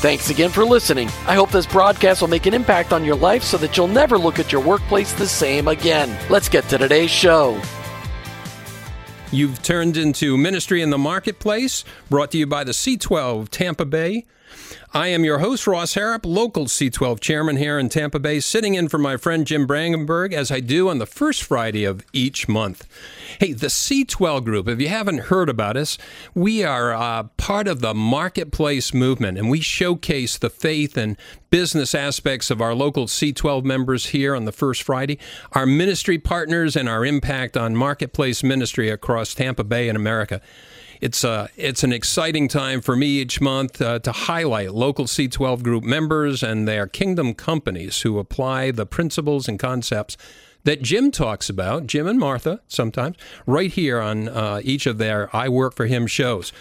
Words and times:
Thanks 0.00 0.30
again 0.30 0.48
for 0.48 0.64
listening. 0.64 1.08
I 1.26 1.34
hope 1.34 1.50
this 1.50 1.66
broadcast 1.66 2.22
will 2.22 2.28
make 2.28 2.46
an 2.46 2.54
impact 2.54 2.94
on 2.94 3.04
your 3.04 3.16
life 3.16 3.42
so 3.42 3.58
that 3.58 3.76
you'll 3.76 3.86
never 3.86 4.16
look 4.16 4.38
at 4.38 4.50
your 4.50 4.62
workplace 4.62 5.12
the 5.12 5.28
same 5.28 5.68
again. 5.68 6.16
Let's 6.30 6.48
get 6.48 6.66
to 6.70 6.78
today's 6.78 7.10
show. 7.10 7.60
You've 9.30 9.62
turned 9.62 9.98
into 9.98 10.38
Ministry 10.38 10.80
in 10.80 10.88
the 10.88 10.96
Marketplace, 10.96 11.84
brought 12.08 12.30
to 12.30 12.38
you 12.38 12.46
by 12.46 12.64
the 12.64 12.72
C12 12.72 13.50
Tampa 13.50 13.84
Bay. 13.84 14.24
I 14.92 15.06
am 15.06 15.24
your 15.24 15.38
host, 15.38 15.68
Ross 15.68 15.94
Harrop, 15.94 16.26
local 16.26 16.66
C12 16.66 17.20
chairman 17.20 17.58
here 17.58 17.78
in 17.78 17.88
Tampa 17.88 18.18
Bay, 18.18 18.40
sitting 18.40 18.74
in 18.74 18.88
for 18.88 18.98
my 18.98 19.16
friend 19.16 19.46
Jim 19.46 19.64
Brangenberg, 19.64 20.32
as 20.32 20.50
I 20.50 20.58
do 20.58 20.88
on 20.88 20.98
the 20.98 21.06
first 21.06 21.44
Friday 21.44 21.84
of 21.84 22.04
each 22.12 22.48
month. 22.48 22.88
Hey, 23.38 23.52
the 23.52 23.68
C12 23.68 24.44
group, 24.44 24.66
if 24.66 24.80
you 24.80 24.88
haven't 24.88 25.18
heard 25.18 25.48
about 25.48 25.76
us, 25.76 25.96
we 26.34 26.64
are 26.64 26.92
uh, 26.92 27.22
part 27.36 27.68
of 27.68 27.82
the 27.82 27.94
marketplace 27.94 28.92
movement, 28.92 29.38
and 29.38 29.48
we 29.48 29.60
showcase 29.60 30.36
the 30.36 30.50
faith 30.50 30.96
and 30.96 31.16
business 31.50 31.94
aspects 31.94 32.50
of 32.50 32.60
our 32.60 32.74
local 32.74 33.06
C12 33.06 33.62
members 33.62 34.06
here 34.06 34.34
on 34.34 34.44
the 34.44 34.50
first 34.50 34.82
Friday, 34.82 35.20
our 35.52 35.66
ministry 35.66 36.18
partners, 36.18 36.74
and 36.74 36.88
our 36.88 37.06
impact 37.06 37.56
on 37.56 37.76
marketplace 37.76 38.42
ministry 38.42 38.90
across 38.90 39.34
Tampa 39.34 39.62
Bay 39.62 39.88
and 39.88 39.94
America 39.94 40.40
it's 41.00 41.24
uh, 41.24 41.48
it's 41.56 41.82
an 41.82 41.92
exciting 41.92 42.48
time 42.48 42.80
for 42.80 42.94
me 42.94 43.06
each 43.20 43.40
month 43.40 43.80
uh, 43.80 43.98
to 44.00 44.12
highlight 44.12 44.72
local 44.72 45.06
C12 45.06 45.62
group 45.62 45.84
members 45.84 46.42
and 46.42 46.68
their 46.68 46.86
kingdom 46.86 47.34
companies 47.34 48.02
who 48.02 48.18
apply 48.18 48.70
the 48.70 48.86
principles 48.86 49.48
and 49.48 49.58
concepts 49.58 50.16
that 50.64 50.82
Jim 50.82 51.10
talks 51.10 51.48
about, 51.48 51.86
Jim 51.86 52.06
and 52.06 52.18
Martha 52.18 52.60
sometimes, 52.68 53.16
right 53.46 53.72
here 53.72 53.98
on 54.00 54.28
uh, 54.28 54.60
each 54.62 54.86
of 54.86 54.98
their 54.98 55.34
I 55.34 55.48
Work 55.48 55.74
for 55.74 55.86
Him 55.86 56.06
shows. 56.06 56.52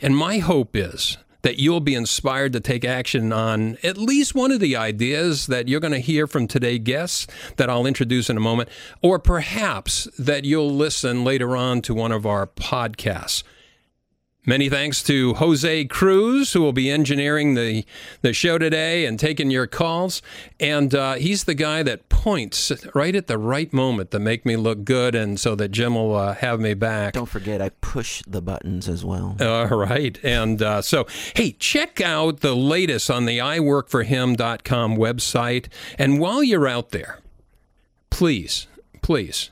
And 0.00 0.16
my 0.16 0.38
hope 0.38 0.76
is 0.76 1.18
that 1.42 1.58
you'll 1.58 1.80
be 1.80 1.94
inspired 1.94 2.52
to 2.52 2.60
take 2.60 2.84
action 2.84 3.32
on 3.32 3.78
at 3.82 3.96
least 3.96 4.34
one 4.34 4.52
of 4.52 4.60
the 4.60 4.76
ideas 4.76 5.46
that 5.46 5.68
you're 5.68 5.80
going 5.80 5.92
to 5.92 5.98
hear 5.98 6.26
from 6.26 6.46
today's 6.46 6.80
guests 6.80 7.26
that 7.56 7.70
I'll 7.70 7.86
introduce 7.86 8.30
in 8.30 8.36
a 8.36 8.40
moment, 8.40 8.68
or 9.02 9.18
perhaps 9.18 10.08
that 10.18 10.44
you'll 10.44 10.70
listen 10.70 11.24
later 11.24 11.56
on 11.56 11.82
to 11.82 11.94
one 11.94 12.12
of 12.12 12.26
our 12.26 12.46
podcasts. 12.46 13.42
Many 14.48 14.70
thanks 14.70 15.02
to 15.02 15.34
Jose 15.34 15.84
Cruz, 15.84 16.54
who 16.54 16.62
will 16.62 16.72
be 16.72 16.90
engineering 16.90 17.52
the, 17.52 17.84
the 18.22 18.32
show 18.32 18.56
today 18.56 19.04
and 19.04 19.20
taking 19.20 19.50
your 19.50 19.66
calls. 19.66 20.22
And 20.58 20.94
uh, 20.94 21.16
he's 21.16 21.44
the 21.44 21.52
guy 21.52 21.82
that 21.82 22.08
points 22.08 22.72
right 22.94 23.14
at 23.14 23.26
the 23.26 23.36
right 23.36 23.70
moment 23.74 24.10
to 24.12 24.18
make 24.18 24.46
me 24.46 24.56
look 24.56 24.84
good 24.84 25.14
and 25.14 25.38
so 25.38 25.54
that 25.56 25.68
Jim 25.68 25.96
will 25.96 26.16
uh, 26.16 26.32
have 26.32 26.60
me 26.60 26.72
back. 26.72 27.12
Don't 27.12 27.26
forget, 27.26 27.60
I 27.60 27.68
push 27.82 28.22
the 28.26 28.40
buttons 28.40 28.88
as 28.88 29.04
well. 29.04 29.36
All 29.38 29.66
right. 29.66 30.18
And 30.24 30.62
uh, 30.62 30.80
so, 30.80 31.06
hey, 31.36 31.52
check 31.52 32.00
out 32.00 32.40
the 32.40 32.56
latest 32.56 33.10
on 33.10 33.26
the 33.26 33.36
iworkforhim.com 33.36 34.96
website. 34.96 35.66
And 35.98 36.18
while 36.18 36.42
you're 36.42 36.66
out 36.66 36.92
there, 36.92 37.20
please, 38.08 38.66
please 39.02 39.50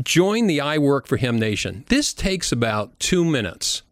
join 0.00 0.46
the 0.46 0.60
I 0.60 0.78
Work 0.78 1.08
for 1.08 1.16
Him 1.16 1.40
Nation. 1.40 1.84
This 1.88 2.14
takes 2.14 2.52
about 2.52 3.00
two 3.00 3.24
minutes. 3.24 3.82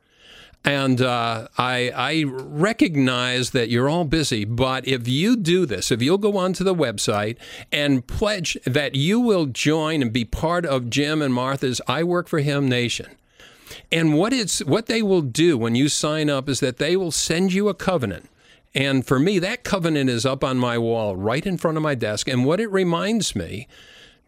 And 0.63 1.01
uh, 1.01 1.49
I, 1.57 1.91
I, 1.97 2.25
recognize 2.27 3.51
that 3.51 3.71
you're 3.71 3.89
all 3.89 4.05
busy, 4.05 4.45
but 4.45 4.87
if 4.87 5.09
you 5.09 5.35
do 5.35 5.65
this, 5.65 5.91
if 5.91 6.03
you'll 6.03 6.19
go 6.19 6.37
onto 6.37 6.63
the 6.63 6.75
website 6.75 7.39
and 7.73 8.07
pledge 8.07 8.59
that 8.67 8.95
you 8.95 9.21
will 9.21 9.47
join 9.47 10.03
and 10.03 10.13
be 10.13 10.27
part 10.27 10.67
of 10.67 10.91
Jim 10.91 11.23
and 11.23 11.33
Martha's 11.33 11.81
I 11.89 12.03
Work 12.03 12.29
for 12.29 12.41
Him 12.41 12.69
Nation, 12.69 13.07
and 13.91 14.19
what 14.19 14.35
it's 14.35 14.63
what 14.65 14.85
they 14.85 15.01
will 15.01 15.23
do 15.23 15.57
when 15.57 15.75
you 15.75 15.89
sign 15.89 16.29
up 16.29 16.47
is 16.47 16.61
that 16.61 16.77
they 16.77 16.95
will 16.95 17.13
send 17.13 17.55
you 17.55 17.69
a 17.71 17.75
covenant. 17.75 18.29
And 18.75 19.07
for 19.07 19.19
me, 19.19 19.39
that 19.39 19.65
covenant 19.65 20.11
is 20.11 20.27
up 20.27 20.45
on 20.45 20.59
my 20.59 20.77
wall 20.77 21.17
right 21.17 21.45
in 21.45 21.57
front 21.57 21.79
of 21.79 21.83
my 21.83 21.95
desk. 21.95 22.29
And 22.29 22.45
what 22.45 22.61
it 22.61 22.71
reminds 22.71 23.35
me 23.35 23.67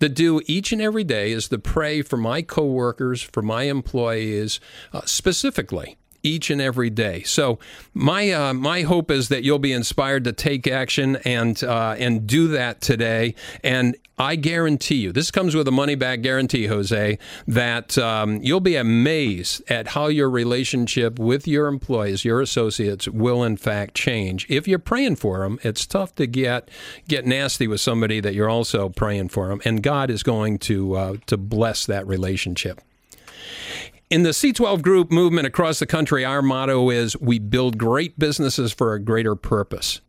to 0.00 0.08
do 0.08 0.40
each 0.46 0.72
and 0.72 0.82
every 0.82 1.04
day 1.04 1.30
is 1.30 1.48
to 1.48 1.58
pray 1.58 2.02
for 2.02 2.16
my 2.16 2.42
coworkers, 2.42 3.22
for 3.22 3.42
my 3.42 3.64
employees, 3.64 4.58
uh, 4.92 5.02
specifically 5.04 5.96
each 6.22 6.50
and 6.50 6.60
every 6.60 6.90
day. 6.90 7.22
So 7.22 7.58
my 7.94 8.30
uh, 8.30 8.54
my 8.54 8.82
hope 8.82 9.10
is 9.10 9.28
that 9.28 9.42
you'll 9.42 9.58
be 9.58 9.72
inspired 9.72 10.24
to 10.24 10.32
take 10.32 10.66
action 10.66 11.16
and 11.24 11.62
uh, 11.62 11.96
and 11.98 12.26
do 12.26 12.48
that 12.48 12.80
today. 12.80 13.34
And 13.62 13.96
I 14.18 14.36
guarantee 14.36 14.96
you, 14.96 15.12
this 15.12 15.30
comes 15.30 15.54
with 15.54 15.66
a 15.66 15.72
money 15.72 15.94
back 15.94 16.20
guarantee, 16.20 16.66
Jose, 16.66 17.18
that 17.48 17.98
um, 17.98 18.40
you'll 18.42 18.60
be 18.60 18.76
amazed 18.76 19.68
at 19.70 19.88
how 19.88 20.06
your 20.06 20.30
relationship 20.30 21.18
with 21.18 21.48
your 21.48 21.66
employees, 21.66 22.24
your 22.24 22.40
associates, 22.40 23.08
will 23.08 23.42
in 23.42 23.56
fact 23.56 23.94
change. 23.94 24.46
If 24.48 24.68
you're 24.68 24.78
praying 24.78 25.16
for 25.16 25.40
them, 25.40 25.58
it's 25.62 25.86
tough 25.86 26.14
to 26.16 26.26
get 26.26 26.70
get 27.08 27.26
nasty 27.26 27.66
with 27.66 27.80
somebody 27.80 28.20
that 28.20 28.34
you're 28.34 28.50
also 28.50 28.90
praying 28.90 29.30
for 29.30 29.48
them, 29.48 29.60
and 29.64 29.82
God 29.82 30.10
is 30.10 30.22
going 30.22 30.58
to 30.60 30.94
uh, 30.94 31.16
to 31.26 31.36
bless 31.36 31.86
that 31.86 32.06
relationship. 32.06 32.80
In 34.12 34.24
the 34.24 34.30
C12 34.34 34.82
group 34.82 35.10
movement 35.10 35.46
across 35.46 35.78
the 35.78 35.86
country, 35.86 36.22
our 36.22 36.42
motto 36.42 36.90
is 36.90 37.18
we 37.18 37.38
build 37.38 37.78
great 37.78 38.18
businesses 38.18 38.70
for 38.70 38.92
a 38.92 39.00
greater 39.00 39.34
purpose. 39.34 40.02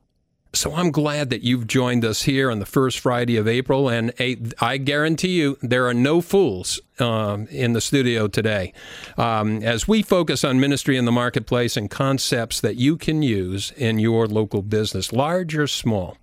So 0.52 0.76
I'm 0.76 0.92
glad 0.92 1.30
that 1.30 1.42
you've 1.42 1.68
joined 1.68 2.04
us 2.04 2.24
here 2.24 2.52
on 2.52 2.60
the 2.60 2.66
first 2.66 3.00
Friday 3.00 3.38
of 3.38 3.48
April, 3.48 3.88
and 3.88 4.12
I 4.60 4.76
guarantee 4.76 5.40
you 5.40 5.58
there 5.62 5.88
are 5.88 5.94
no 5.94 6.20
fools 6.20 6.82
um, 7.00 7.48
in 7.48 7.72
the 7.72 7.80
studio 7.80 8.28
today. 8.28 8.74
Um, 9.16 9.64
as 9.64 9.88
we 9.88 10.02
focus 10.02 10.44
on 10.44 10.60
ministry 10.60 10.98
in 10.98 11.06
the 11.06 11.12
marketplace 11.14 11.78
and 11.78 11.90
concepts 11.90 12.60
that 12.60 12.76
you 12.76 12.98
can 12.98 13.22
use 13.22 13.72
in 13.78 14.00
your 14.00 14.28
local 14.28 14.64
business, 14.64 15.14
large 15.14 15.56
or 15.56 15.66
small. 15.66 16.18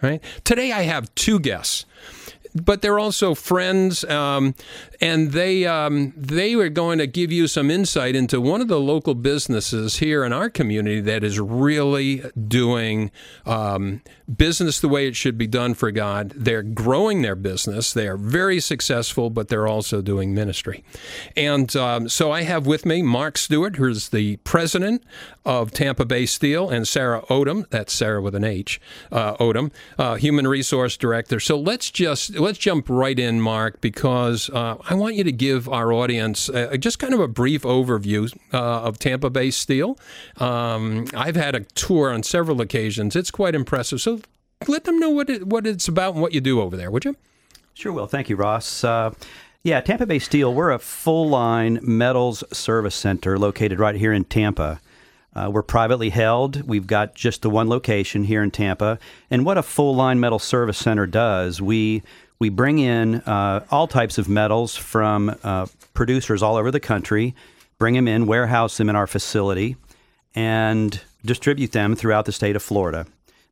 Right? 0.00 0.22
Today 0.44 0.70
I 0.70 0.82
have 0.82 1.12
two 1.16 1.40
guests 1.40 1.84
but 2.54 2.82
they're 2.82 2.98
also 2.98 3.34
friends, 3.34 4.04
um, 4.04 4.54
and 5.00 5.32
they 5.32 5.66
um, 5.66 6.12
they 6.16 6.54
were 6.54 6.68
going 6.68 6.98
to 6.98 7.06
give 7.06 7.32
you 7.32 7.46
some 7.46 7.70
insight 7.70 8.14
into 8.14 8.40
one 8.40 8.60
of 8.60 8.68
the 8.68 8.78
local 8.78 9.14
businesses 9.14 9.96
here 9.96 10.24
in 10.24 10.32
our 10.32 10.48
community 10.48 11.00
that 11.00 11.24
is 11.24 11.40
really 11.40 12.22
doing 12.46 13.10
um, 13.44 14.02
business 14.32 14.80
the 14.80 14.88
way 14.88 15.08
it 15.08 15.16
should 15.16 15.36
be 15.36 15.46
done 15.46 15.74
for 15.74 15.90
God. 15.90 16.32
They're 16.36 16.62
growing 16.62 17.22
their 17.22 17.34
business. 17.34 17.92
They 17.92 18.06
are 18.06 18.16
very 18.16 18.60
successful, 18.60 19.30
but 19.30 19.48
they're 19.48 19.66
also 19.66 20.00
doing 20.00 20.32
ministry. 20.32 20.84
And 21.36 21.74
um, 21.76 22.08
so 22.08 22.30
I 22.30 22.42
have 22.42 22.66
with 22.66 22.86
me 22.86 23.02
Mark 23.02 23.36
Stewart, 23.36 23.76
who's 23.76 24.10
the 24.10 24.36
president 24.38 25.02
of 25.44 25.72
Tampa 25.72 26.04
Bay 26.04 26.24
Steel, 26.26 26.70
and 26.70 26.86
Sarah 26.86 27.22
Odem. 27.22 27.68
That's 27.70 27.92
Sarah 27.92 28.22
with 28.22 28.34
an 28.34 28.44
H. 28.44 28.80
Uh, 29.10 29.36
Odem, 29.36 29.72
uh, 29.98 30.14
human 30.14 30.46
resource 30.46 30.96
director. 30.96 31.40
So 31.40 31.58
let's 31.58 31.90
just 31.90 32.34
let's 32.44 32.58
jump 32.58 32.86
right 32.88 33.18
in, 33.18 33.40
Mark, 33.40 33.80
because 33.80 34.50
uh, 34.50 34.76
I 34.88 34.94
want 34.94 35.14
you 35.14 35.24
to 35.24 35.32
give 35.32 35.68
our 35.68 35.92
audience 35.92 36.50
uh, 36.50 36.76
just 36.78 36.98
kind 36.98 37.14
of 37.14 37.20
a 37.20 37.26
brief 37.26 37.62
overview 37.62 38.32
uh, 38.52 38.82
of 38.82 38.98
Tampa 38.98 39.30
Bay 39.30 39.50
Steel. 39.50 39.98
Um, 40.36 41.06
I've 41.14 41.36
had 41.36 41.54
a 41.54 41.60
tour 41.60 42.12
on 42.12 42.22
several 42.22 42.60
occasions. 42.60 43.16
It's 43.16 43.30
quite 43.30 43.54
impressive. 43.54 44.00
So 44.00 44.20
let 44.68 44.84
them 44.84 44.98
know 44.98 45.10
what 45.10 45.30
it, 45.30 45.46
what 45.46 45.66
it's 45.66 45.88
about 45.88 46.12
and 46.12 46.22
what 46.22 46.32
you 46.32 46.40
do 46.40 46.60
over 46.60 46.76
there, 46.76 46.90
would 46.90 47.04
you? 47.04 47.16
Sure 47.72 47.92
will. 47.92 48.06
Thank 48.06 48.28
you, 48.28 48.36
Ross. 48.36 48.84
Uh, 48.84 49.14
yeah, 49.62 49.80
Tampa 49.80 50.04
Bay 50.04 50.18
Steel, 50.18 50.52
we're 50.52 50.70
a 50.70 50.78
full 50.78 51.28
line 51.30 51.80
metals 51.82 52.44
service 52.52 52.94
center 52.94 53.38
located 53.38 53.80
right 53.80 53.96
here 53.96 54.12
in 54.12 54.24
Tampa. 54.24 54.80
Uh, 55.34 55.50
we're 55.52 55.62
privately 55.62 56.10
held. 56.10 56.62
We've 56.62 56.86
got 56.86 57.14
just 57.14 57.42
the 57.42 57.50
one 57.50 57.68
location 57.68 58.24
here 58.24 58.42
in 58.42 58.52
Tampa. 58.52 59.00
And 59.30 59.44
what 59.44 59.58
a 59.58 59.62
full 59.62 59.96
line 59.96 60.20
metal 60.20 60.38
service 60.38 60.78
center 60.78 61.06
does, 61.06 61.60
we 61.60 62.02
we 62.44 62.50
bring 62.50 62.78
in 62.78 63.14
uh, 63.22 63.64
all 63.70 63.86
types 63.88 64.18
of 64.18 64.28
metals 64.28 64.76
from 64.76 65.34
uh, 65.42 65.64
producers 65.94 66.42
all 66.42 66.56
over 66.56 66.70
the 66.70 66.78
country, 66.78 67.34
bring 67.78 67.94
them 67.94 68.06
in, 68.06 68.26
warehouse 68.26 68.76
them 68.76 68.90
in 68.90 68.96
our 68.96 69.06
facility, 69.06 69.76
and 70.34 71.00
distribute 71.24 71.72
them 71.72 71.96
throughout 71.96 72.26
the 72.26 72.32
state 72.32 72.54
of 72.54 72.62
Florida. 72.62 73.06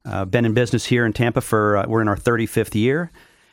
Uh, 0.05 0.27
been 0.27 0.45
in 0.45 0.53
business 0.53 0.85
here 0.85 1.07
in 1.07 1.15
Tampa 1.15 1.41
for 1.41 1.79
uh, 1.79 1.87
we're 1.89 2.03
in 2.03 2.09
our 2.09 2.19
35th 2.19 2.75
year, 2.75 3.11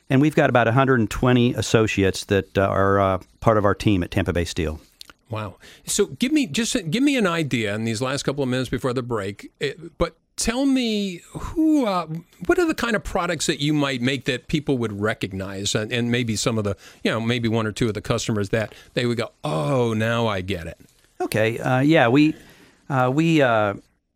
and 0.09 0.19
we've 0.19 0.35
got 0.35 0.49
about 0.49 0.67
120 0.67 1.53
associates 1.53 2.25
that 2.25 2.57
uh, 2.57 2.63
are 2.67 2.99
uh, 2.99 3.19
part 3.39 3.57
of 3.57 3.63
our 3.63 3.73
team 3.75 4.03
at 4.03 4.11
Tampa 4.11 4.33
Bay 4.33 4.43
Steel. 4.43 4.81
Wow. 5.29 5.55
So 5.85 6.07
give 6.07 6.33
me 6.33 6.47
just 6.47 6.75
give 6.91 7.01
me 7.01 7.15
an 7.15 7.27
idea 7.27 7.73
in 7.75 7.85
these 7.85 8.01
last 8.01 8.23
couple 8.23 8.43
of 8.43 8.49
minutes 8.49 8.67
before 8.67 8.91
the 8.91 9.03
break. 9.03 9.53
eh, 9.61 9.71
But 9.97 10.17
tell 10.39 10.65
me 10.65 11.21
who, 11.29 11.85
uh, 11.85 12.07
what 12.47 12.57
are 12.57 12.65
the 12.65 12.73
kind 12.73 12.95
of 12.95 13.03
products 13.03 13.45
that 13.45 13.59
you 13.59 13.73
might 13.73 14.01
make 14.01 14.25
that 14.25 14.47
people 14.47 14.77
would 14.77 14.99
recognize, 14.99 15.75
and, 15.75 15.91
and 15.91 16.09
maybe 16.09 16.35
some 16.35 16.57
of 16.57 16.63
the, 16.63 16.75
you 17.03 17.11
know, 17.11 17.19
maybe 17.19 17.47
one 17.47 17.67
or 17.67 17.71
two 17.71 17.87
of 17.87 17.93
the 17.93 18.01
customers 18.01 18.49
that 18.49 18.73
they 18.93 19.05
would 19.05 19.17
go, 19.17 19.31
oh, 19.43 19.93
now 19.93 20.27
I 20.27 20.41
get 20.41 20.65
it. 20.65 20.79
Okay, 21.21 21.59
uh, 21.59 21.81
yeah, 21.81 22.07
we 22.07 22.33
uh, 22.89 23.11
we 23.13 23.41
uh, 23.41 23.73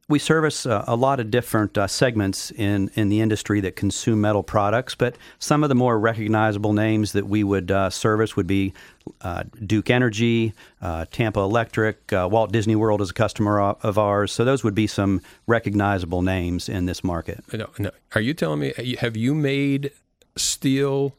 we 0.09 0.19
service 0.19 0.65
uh, 0.65 0.83
a 0.87 0.95
lot 0.95 1.19
of 1.19 1.31
different 1.31 1.77
uh, 1.77 1.87
segments 1.87 2.51
in 2.51 2.91
in 2.95 3.09
the 3.09 3.21
industry 3.21 3.61
that 3.61 3.75
consume 3.75 4.21
metal 4.21 4.43
products, 4.43 4.95
but 4.95 5.15
some 5.39 5.63
of 5.63 5.69
the 5.69 5.75
more 5.75 5.97
recognizable 5.97 6.73
names 6.73 7.13
that 7.13 7.27
we 7.27 7.43
would 7.43 7.71
uh, 7.71 7.89
service 7.89 8.35
would 8.35 8.47
be 8.47 8.73
uh, 9.21 9.43
Duke 9.65 9.89
Energy, 9.89 10.53
uh, 10.81 11.05
Tampa 11.11 11.39
Electric, 11.39 12.11
uh, 12.11 12.27
Walt 12.29 12.51
Disney 12.51 12.75
World 12.75 13.01
is 13.01 13.11
a 13.11 13.13
customer 13.13 13.59
of 13.59 13.97
ours. 13.97 14.31
So 14.31 14.43
those 14.43 14.63
would 14.63 14.75
be 14.75 14.87
some 14.87 15.21
recognizable 15.47 16.21
names 16.21 16.67
in 16.67 16.85
this 16.85 17.03
market. 17.03 17.43
No, 17.53 17.69
no. 17.77 17.91
Are 18.15 18.21
you 18.21 18.33
telling 18.33 18.59
me 18.59 18.73
have 18.99 19.15
you 19.15 19.33
made 19.33 19.91
steel 20.35 21.15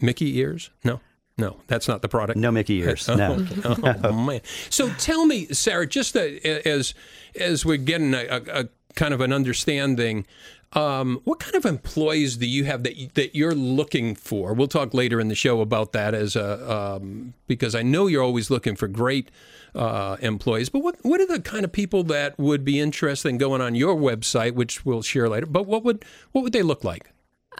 Mickey 0.00 0.38
ears? 0.38 0.70
No, 0.82 1.00
no, 1.38 1.56
that's 1.66 1.88
not 1.88 2.02
the 2.02 2.08
product. 2.08 2.38
No 2.38 2.50
Mickey 2.50 2.78
ears, 2.78 3.08
no. 3.08 3.46
oh 3.64 4.12
man! 4.12 4.40
So 4.70 4.90
tell 4.98 5.26
me, 5.26 5.46
Sarah, 5.46 5.86
just 5.86 6.14
as 6.16 6.94
as 7.38 7.64
we're 7.64 7.78
getting 7.78 8.14
a, 8.14 8.24
a, 8.26 8.60
a 8.60 8.68
kind 8.94 9.14
of 9.14 9.20
an 9.20 9.32
understanding, 9.32 10.26
um, 10.74 11.20
what 11.24 11.38
kind 11.38 11.54
of 11.54 11.66
employees 11.66 12.36
do 12.36 12.46
you 12.46 12.64
have 12.64 12.82
that 12.84 12.96
you, 12.96 13.10
that 13.14 13.34
you're 13.34 13.54
looking 13.54 14.14
for? 14.14 14.54
We'll 14.54 14.68
talk 14.68 14.94
later 14.94 15.20
in 15.20 15.28
the 15.28 15.34
show 15.34 15.60
about 15.60 15.92
that 15.92 16.14
as 16.14 16.36
a 16.36 16.72
um, 16.72 17.34
because 17.46 17.74
I 17.74 17.82
know 17.82 18.06
you're 18.06 18.22
always 18.22 18.50
looking 18.50 18.76
for 18.76 18.88
great 18.88 19.30
uh, 19.74 20.16
employees. 20.20 20.68
But 20.68 20.80
what 20.80 20.96
what 21.02 21.20
are 21.20 21.26
the 21.26 21.40
kind 21.40 21.64
of 21.64 21.72
people 21.72 22.04
that 22.04 22.38
would 22.38 22.64
be 22.64 22.80
interested 22.80 23.28
in 23.28 23.38
going 23.38 23.60
on 23.60 23.74
your 23.74 23.94
website, 23.94 24.52
which 24.52 24.84
we'll 24.84 25.02
share 25.02 25.28
later? 25.28 25.46
But 25.46 25.66
what 25.66 25.84
would 25.84 26.04
what 26.32 26.42
would 26.42 26.52
they 26.52 26.62
look 26.62 26.84
like? 26.84 27.11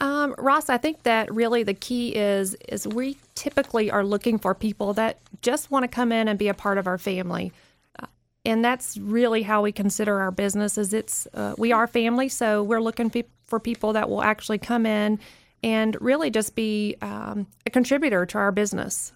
Um, 0.03 0.35
Ross, 0.37 0.69
I 0.69 0.79
think 0.79 1.05
that 1.05 1.33
really 1.33 1.63
the 1.63 1.75
key 1.75 2.09
is 2.17 2.57
is 2.69 2.89
we 2.89 3.17
typically 3.37 3.89
are 3.89 4.05
looking 4.05 4.37
for 4.37 4.53
people 4.53 4.95
that 4.95 5.19
just 5.43 5.71
want 5.71 5.85
to 5.85 5.89
come 5.89 6.11
in 6.11 6.27
and 6.27 6.37
be 6.37 6.49
a 6.49 6.55
part 6.55 6.77
of 6.77 6.89
our 6.89 6.99
family, 6.99 7.53
uh, 8.01 8.07
and 8.45 8.65
that's 8.65 8.99
really 8.99 9.43
how 9.43 9.63
we 9.63 9.71
consider 9.71 10.19
our 10.19 10.33
business. 10.33 10.77
Is 10.77 10.93
it's 10.93 11.29
uh, 11.35 11.55
we 11.57 11.71
are 11.71 11.87
family, 11.87 12.29
so 12.29 12.65
we're 12.65 12.81
looking 12.81 13.13
for 13.45 13.61
people 13.61 13.93
that 13.93 14.11
will 14.11 14.25
actually 14.25 14.59
come 14.59 14.87
in 14.87 15.21
and 15.63 15.97
really 16.01 16.31
just 16.31 16.57
be 16.57 16.97
um, 17.01 17.47
a 17.65 17.71
contributor 17.71 18.27
to 18.27 18.39
our 18.39 18.51
business. 18.51 19.13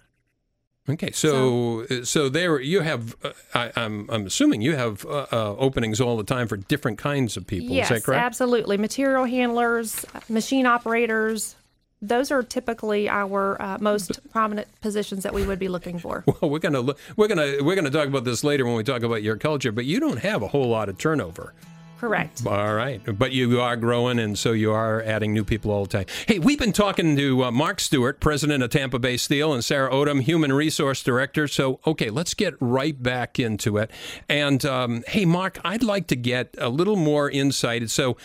Okay, 0.89 1.11
so 1.11 1.85
so, 2.03 2.29
there 2.29 2.61
you 2.61 2.79
have. 2.79 3.15
Uh, 3.21 3.31
I, 3.53 3.71
I'm 3.75 4.09
I'm 4.09 4.25
assuming 4.25 4.61
you 4.61 4.75
have 4.75 5.05
uh, 5.05 5.25
uh, 5.31 5.55
openings 5.57 5.99
all 5.99 6.15
the 6.15 6.23
time 6.23 6.47
for 6.47 6.55
different 6.55 6.97
kinds 6.97 7.35
of 7.35 7.45
people. 7.45 7.75
yes, 7.75 7.91
is 7.91 7.97
that 7.97 8.03
correct? 8.05 8.23
absolutely. 8.23 8.77
Material 8.77 9.25
handlers, 9.25 10.05
machine 10.29 10.65
operators. 10.65 11.55
Those 12.01 12.31
are 12.31 12.41
typically 12.43 13.09
our 13.09 13.61
uh, 13.61 13.79
most 13.81 14.19
prominent 14.31 14.67
positions 14.81 15.23
that 15.23 15.33
we 15.33 15.45
would 15.45 15.59
be 15.59 15.67
looking 15.67 15.99
for. 15.99 16.23
Well, 16.41 16.51
we're 16.51 16.59
gonna 16.59 16.79
look, 16.79 16.99
we're 17.17 17.27
gonna 17.27 17.57
we're 17.61 17.75
gonna 17.75 17.89
talk 17.89 18.07
about 18.07 18.23
this 18.23 18.43
later 18.43 18.65
when 18.65 18.75
we 18.75 18.83
talk 18.83 19.03
about 19.03 19.23
your 19.23 19.35
culture. 19.35 19.73
But 19.73 19.85
you 19.85 19.99
don't 19.99 20.19
have 20.19 20.41
a 20.41 20.47
whole 20.47 20.69
lot 20.69 20.87
of 20.87 20.97
turnover. 20.97 21.53
Correct. 21.99 22.45
All 22.45 22.75
right, 22.75 23.01
but 23.17 23.31
you 23.31 23.59
are 23.59 23.75
growing, 23.75 24.19
and 24.19 24.37
so 24.37 24.51
you 24.51 24.71
are 24.71 25.01
adding 25.01 25.33
new 25.33 25.43
people 25.43 25.71
all 25.71 25.85
the 25.85 25.97
time. 25.97 26.05
Hey, 26.27 26.37
we've 26.37 26.59
been 26.59 26.71
talking 26.71 27.15
to 27.15 27.45
uh, 27.45 27.51
Mark 27.51 27.79
Stewart, 27.79 28.19
president 28.19 28.61
of 28.61 28.69
Tampa 28.69 28.99
Bay 28.99 29.17
Steel, 29.17 29.51
and 29.51 29.65
Sarah 29.65 29.89
Odem, 29.89 30.21
human 30.21 30.53
resource 30.53 31.01
director. 31.01 31.47
So, 31.47 31.79
okay, 31.87 32.11
let's 32.11 32.35
get 32.35 32.53
right 32.59 33.01
back 33.01 33.39
into 33.39 33.77
it. 33.77 33.89
And 34.29 34.63
um, 34.63 35.03
hey, 35.07 35.25
Mark, 35.25 35.59
I'd 35.65 35.81
like 35.81 36.05
to 36.07 36.15
get 36.15 36.55
a 36.59 36.69
little 36.69 36.97
more 36.97 37.29
insight. 37.29 37.89
So. 37.89 38.17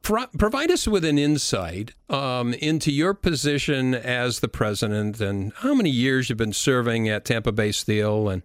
Pro- 0.00 0.26
provide 0.36 0.72
us 0.72 0.88
with 0.88 1.04
an 1.04 1.16
insight 1.16 1.92
um, 2.10 2.54
into 2.54 2.90
your 2.90 3.14
position 3.14 3.94
as 3.94 4.40
the 4.40 4.48
president 4.48 5.20
and 5.20 5.52
how 5.58 5.74
many 5.74 5.90
years 5.90 6.28
you've 6.28 6.38
been 6.38 6.52
serving 6.52 7.08
at 7.08 7.24
Tampa 7.24 7.52
Bay 7.52 7.70
Steel, 7.70 8.28
and 8.28 8.42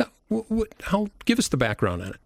uh, 0.00 0.06
w- 0.30 0.46
w- 0.48 0.70
how 0.84 1.08
give 1.26 1.38
us 1.38 1.48
the 1.48 1.58
background 1.58 2.00
on 2.00 2.08
it. 2.08 2.16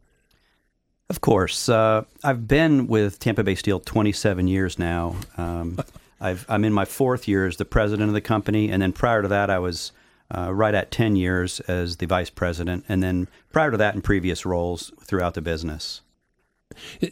Of 1.11 1.21
course. 1.21 1.69
Uh, 1.69 2.05
I've 2.23 2.47
been 2.47 2.87
with 2.87 3.19
Tampa 3.19 3.43
Bay 3.43 3.55
Steel 3.55 3.81
27 3.81 4.47
years 4.47 4.79
now. 4.79 5.17
Um, 5.37 5.79
I've, 6.21 6.45
I'm 6.49 6.65
in 6.65 6.73
my 6.73 6.85
fourth 6.85 7.29
year 7.29 7.47
as 7.47 7.57
the 7.57 7.65
president 7.65 8.09
of 8.09 8.15
the 8.15 8.21
company, 8.21 8.71
and 8.71 8.83
then 8.83 8.93
prior 8.93 9.23
to 9.23 9.29
that, 9.29 9.51
I 9.51 9.59
was 9.59 9.93
uh, 10.37 10.53
right 10.53 10.75
at 10.75 10.91
10 10.91 11.17
years 11.17 11.61
as 11.61 11.97
the 11.97 12.07
vice 12.07 12.29
president, 12.29 12.85
and 12.89 13.03
then 13.03 13.29
prior 13.53 13.71
to 13.71 13.77
that, 13.77 13.95
in 13.95 14.03
previous 14.03 14.45
roles 14.45 14.93
throughout 15.03 15.35
the 15.35 15.41
business. 15.41 16.03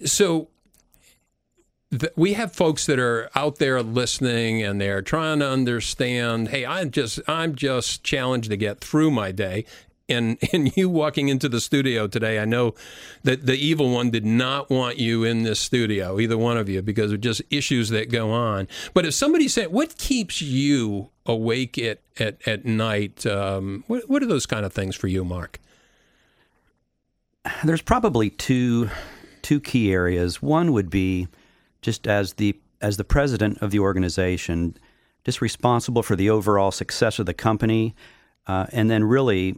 So 0.04 0.48
th- 1.90 2.12
we 2.16 2.34
have 2.34 2.52
folks 2.52 2.86
that 2.86 2.98
are 2.98 3.30
out 3.34 3.56
there 3.56 3.82
listening 3.82 4.62
and 4.62 4.80
they're 4.80 5.02
trying 5.02 5.38
to 5.38 5.48
understand, 5.48 6.48
hey, 6.48 6.66
I'm 6.66 6.90
just 6.90 7.20
I'm 7.26 7.54
just 7.54 8.02
challenged 8.04 8.50
to 8.50 8.56
get 8.56 8.80
through 8.80 9.10
my 9.12 9.32
day. 9.32 9.64
And 10.08 10.38
and 10.52 10.76
you 10.76 10.88
walking 10.88 11.28
into 11.28 11.48
the 11.48 11.60
studio 11.60 12.06
today, 12.06 12.38
I 12.38 12.44
know 12.44 12.74
that 13.24 13.46
the 13.46 13.56
evil 13.56 13.90
one 13.90 14.10
did 14.10 14.24
not 14.24 14.70
want 14.70 14.98
you 14.98 15.24
in 15.24 15.42
this 15.42 15.60
studio, 15.60 16.20
either 16.20 16.38
one 16.38 16.56
of 16.56 16.68
you, 16.68 16.82
because 16.82 17.12
of 17.12 17.20
just 17.20 17.42
issues 17.50 17.88
that 17.90 18.10
go 18.10 18.30
on. 18.30 18.68
But 18.94 19.04
if 19.04 19.14
somebody 19.14 19.48
said, 19.48 19.72
what 19.72 19.98
keeps 19.98 20.40
you 20.40 21.10
awake 21.24 21.78
at 21.78 22.00
at, 22.18 22.46
at 22.46 22.64
night? 22.64 23.26
Um, 23.26 23.84
what 23.86 24.08
what 24.08 24.22
are 24.22 24.26
those 24.26 24.46
kind 24.46 24.64
of 24.64 24.72
things 24.72 24.94
for 24.94 25.08
you, 25.08 25.24
Mark? 25.24 25.60
There's 27.64 27.82
probably 27.82 28.30
two 28.30 28.90
two 29.42 29.60
key 29.60 29.92
areas. 29.92 30.42
One 30.42 30.72
would 30.72 30.90
be 30.90 31.28
just 31.82 32.06
as 32.06 32.34
the 32.34 32.58
as 32.80 32.96
the 32.96 33.04
president 33.04 33.58
of 33.62 33.70
the 33.70 33.78
organization, 33.78 34.76
just 35.24 35.40
responsible 35.40 36.02
for 36.02 36.16
the 36.16 36.30
overall 36.30 36.70
success 36.70 37.18
of 37.18 37.26
the 37.26 37.34
company, 37.34 37.94
uh, 38.46 38.66
and 38.72 38.90
then 38.90 39.04
really 39.04 39.56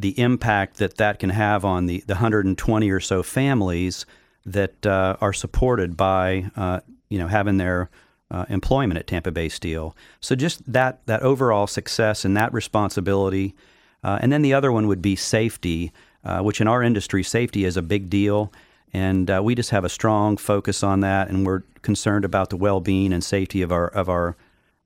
the 0.00 0.18
impact 0.18 0.78
that 0.78 0.96
that 0.96 1.18
can 1.18 1.30
have 1.30 1.64
on 1.64 1.86
the, 1.86 2.02
the 2.06 2.14
120 2.14 2.90
or 2.90 3.00
so 3.00 3.22
families 3.22 4.06
that 4.46 4.86
uh, 4.86 5.16
are 5.20 5.32
supported 5.32 5.96
by 5.96 6.50
uh, 6.56 6.80
you 7.08 7.18
know 7.18 7.28
having 7.28 7.58
their 7.58 7.90
uh, 8.30 8.46
employment 8.48 8.98
at 8.98 9.06
Tampa 9.06 9.30
Bay 9.30 9.48
Steel. 9.48 9.94
So 10.20 10.34
just 10.34 10.72
that 10.72 11.04
that 11.06 11.22
overall 11.22 11.66
success 11.66 12.24
and 12.24 12.36
that 12.36 12.52
responsibility, 12.52 13.54
uh, 14.02 14.18
and 14.22 14.32
then 14.32 14.42
the 14.42 14.54
other 14.54 14.72
one 14.72 14.86
would 14.86 15.02
be 15.02 15.16
safety, 15.16 15.92
uh, 16.24 16.40
which 16.40 16.60
in 16.60 16.68
our 16.68 16.82
industry 16.82 17.22
safety 17.22 17.64
is 17.64 17.76
a 17.76 17.82
big 17.82 18.08
deal, 18.08 18.52
and 18.92 19.30
uh, 19.30 19.40
we 19.42 19.54
just 19.54 19.70
have 19.70 19.84
a 19.84 19.90
strong 19.90 20.36
focus 20.36 20.82
on 20.82 21.00
that, 21.00 21.28
and 21.28 21.46
we're 21.46 21.62
concerned 21.82 22.24
about 22.24 22.50
the 22.50 22.56
well-being 22.56 23.12
and 23.12 23.22
safety 23.22 23.60
of 23.60 23.70
our 23.70 23.88
of 23.88 24.08
our 24.08 24.36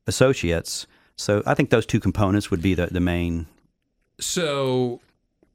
associates. 0.07 0.87
So 1.17 1.45
I 1.47 1.55
think 1.55 1.71
those 1.71 1.87
two 1.87 2.01
components 2.01 2.51
would 2.51 2.61
be 2.61 2.75
the, 2.75 2.87
the 2.87 2.99
main 2.99 3.47
So, 4.19 5.01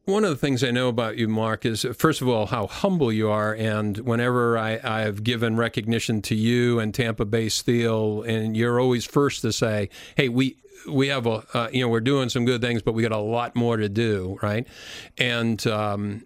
one 0.09 0.23
of 0.23 0.31
the 0.31 0.35
things 0.35 0.63
I 0.63 0.71
know 0.71 0.89
about 0.89 1.17
you, 1.17 1.27
Mark, 1.27 1.65
is 1.65 1.85
first 1.95 2.21
of 2.21 2.27
all 2.27 2.47
how 2.47 2.67
humble 2.67 3.11
you 3.11 3.29
are. 3.29 3.53
And 3.53 3.97
whenever 3.99 4.57
I, 4.57 4.79
I've 4.83 5.23
given 5.23 5.55
recognition 5.55 6.21
to 6.23 6.35
you 6.35 6.79
and 6.79 6.93
Tampa 6.93 7.25
Bay 7.25 7.49
Steel, 7.49 8.23
and 8.23 8.57
you're 8.57 8.79
always 8.79 9.05
first 9.05 9.41
to 9.43 9.53
say, 9.53 9.89
"Hey, 10.15 10.29
we." 10.29 10.57
We 10.87 11.09
have 11.09 11.27
a, 11.27 11.43
uh, 11.53 11.67
you 11.73 11.81
know, 11.81 11.89
we're 11.89 11.99
doing 11.99 12.29
some 12.29 12.45
good 12.45 12.61
things, 12.61 12.81
but 12.81 12.93
we 12.93 13.03
got 13.03 13.11
a 13.11 13.17
lot 13.17 13.53
more 13.53 13.75
to 13.75 13.89
do, 13.89 14.39
right? 14.41 14.65
And 15.17 15.67
um, 15.67 16.25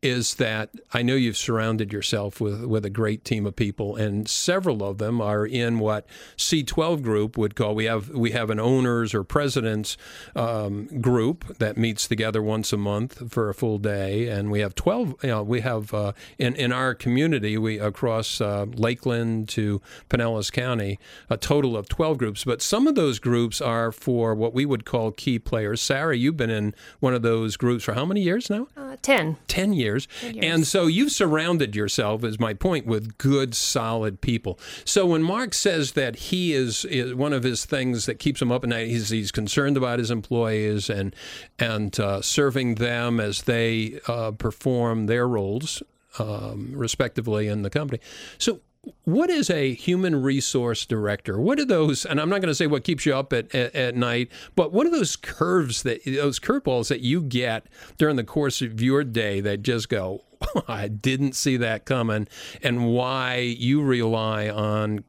is 0.00 0.36
that 0.36 0.70
I 0.94 1.02
know 1.02 1.16
you've 1.16 1.36
surrounded 1.36 1.92
yourself 1.92 2.40
with, 2.40 2.64
with 2.64 2.84
a 2.84 2.90
great 2.90 3.24
team 3.24 3.46
of 3.46 3.56
people, 3.56 3.96
and 3.96 4.28
several 4.28 4.84
of 4.84 4.98
them 4.98 5.20
are 5.20 5.44
in 5.44 5.80
what 5.80 6.06
C12 6.36 7.02
group 7.02 7.36
would 7.36 7.56
call. 7.56 7.74
We 7.74 7.86
have 7.86 8.08
we 8.10 8.30
have 8.30 8.50
an 8.50 8.60
owners 8.60 9.12
or 9.12 9.24
presidents 9.24 9.96
um, 10.36 10.86
group 11.00 11.58
that 11.58 11.76
meets 11.76 12.06
together 12.06 12.40
once 12.40 12.72
a 12.72 12.76
month 12.76 13.32
for 13.32 13.48
a 13.48 13.54
full 13.54 13.78
day, 13.78 14.28
and 14.28 14.52
we 14.52 14.60
have 14.60 14.76
12. 14.76 15.16
You 15.24 15.28
know, 15.30 15.42
we 15.42 15.62
have 15.62 15.92
uh, 15.92 16.12
in 16.38 16.54
in 16.54 16.72
our 16.72 16.94
community 16.94 17.58
we 17.58 17.80
across 17.80 18.40
uh, 18.40 18.66
Lakeland 18.74 19.48
to 19.50 19.82
Pinellas 20.08 20.52
County 20.52 21.00
a 21.28 21.36
total 21.36 21.76
of 21.76 21.88
12 21.88 22.18
groups, 22.18 22.44
but 22.44 22.62
some 22.62 22.86
of 22.86 22.94
those 22.94 23.18
groups 23.18 23.60
are 23.60 23.90
for 23.90 24.32
what 24.34 24.54
we 24.54 24.64
would 24.64 24.84
call 24.84 25.10
key 25.10 25.40
players. 25.40 25.82
Sarah, 25.82 26.16
you've 26.16 26.36
been 26.36 26.50
in 26.50 26.72
one 27.00 27.14
of 27.14 27.22
those 27.22 27.56
groups 27.56 27.82
for 27.82 27.94
how 27.94 28.04
many 28.04 28.20
years 28.20 28.48
now? 28.48 28.68
Uh, 28.76 28.96
Ten. 29.02 29.36
10 29.48 29.72
years. 29.72 29.87
Years. 29.88 30.08
years. 30.22 30.36
And 30.42 30.66
so 30.66 30.86
you've 30.86 31.12
surrounded 31.12 31.74
yourself, 31.74 32.24
is 32.24 32.38
my 32.38 32.54
point, 32.54 32.86
with 32.86 33.18
good, 33.18 33.54
solid 33.54 34.20
people. 34.20 34.58
So 34.84 35.06
when 35.06 35.22
Mark 35.22 35.54
says 35.54 35.92
that 35.92 36.16
he 36.16 36.52
is, 36.52 36.84
is 36.84 37.14
one 37.14 37.32
of 37.32 37.42
his 37.42 37.64
things 37.64 38.06
that 38.06 38.18
keeps 38.18 38.40
him 38.42 38.52
up 38.52 38.64
at 38.64 38.70
night, 38.70 38.88
he's, 38.88 39.08
he's 39.10 39.32
concerned 39.32 39.76
about 39.76 39.98
his 39.98 40.10
employees 40.10 40.90
and 40.90 41.14
and 41.58 41.98
uh, 42.00 42.22
serving 42.22 42.76
them 42.76 43.20
as 43.20 43.42
they 43.42 44.00
uh, 44.06 44.30
perform 44.32 45.06
their 45.06 45.26
roles 45.26 45.82
um, 46.18 46.72
respectively 46.74 47.48
in 47.48 47.62
the 47.62 47.70
company. 47.70 48.00
So 48.38 48.60
what 49.04 49.30
is 49.30 49.50
a 49.50 49.74
human 49.74 50.22
resource 50.22 50.86
director? 50.86 51.40
What 51.40 51.58
are 51.58 51.64
those? 51.64 52.04
And 52.04 52.20
I'm 52.20 52.28
not 52.28 52.40
going 52.40 52.48
to 52.48 52.54
say 52.54 52.66
what 52.66 52.84
keeps 52.84 53.06
you 53.06 53.14
up 53.14 53.32
at, 53.32 53.54
at, 53.54 53.74
at, 53.74 53.96
night, 53.96 54.30
but 54.54 54.72
what 54.72 54.86
are 54.86 54.90
those 54.90 55.16
curves 55.16 55.82
that 55.82 56.04
those 56.04 56.38
curveballs 56.38 56.88
that 56.88 57.00
you 57.00 57.22
get 57.22 57.66
during 57.96 58.16
the 58.16 58.24
course 58.24 58.62
of 58.62 58.80
your 58.80 59.04
day 59.04 59.40
that 59.40 59.62
just 59.62 59.88
go, 59.88 60.24
I 60.68 60.88
didn't 60.88 61.34
see 61.34 61.56
that 61.58 61.84
coming, 61.84 62.28
and 62.62 62.92
why 62.92 63.36
you 63.36 63.82
rely 63.82 64.48
on 64.48 65.04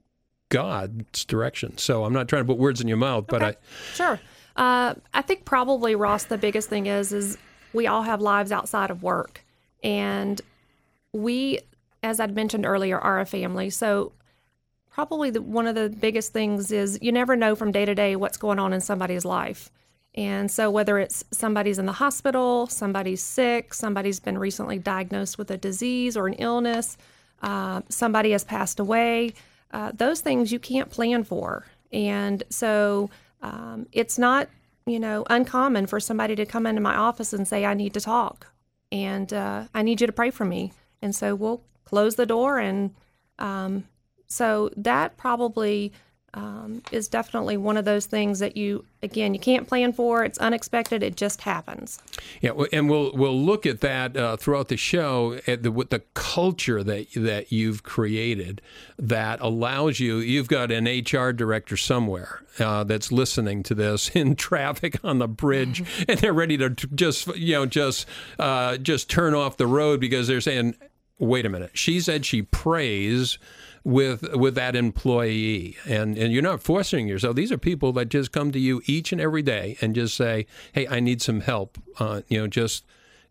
God's 0.49 1.25
direction. 1.25 1.77
So 1.77 2.03
I'm 2.05 2.13
not 2.13 2.27
trying 2.27 2.43
to 2.43 2.47
put 2.47 2.57
words 2.57 2.81
in 2.81 2.87
your 2.87 2.97
mouth, 2.97 3.25
but 3.27 3.41
Okay. 3.41 3.57
I 3.57 3.93
Sure. 3.95 4.19
Uh, 4.55 4.95
I 5.13 5.21
think 5.21 5.45
probably 5.45 5.95
Ross, 5.95 6.25
the 6.25 6.37
biggest 6.37 6.69
thing 6.69 6.87
is 6.87 7.13
is 7.13 7.37
we 7.71 7.87
all 7.87 8.01
have 8.01 8.19
lives 8.19 8.51
outside 8.51 8.89
of 8.89 9.03
work, 9.03 9.45
and 9.83 10.41
we, 11.13 11.59
as 12.03 12.19
I'd 12.19 12.35
mentioned 12.35 12.65
earlier, 12.65 12.97
are 12.99 13.19
a 13.19 13.25
family. 13.25 13.69
So 13.69 14.13
probably 14.89 15.29
the, 15.29 15.41
one 15.41 15.67
of 15.67 15.75
the 15.75 15.89
biggest 15.89 16.33
things 16.33 16.71
is 16.71 16.99
you 17.01 17.11
never 17.11 17.35
know 17.35 17.55
from 17.55 17.71
day 17.71 17.85
to 17.85 17.95
day 17.95 18.15
what's 18.15 18.37
going 18.37 18.59
on 18.59 18.73
in 18.73 18.81
somebody's 18.81 19.25
life. 19.25 19.71
And 20.15 20.49
so, 20.49 20.71
whether 20.71 20.97
it's 20.97 21.23
somebody's 21.31 21.77
in 21.77 21.85
the 21.85 21.93
hospital, 21.93 22.67
somebody's 22.67 23.21
sick, 23.21 23.73
somebody's 23.73 24.19
been 24.19 24.37
recently 24.37 24.79
diagnosed 24.79 25.37
with 25.37 25.51
a 25.51 25.57
disease 25.57 26.17
or 26.17 26.27
an 26.27 26.33
illness, 26.33 26.97
uh, 27.41 27.81
somebody 27.89 28.31
has 28.31 28.43
passed 28.43 28.79
away, 28.79 29.33
uh, 29.71 29.91
those 29.93 30.19
things 30.21 30.51
you 30.51 30.59
can't 30.59 30.89
plan 30.89 31.23
for. 31.23 31.65
And 31.93 32.43
so, 32.49 33.09
um, 33.41 33.87
it's 33.91 34.17
not, 34.17 34.49
you 34.85 34.99
know, 34.99 35.25
uncommon 35.29 35.85
for 35.85 35.99
somebody 35.99 36.35
to 36.35 36.45
come 36.45 36.65
into 36.65 36.81
my 36.81 36.95
office 36.95 37.31
and 37.31 37.47
say, 37.47 37.65
I 37.65 37.73
need 37.75 37.93
to 37.93 38.01
talk 38.01 38.47
and 38.91 39.31
uh, 39.31 39.65
I 39.73 39.83
need 39.83 40.01
you 40.01 40.07
to 40.07 40.13
pray 40.13 40.31
for 40.31 40.43
me. 40.43 40.73
And 41.03 41.15
so, 41.15 41.35
we'll 41.35 41.61
close 41.89 42.15
the 42.15 42.25
door. 42.25 42.59
And 42.59 42.93
um, 43.39 43.85
so, 44.27 44.69
that 44.77 45.17
probably 45.17 45.91
um, 46.33 46.81
is 46.91 47.07
definitely 47.07 47.57
one 47.57 47.77
of 47.77 47.85
those 47.85 48.05
things 48.05 48.39
that 48.39 48.55
you 48.55 48.85
again 49.01 49.33
you 49.33 49.39
can't 49.39 49.67
plan 49.67 49.91
for 49.91 50.23
it's 50.23 50.37
unexpected 50.37 51.01
it 51.01 51.15
just 51.15 51.41
happens 51.41 51.99
Yeah, 52.41 52.51
and 52.71 52.89
we'll 52.89 53.11
we'll 53.15 53.39
look 53.39 53.65
at 53.65 53.81
that 53.81 54.15
uh, 54.15 54.37
throughout 54.37 54.67
the 54.67 54.77
show 54.77 55.39
at 55.47 55.63
the, 55.63 55.71
with 55.71 55.89
the 55.89 55.99
culture 56.13 56.83
that 56.83 57.07
that 57.15 57.51
you've 57.51 57.83
created 57.83 58.61
that 58.97 59.39
allows 59.41 59.99
you. 59.99 60.17
You've 60.17 60.49
got 60.49 60.71
an 60.71 60.85
HR 60.85 61.31
director 61.31 61.77
somewhere 61.77 62.43
uh, 62.59 62.83
that's 62.83 63.11
listening 63.11 63.63
to 63.63 63.75
this 63.75 64.09
in 64.15 64.35
traffic 64.35 64.99
on 65.03 65.19
the 65.19 65.27
bridge, 65.27 65.83
and 66.07 66.19
they're 66.19 66.33
ready 66.33 66.57
to 66.57 66.69
just 66.69 67.35
you 67.35 67.53
know 67.53 67.65
just 67.65 68.05
uh, 68.37 68.77
just 68.77 69.09
turn 69.09 69.33
off 69.33 69.57
the 69.57 69.67
road 69.67 69.99
because 69.99 70.27
they're 70.27 70.41
saying, 70.41 70.75
"Wait 71.19 71.45
a 71.45 71.49
minute." 71.49 71.71
She 71.73 71.99
said 71.99 72.25
she 72.25 72.41
prays 72.41 73.37
with 73.83 74.35
with 74.35 74.55
that 74.55 74.75
employee. 74.75 75.77
And 75.85 76.17
and 76.17 76.31
you're 76.31 76.41
not 76.41 76.61
forcing 76.61 77.07
yourself. 77.07 77.35
These 77.35 77.51
are 77.51 77.57
people 77.57 77.91
that 77.93 78.09
just 78.09 78.31
come 78.31 78.51
to 78.51 78.59
you 78.59 78.81
each 78.85 79.11
and 79.11 79.21
every 79.21 79.41
day 79.41 79.77
and 79.81 79.95
just 79.95 80.15
say 80.15 80.45
hey 80.73 80.87
i 80.87 80.99
need 80.99 81.21
some 81.21 81.41
help 81.41 81.77
uh, 81.99 82.21
you 82.27 82.39
know 82.39 82.47
just 82.47 82.85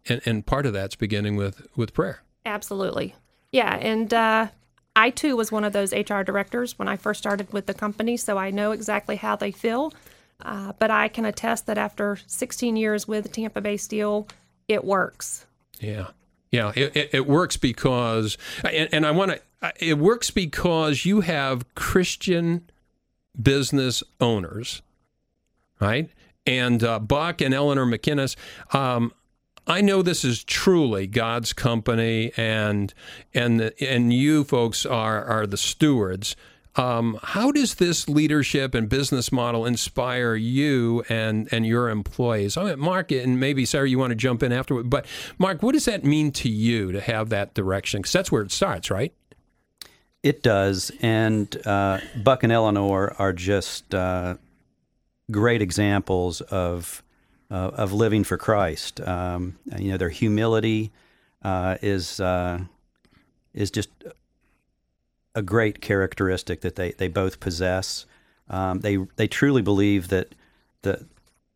and, 0.09 0.21
and 0.25 0.47
part 0.47 0.67
of 0.67 0.73
that's 0.73 0.97
beginning 0.97 1.37
with 1.37 1.67
with 1.77 1.95
prayer. 1.95 2.23
Absolutely. 2.45 3.15
Yeah 3.53 3.77
and 3.77 4.13
uh, 4.13 4.49
i 4.97 5.11
too 5.11 5.37
was 5.37 5.53
one 5.53 5.65
of 5.65 5.73
those 5.73 5.93
hr 5.93 6.23
directors 6.23 6.79
when 6.79 6.89
i 6.89 6.97
first 6.97 7.21
started 7.21 7.53
with 7.53 7.67
the 7.67 7.75
company 7.75 8.17
so 8.17 8.37
i 8.37 8.51
know 8.51 8.73
exactly 8.73 9.17
how 9.17 9.37
they 9.37 9.53
feel. 9.53 9.93
Uh, 10.41 10.73
but 10.79 10.91
i 10.91 11.09
can 11.09 11.25
attest 11.25 11.67
that 11.67 11.79
after 11.79 12.19
16 12.27 12.77
years 12.77 13.09
with 13.09 13.33
tampa 13.33 13.61
bay 13.61 13.77
steel 13.77 14.27
it 14.67 14.85
works. 14.85 15.47
Yeah 15.81 16.09
yeah 16.51 16.73
it, 16.75 16.97
it, 16.97 17.11
it 17.13 17.27
works 17.27 17.57
because 17.57 18.37
and, 18.65 18.89
and 18.93 19.07
i 19.07 19.11
want 19.11 19.33
to 19.33 19.41
it 19.81 19.99
works 19.99 20.31
because 20.31 21.05
you 21.05 21.21
have 21.21 21.75
christian 21.75 22.69
business 23.41 24.03
owners 24.21 24.83
right 25.81 26.11
and 26.47 26.83
uh, 26.83 26.99
buck 26.99 27.41
and 27.41 27.55
eleanor 27.55 27.87
mckinnis 27.87 28.37
um, 28.75 29.13
I 29.69 29.83
know 29.83 30.01
this 30.01 30.25
is 30.25 30.43
truly 30.43 31.07
God's 31.07 31.53
company, 31.53 32.33
and 32.39 32.93
and 33.35 33.71
and 33.81 34.13
you 34.13 34.45
folks 34.45 34.87
are 34.87 35.23
are 35.27 35.47
the 35.47 35.59
stewards. 35.59 36.35
Um, 36.79 37.19
how 37.23 37.51
does 37.51 37.75
this 37.75 38.09
leadership 38.09 38.73
and 38.73 38.89
business 38.89 39.33
model 39.33 39.67
inspire 39.67 40.37
you 40.37 41.03
and 41.09 41.49
and 41.53 41.67
your 41.67 41.91
employees? 41.91 42.57
I 42.57 42.65
mean, 42.65 42.79
Mark, 42.79 43.11
and 43.11 43.41
maybe 43.41 43.65
Sarah, 43.65 43.89
you 43.89 43.99
want 43.99 44.13
to 44.13 44.17
jump 44.17 44.45
in 44.45 44.53
afterward. 44.53 44.89
But 44.89 45.05
Mark, 45.39 45.61
what 45.63 45.73
does 45.73 45.87
that 45.87 46.05
mean 46.05 46.31
to 46.33 46.49
you 46.49 46.93
to 46.93 47.01
have 47.01 47.31
that 47.31 47.53
direction? 47.55 48.01
Because 48.01 48.13
that's 48.13 48.31
where 48.31 48.43
it 48.43 48.53
starts, 48.53 48.91
right? 48.91 49.13
It 50.23 50.43
does, 50.43 50.93
and 51.01 51.55
uh, 51.67 51.99
Buck 52.23 52.45
and 52.45 52.53
Eleanor 52.53 53.15
are 53.19 53.33
just 53.33 53.95
uh, 53.95 54.37
great 55.31 55.63
examples 55.63 56.41
of 56.43 57.03
uh, 57.51 57.71
of 57.75 57.93
living 57.93 58.23
for 58.23 58.37
Christ. 58.37 59.01
Um, 59.01 59.59
you 59.77 59.91
know, 59.91 59.97
their 59.97 60.11
humility 60.11 60.93
uh, 61.43 61.77
is 61.83 62.21
uh, 62.21 62.61
is 63.53 63.71
just 63.73 63.91
a 65.39 65.43
great 65.43 65.81
characteristic 65.81 66.63
that 66.63 66.75
they, 66.75 66.91
they 66.93 67.07
both 67.07 67.39
possess. 67.39 68.07
Um, 68.51 68.81
they 68.81 68.97
they 69.17 69.29
truly 69.29 69.63
believe 69.63 70.09
that 70.09 70.35
the 70.83 71.07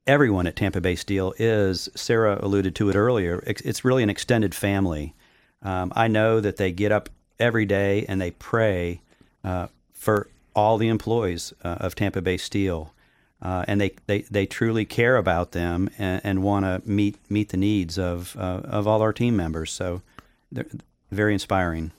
everyone 0.06 0.46
at 0.46 0.54
Tampa 0.56 0.80
Bay 0.80 0.94
Steel 0.94 1.34
is. 1.36 1.88
Sarah 1.96 2.38
alluded 2.40 2.74
to 2.76 2.88
it 2.90 2.96
earlier. 2.96 3.42
It's, 3.46 3.84
really 3.84 4.02
an 4.02 4.10
extended 4.10 4.54
family. 4.54 5.14
Um, 5.62 5.92
I 5.96 6.08
know 6.08 6.40
that 6.40 6.56
they 6.56 6.72
get 6.72 6.92
up 6.92 7.08
every 7.38 7.64
day 7.64 8.04
and 8.08 8.20
they 8.20 8.32
pray 8.32 9.00
uh, 9.44 9.68
for 9.92 10.28
all 10.54 10.78
the 10.78 10.88
employees 10.88 11.52
uh, 11.64 11.76
of 11.80 11.94
Tampa 11.94 12.20
Bay 12.20 12.36
Steel. 12.36 12.92
Uh, 13.40 13.64
and 13.66 13.80
they, 13.80 13.92
they, 14.06 14.20
they 14.22 14.46
truly 14.46 14.84
care 14.84 15.16
about 15.16 15.50
them 15.50 15.90
and, 15.98 16.20
and 16.22 16.42
want 16.44 16.64
to 16.64 16.88
meet 16.88 17.16
meet 17.28 17.48
the 17.48 17.56
needs 17.56 17.98
of 17.98 18.36
uh, 18.38 18.60
of 18.64 18.86
all 18.86 19.02
our 19.02 19.12
team 19.12 19.36
members. 19.36 19.72
So 19.72 20.02
they're 20.52 20.66
very 21.10 21.32
inspiring. 21.32 21.90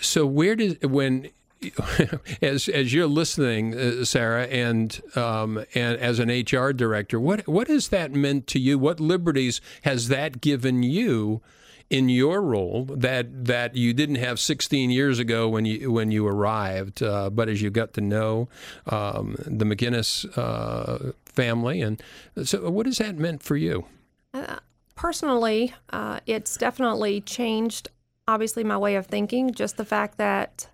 So 0.00 0.26
where 0.26 0.56
does 0.56 0.76
when 0.82 1.30
as 2.42 2.68
as 2.68 2.92
you're 2.92 3.06
listening, 3.06 3.74
uh, 3.74 4.04
Sarah, 4.04 4.44
and 4.44 5.00
um, 5.16 5.64
and 5.74 5.98
as 5.98 6.18
an 6.18 6.28
HR 6.28 6.72
director, 6.72 7.18
what 7.18 7.46
what 7.46 7.68
has 7.68 7.88
that 7.88 8.12
meant 8.12 8.46
to 8.48 8.58
you? 8.58 8.78
What 8.78 9.00
liberties 9.00 9.60
has 9.82 10.08
that 10.08 10.40
given 10.40 10.82
you? 10.82 11.42
in 11.90 12.08
your 12.08 12.40
role 12.40 12.86
that 12.86 13.44
that 13.44 13.76
you 13.76 13.92
didn't 13.92 14.16
have 14.16 14.40
16 14.40 14.90
years 14.90 15.18
ago 15.18 15.48
when 15.48 15.64
you 15.64 15.92
when 15.92 16.10
you 16.10 16.26
arrived, 16.26 17.02
uh, 17.02 17.28
but 17.30 17.48
as 17.48 17.60
you 17.60 17.70
got 17.70 17.92
to 17.92 18.00
know 18.00 18.48
um, 18.86 19.36
the 19.46 19.64
McGinnis 19.64 20.26
uh, 20.36 21.12
family, 21.26 21.82
and 21.82 22.02
so 22.42 22.70
what 22.70 22.86
has 22.86 22.98
that 22.98 23.16
meant 23.16 23.42
for 23.42 23.56
you? 23.56 23.84
Uh, 24.32 24.56
personally, 24.94 25.74
uh, 25.90 26.20
it's 26.26 26.56
definitely 26.56 27.20
changed. 27.20 27.88
Obviously, 28.26 28.64
my 28.64 28.78
way 28.78 28.96
of 28.96 29.06
thinking. 29.06 29.52
Just 29.52 29.76
the 29.76 29.84
fact 29.84 30.18
that 30.18 30.68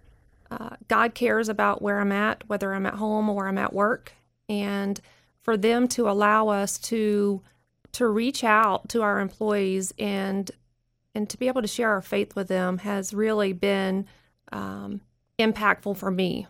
uh, 0.51 0.77
God 0.89 1.15
cares 1.15 1.49
about 1.49 1.83
where 1.83 2.01
I'm 2.01 2.13
at, 2.13 2.45
whether 2.49 2.73
I'm 2.73 2.87
at 2.87 2.95
home 2.95 3.29
or 3.29 3.49
I'm 3.49 3.59
at 3.59 3.73
work, 3.73 4.13
and 4.49 5.01
for 5.43 5.57
them 5.57 5.89
to 5.89 6.09
allow 6.09 6.49
us 6.49 6.79
to 6.79 7.43
to 7.93 8.07
reach 8.07 8.45
out 8.45 8.89
to 8.89 9.03
our 9.03 9.19
employees 9.19 9.93
and 9.99 10.51
and 11.15 11.29
to 11.29 11.37
be 11.37 11.49
able 11.49 11.63
to 11.63 11.69
share 11.69 11.91
our 11.91 12.03
faith 12.03 12.37
with 12.37 12.49
them 12.49 12.79
has 12.79 13.13
really 13.13 13.53
been 13.53 14.07
um, 14.53 15.01
impactful 15.39 15.97
for 15.97 16.11
me. 16.11 16.47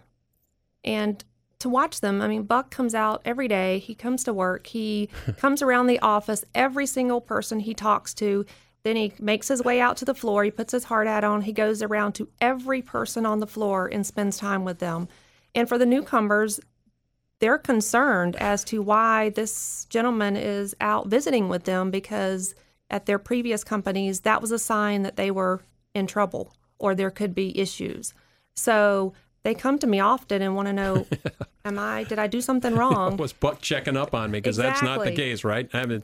And 0.85 1.25
to 1.61 1.69
watch 1.69 2.01
them, 2.01 2.21
I 2.21 2.29
mean, 2.29 2.43
Buck 2.43 2.71
comes 2.71 2.95
out 2.95 3.23
every 3.25 3.49
day. 3.49 3.79
He 3.79 3.95
comes 3.95 4.25
to 4.25 4.35
work. 4.35 4.67
He 4.67 5.09
comes 5.39 5.63
around 5.63 5.87
the 5.87 5.99
office. 6.01 6.45
Every 6.55 6.87
single 6.87 7.21
person 7.21 7.61
he 7.61 7.75
talks 7.75 8.13
to, 8.15 8.45
then 8.83 8.97
he 8.97 9.13
makes 9.19 9.49
his 9.49 9.63
way 9.63 9.81
out 9.81 9.97
to 9.99 10.05
the 10.05 10.15
floor. 10.15 10.45
He 10.45 10.51
puts 10.51 10.73
his 10.73 10.85
hard 10.85 11.07
hat 11.07 11.25
on. 11.25 11.43
He 11.43 11.53
goes 11.53 11.83
around 11.83 12.15
to 12.15 12.29
every 12.41 12.83
person 12.83 13.27
on 13.27 13.41
the 13.41 13.47
floor 13.47 13.87
and 13.87 14.07
spends 14.07 14.39
time 14.39 14.65
with 14.65 14.79
them. 14.79 15.09
And 15.55 15.69
for 15.69 15.79
the 15.79 15.87
newcomers, 15.87 16.61
they're 17.41 17.59
concerned 17.59 18.37
as 18.37 18.65
to 18.65 18.83
why 18.83 19.31
this 19.31 19.87
gentleman 19.91 20.37
is 20.37 20.75
out 20.81 21.09
visiting 21.09 21.49
with 21.49 21.65
them 21.65 21.91
because 21.91 22.55
at 22.91 23.07
their 23.07 23.19
previous 23.19 23.65
companies, 23.65 24.21
that 24.21 24.41
was 24.41 24.51
a 24.51 24.59
sign 24.59 25.03
that 25.03 25.17
they 25.17 25.31
were 25.31 25.61
in 25.95 26.07
trouble 26.07 26.53
or 26.79 26.95
there 26.95 27.11
could 27.11 27.35
be 27.35 27.59
issues. 27.59 28.15
So 28.55 29.13
they 29.43 29.55
come 29.55 29.79
to 29.79 29.87
me 29.87 30.01
often 30.01 30.43
and 30.43 30.55
want 30.55 30.69
to 30.69 30.73
know, 30.73 31.07
am 31.65 31.79
I 31.79 32.05
did 32.05 32.19
I 32.19 32.27
do 32.27 32.41
something 32.51 32.75
wrong? 32.75 33.17
Was 33.17 33.33
Buck 33.33 33.61
checking 33.61 33.97
up 33.97 34.15
on 34.15 34.31
me? 34.31 34.39
Because 34.39 34.57
that's 34.57 34.83
not 34.83 34.99
the 35.01 35.11
Exactly. 35.11 35.25
case, 35.25 35.45
right? 35.45 35.69
I 35.73 35.87
mean, 35.87 36.03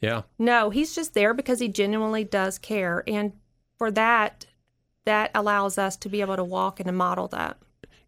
yeah. 0.00 0.22
No, 0.38 0.70
he's 0.70 0.94
just 0.94 1.14
there 1.14 1.34
because 1.34 1.60
he 1.60 1.68
genuinely 1.68 2.24
does 2.24 2.58
care. 2.58 3.02
And 3.06 3.32
for 3.78 3.90
that, 3.92 4.46
that 5.04 5.30
allows 5.34 5.78
us 5.78 5.96
to 5.98 6.08
be 6.08 6.20
able 6.20 6.36
to 6.36 6.44
walk 6.44 6.78
and 6.80 6.86
to 6.86 6.92
model 6.92 7.28
that. 7.28 7.56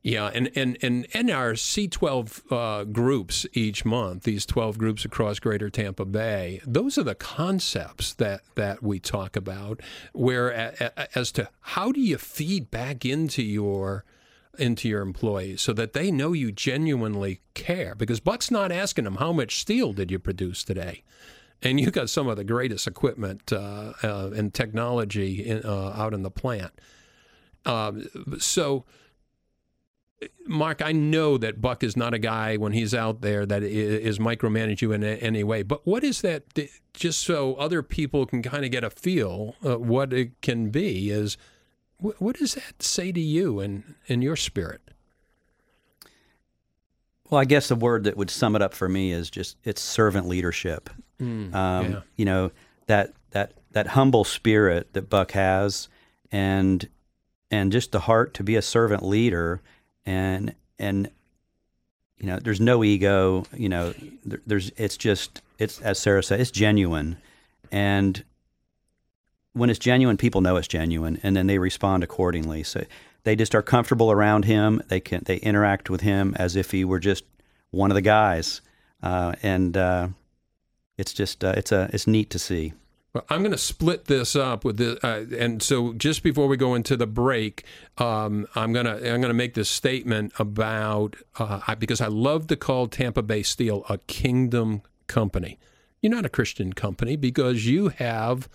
Yeah, 0.06 0.30
and 0.34 0.50
and 0.54 0.76
and 0.82 1.06
in 1.14 1.30
our 1.30 1.54
C12 1.54 2.42
uh, 2.52 2.84
groups 2.84 3.46
each 3.54 3.86
month, 3.86 4.24
these 4.24 4.44
12 4.44 4.76
groups 4.76 5.06
across 5.06 5.38
Greater 5.38 5.70
Tampa 5.70 6.04
Bay, 6.04 6.60
those 6.66 6.98
are 6.98 7.02
the 7.02 7.14
concepts 7.14 8.12
that 8.14 8.42
that 8.54 8.82
we 8.82 9.00
talk 9.00 9.34
about. 9.34 9.80
Where 10.12 10.50
a, 10.50 10.92
a, 10.94 11.18
as 11.18 11.32
to 11.32 11.48
how 11.60 11.90
do 11.90 12.02
you 12.02 12.18
feed 12.18 12.70
back 12.70 13.06
into 13.06 13.42
your 13.42 14.04
into 14.58 14.88
your 14.88 15.02
employees 15.02 15.61
so 15.62 15.73
that 15.73 15.92
they 15.92 16.11
know 16.11 16.32
you 16.32 16.52
genuinely 16.52 17.40
care? 17.54 17.94
Because 17.94 18.20
Buck's 18.20 18.50
not 18.50 18.73
asking 18.73 19.04
them 19.04 19.16
how 19.16 19.32
much 19.32 19.58
steel 19.58 19.92
did 19.92 20.11
you 20.11 20.18
produce 20.18 20.64
today. 20.64 21.02
And 21.62 21.80
you 21.80 21.90
got 21.90 22.11
some 22.11 22.28
of 22.28 22.37
the 22.37 22.44
greatest 22.44 22.87
equipment 22.87 23.52
uh, 23.52 23.92
uh, 24.02 24.30
and 24.34 24.52
technology 24.52 25.46
in, 25.46 25.62
uh, 25.64 25.94
out 25.96 26.12
in 26.12 26.23
the 26.23 26.30
plant. 26.30 26.73
Um, 27.64 28.06
so, 28.38 28.84
Mark, 30.46 30.82
I 30.82 30.92
know 30.92 31.38
that 31.38 31.61
Buck 31.61 31.82
is 31.82 31.96
not 31.96 32.12
a 32.12 32.18
guy 32.18 32.56
when 32.56 32.73
he's 32.73 32.94
out 32.94 33.23
there 33.23 33.46
that 33.46 33.62
is 33.62 34.18
micromanage 34.18 34.82
you 34.82 34.92
in 34.92 35.02
any 35.02 35.42
way. 35.42 35.62
But 35.62 35.87
what 35.87 36.04
is 36.04 36.20
that? 36.20 36.44
Just 36.92 37.23
so 37.23 37.54
other 37.54 37.82
people 37.82 38.26
can 38.26 38.42
kind 38.42 38.64
of 38.64 38.70
get 38.70 38.84
a 38.84 38.90
feel 38.90 39.56
uh, 39.64 39.78
what 39.78 40.12
it 40.12 40.40
can 40.42 40.70
be. 40.70 41.11
Is 41.11 41.37
what 42.18 42.37
does 42.37 42.54
that 42.54 42.82
say 42.82 43.12
to 43.12 43.20
you 43.20 43.61
and 43.61 43.94
in 44.06 44.20
your 44.23 44.37
spirit? 44.37 44.80
Well, 47.30 47.40
I 47.40 47.46
guess 47.46 47.68
the 47.68 47.76
word 47.76 48.04
that 48.04 48.16
would 48.16 48.30
sum 48.30 48.54
it 48.54 48.62
up 48.62 48.75
for 48.75 48.88
me 48.88 49.11
is 49.11 49.30
just 49.30 49.56
it's 49.64 49.80
servant 49.80 50.28
leadership. 50.28 50.90
um, 51.20 51.52
yeah. 51.54 52.00
You 52.16 52.25
know 52.25 52.50
that 52.87 53.12
that 53.30 53.52
that 53.73 53.88
humble 53.88 54.25
spirit 54.25 54.92
that 54.92 55.08
Buck 55.08 55.32
has, 55.32 55.88
and 56.30 56.87
and 57.50 57.73
just 57.73 57.92
the 57.92 58.00
heart 58.00 58.34
to 58.34 58.42
be 58.42 58.56
a 58.56 58.62
servant 58.62 59.02
leader, 59.04 59.62
and 60.04 60.54
and 60.78 61.11
you 62.18 62.26
know 62.26 62.38
there's 62.38 62.61
no 62.61 62.84
ego. 62.84 63.44
You 63.56 63.68
know 63.70 63.94
there, 64.25 64.40
there's 64.46 64.70
it's 64.76 64.96
just 64.96 65.40
it's 65.58 65.80
as 65.80 65.99
Sarah 65.99 66.23
said 66.23 66.40
it's 66.40 66.50
genuine, 66.50 67.16
and 67.73 68.23
when 69.54 69.70
it's 69.70 69.78
genuine, 69.78 70.16
people 70.16 70.40
know 70.40 70.56
it's 70.56 70.68
genuine, 70.68 71.18
and 71.23 71.34
then 71.34 71.46
they 71.46 71.58
respond 71.58 72.04
accordingly. 72.04 72.62
So 72.62 72.84
they 73.23 73.34
just 73.34 73.54
are 73.54 73.62
comfortable 73.62 74.12
around 74.12 74.44
him. 74.44 74.82
They 74.88 75.00
can 75.00 75.23
they 75.25 75.37
interact 75.38 75.88
with 75.88 76.02
him 76.02 76.34
as 76.38 76.56
if 76.56 76.70
he 76.70 76.84
were 76.84 77.00
just 77.00 77.25
one 77.70 77.90
of 77.90 77.94
the 77.94 78.02
guys, 78.02 78.61
uh, 79.02 79.34
and 79.42 79.76
uh, 79.76 80.08
it's 80.99 81.12
just 81.12 81.42
uh, 81.42 81.54
it's 81.56 81.73
a 81.73 81.88
it's 81.92 82.06
neat 82.06 82.30
to 82.30 82.38
see. 82.38 82.75
Well, 83.14 83.25
I'm 83.30 83.42
going 83.42 83.52
to 83.52 83.58
split 83.58 84.06
this 84.06 84.34
up 84.34 84.64
with 84.64 84.76
the, 84.76 84.99
uh, 85.06 85.25
and 85.38 85.62
so 85.62 85.92
just 85.92 86.25
before 86.25 86.49
we 86.49 86.56
go 86.56 86.75
into 86.75 86.96
the 86.96 87.06
break, 87.06 87.64
um, 87.96 88.49
I'm 88.56 88.73
gonna 88.73 88.96
I'm 88.96 89.20
gonna 89.20 89.32
make 89.32 89.54
this 89.54 89.70
statement 89.70 90.32
about 90.37 91.14
uh, 91.38 91.61
I, 91.68 91.76
because 91.76 92.00
I 92.00 92.08
love 92.08 92.49
to 92.49 92.56
call 92.56 92.88
Tampa 92.88 93.23
Bay 93.23 93.44
Steel 93.44 93.84
a 93.88 93.99
kingdom 93.99 94.82
company. 95.06 95.61
You're 96.00 96.12
not 96.12 96.26
a 96.26 96.28
Christian 96.28 96.73
company 96.73 97.14
because 97.14 97.66
you 97.66 97.88
have 97.88 98.49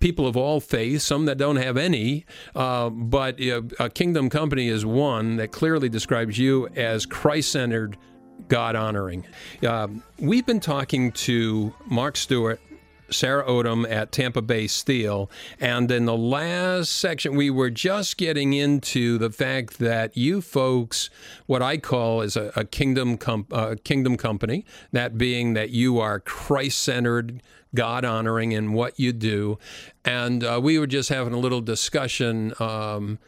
people 0.00 0.26
of 0.26 0.36
all 0.36 0.60
faiths, 0.60 1.04
some 1.04 1.26
that 1.26 1.38
don't 1.38 1.56
have 1.56 1.76
any, 1.76 2.24
uh, 2.54 2.90
but 2.90 3.40
uh, 3.40 3.62
a 3.78 3.90
kingdom 3.90 4.30
company 4.30 4.68
is 4.68 4.84
one 4.86 5.36
that 5.36 5.52
clearly 5.52 5.88
describes 5.88 6.38
you 6.38 6.68
as 6.68 7.06
Christ 7.06 7.52
centered, 7.52 7.96
God 8.48 8.76
honoring. 8.76 9.26
Um, 9.66 10.02
we've 10.18 10.46
been 10.46 10.60
talking 10.60 11.12
to 11.12 11.74
Mark 11.86 12.16
Stewart. 12.16 12.60
Sarah 13.10 13.44
Odem 13.44 13.90
at 13.90 14.12
Tampa 14.12 14.42
Bay 14.42 14.66
Steel. 14.66 15.30
And 15.60 15.90
in 15.90 16.06
the 16.06 16.16
last 16.16 16.92
section, 16.92 17.36
we 17.36 17.50
were 17.50 17.70
just 17.70 18.16
getting 18.16 18.52
into 18.52 19.18
the 19.18 19.30
fact 19.30 19.78
that 19.78 20.16
you 20.16 20.40
folks, 20.40 21.10
what 21.46 21.62
I 21.62 21.76
call 21.76 22.20
is 22.20 22.36
a, 22.36 22.52
a 22.56 22.64
kingdom 22.64 23.16
com- 23.16 23.46
uh, 23.52 23.76
kingdom 23.84 24.16
company, 24.16 24.64
that 24.92 25.18
being 25.18 25.54
that 25.54 25.70
you 25.70 25.98
are 25.98 26.20
Christ 26.20 26.78
centered, 26.78 27.42
God 27.74 28.04
honoring 28.04 28.52
in 28.52 28.72
what 28.72 28.98
you 28.98 29.12
do. 29.12 29.58
And 30.04 30.44
uh, 30.44 30.60
we 30.62 30.78
were 30.78 30.86
just 30.86 31.08
having 31.08 31.32
a 31.32 31.38
little 31.38 31.60
discussion. 31.60 32.54
Um, 32.58 33.18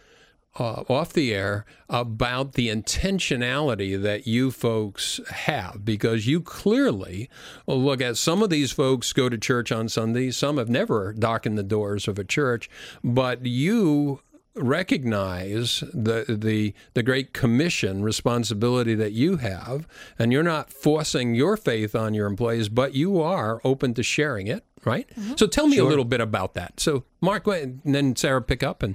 uh, 0.59 0.85
off 0.89 1.13
the 1.13 1.35
air 1.35 1.65
about 1.89 2.53
the 2.53 2.69
intentionality 2.69 4.01
that 4.01 4.27
you 4.27 4.51
folks 4.51 5.21
have 5.31 5.85
because 5.85 6.27
you 6.27 6.41
clearly 6.41 7.29
look 7.67 8.01
at 8.01 8.17
some 8.17 8.43
of 8.43 8.51
these 8.51 8.73
folks 8.73 9.13
go 9.13 9.29
to 9.29 9.39
church 9.39 9.71
on 9.71 9.89
Sundays, 9.89 10.37
some 10.37 10.57
have 10.57 10.69
never 10.69 11.13
darkened 11.13 11.59
the 11.59 11.63
doors 11.63 12.09
of 12.09 12.19
a 12.19 12.25
church, 12.25 12.71
but 13.05 13.45
you 13.45 14.21
recognize 14.55 15.81
the 15.93 16.25
the 16.29 16.73
the 16.95 17.03
great 17.03 17.35
commission 17.35 18.03
responsibility 18.03 18.95
that 18.95 19.13
you 19.13 19.37
have 19.37 19.87
and 20.19 20.33
you're 20.33 20.43
not 20.43 20.73
forcing 20.73 21.35
your 21.35 21.59
faith 21.59 21.95
on 21.95 22.15
your 22.15 22.27
employees 22.27 22.71
but 22.71 22.95
you 22.95 23.21
are 23.21 23.61
open 23.65 23.93
to 23.93 24.03
sharing 24.03 24.47
it 24.47 24.65
right? 24.87 25.09
So 25.37 25.47
tell 25.49 25.67
me 25.67 25.79
a 25.79 25.85
little 25.85 26.05
bit 26.05 26.21
about 26.21 26.55
that. 26.55 26.79
So 26.79 27.05
mark 27.21 27.47
and 27.49 27.81
then 27.85 28.17
sarah 28.17 28.41
pick 28.41 28.63
up 28.63 28.83
and 28.83 28.95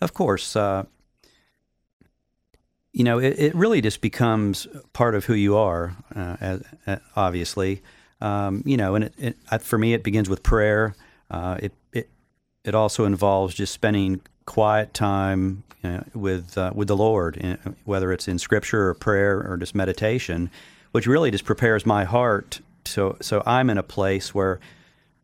Of 0.00 0.14
course, 0.14 0.56
uh, 0.56 0.84
you 2.92 3.04
know 3.04 3.18
it, 3.18 3.38
it 3.38 3.54
really 3.54 3.80
just 3.80 4.00
becomes 4.00 4.66
part 4.92 5.14
of 5.14 5.24
who 5.24 5.34
you 5.34 5.56
are. 5.56 5.96
Uh, 6.14 6.36
as, 6.40 6.62
uh, 6.86 6.96
obviously, 7.16 7.82
um, 8.20 8.62
you 8.66 8.76
know, 8.76 8.94
and 8.94 9.04
it, 9.04 9.14
it, 9.18 9.36
uh, 9.50 9.58
for 9.58 9.78
me, 9.78 9.94
it 9.94 10.02
begins 10.02 10.28
with 10.28 10.42
prayer. 10.42 10.94
Uh, 11.30 11.58
it 11.60 11.72
it 11.92 12.10
it 12.64 12.74
also 12.74 13.04
involves 13.04 13.54
just 13.54 13.72
spending 13.72 14.20
quiet 14.46 14.92
time 14.92 15.62
you 15.82 15.90
know, 15.90 16.04
with 16.14 16.56
uh, 16.58 16.72
with 16.74 16.88
the 16.88 16.96
Lord, 16.96 17.58
whether 17.84 18.12
it's 18.12 18.28
in 18.28 18.38
Scripture 18.38 18.88
or 18.88 18.94
prayer 18.94 19.42
or 19.42 19.56
just 19.56 19.74
meditation, 19.74 20.50
which 20.92 21.06
really 21.06 21.30
just 21.30 21.44
prepares 21.44 21.86
my 21.86 22.04
heart. 22.04 22.60
So 22.84 23.16
so 23.20 23.42
I'm 23.46 23.70
in 23.70 23.78
a 23.78 23.82
place 23.82 24.34
where 24.34 24.60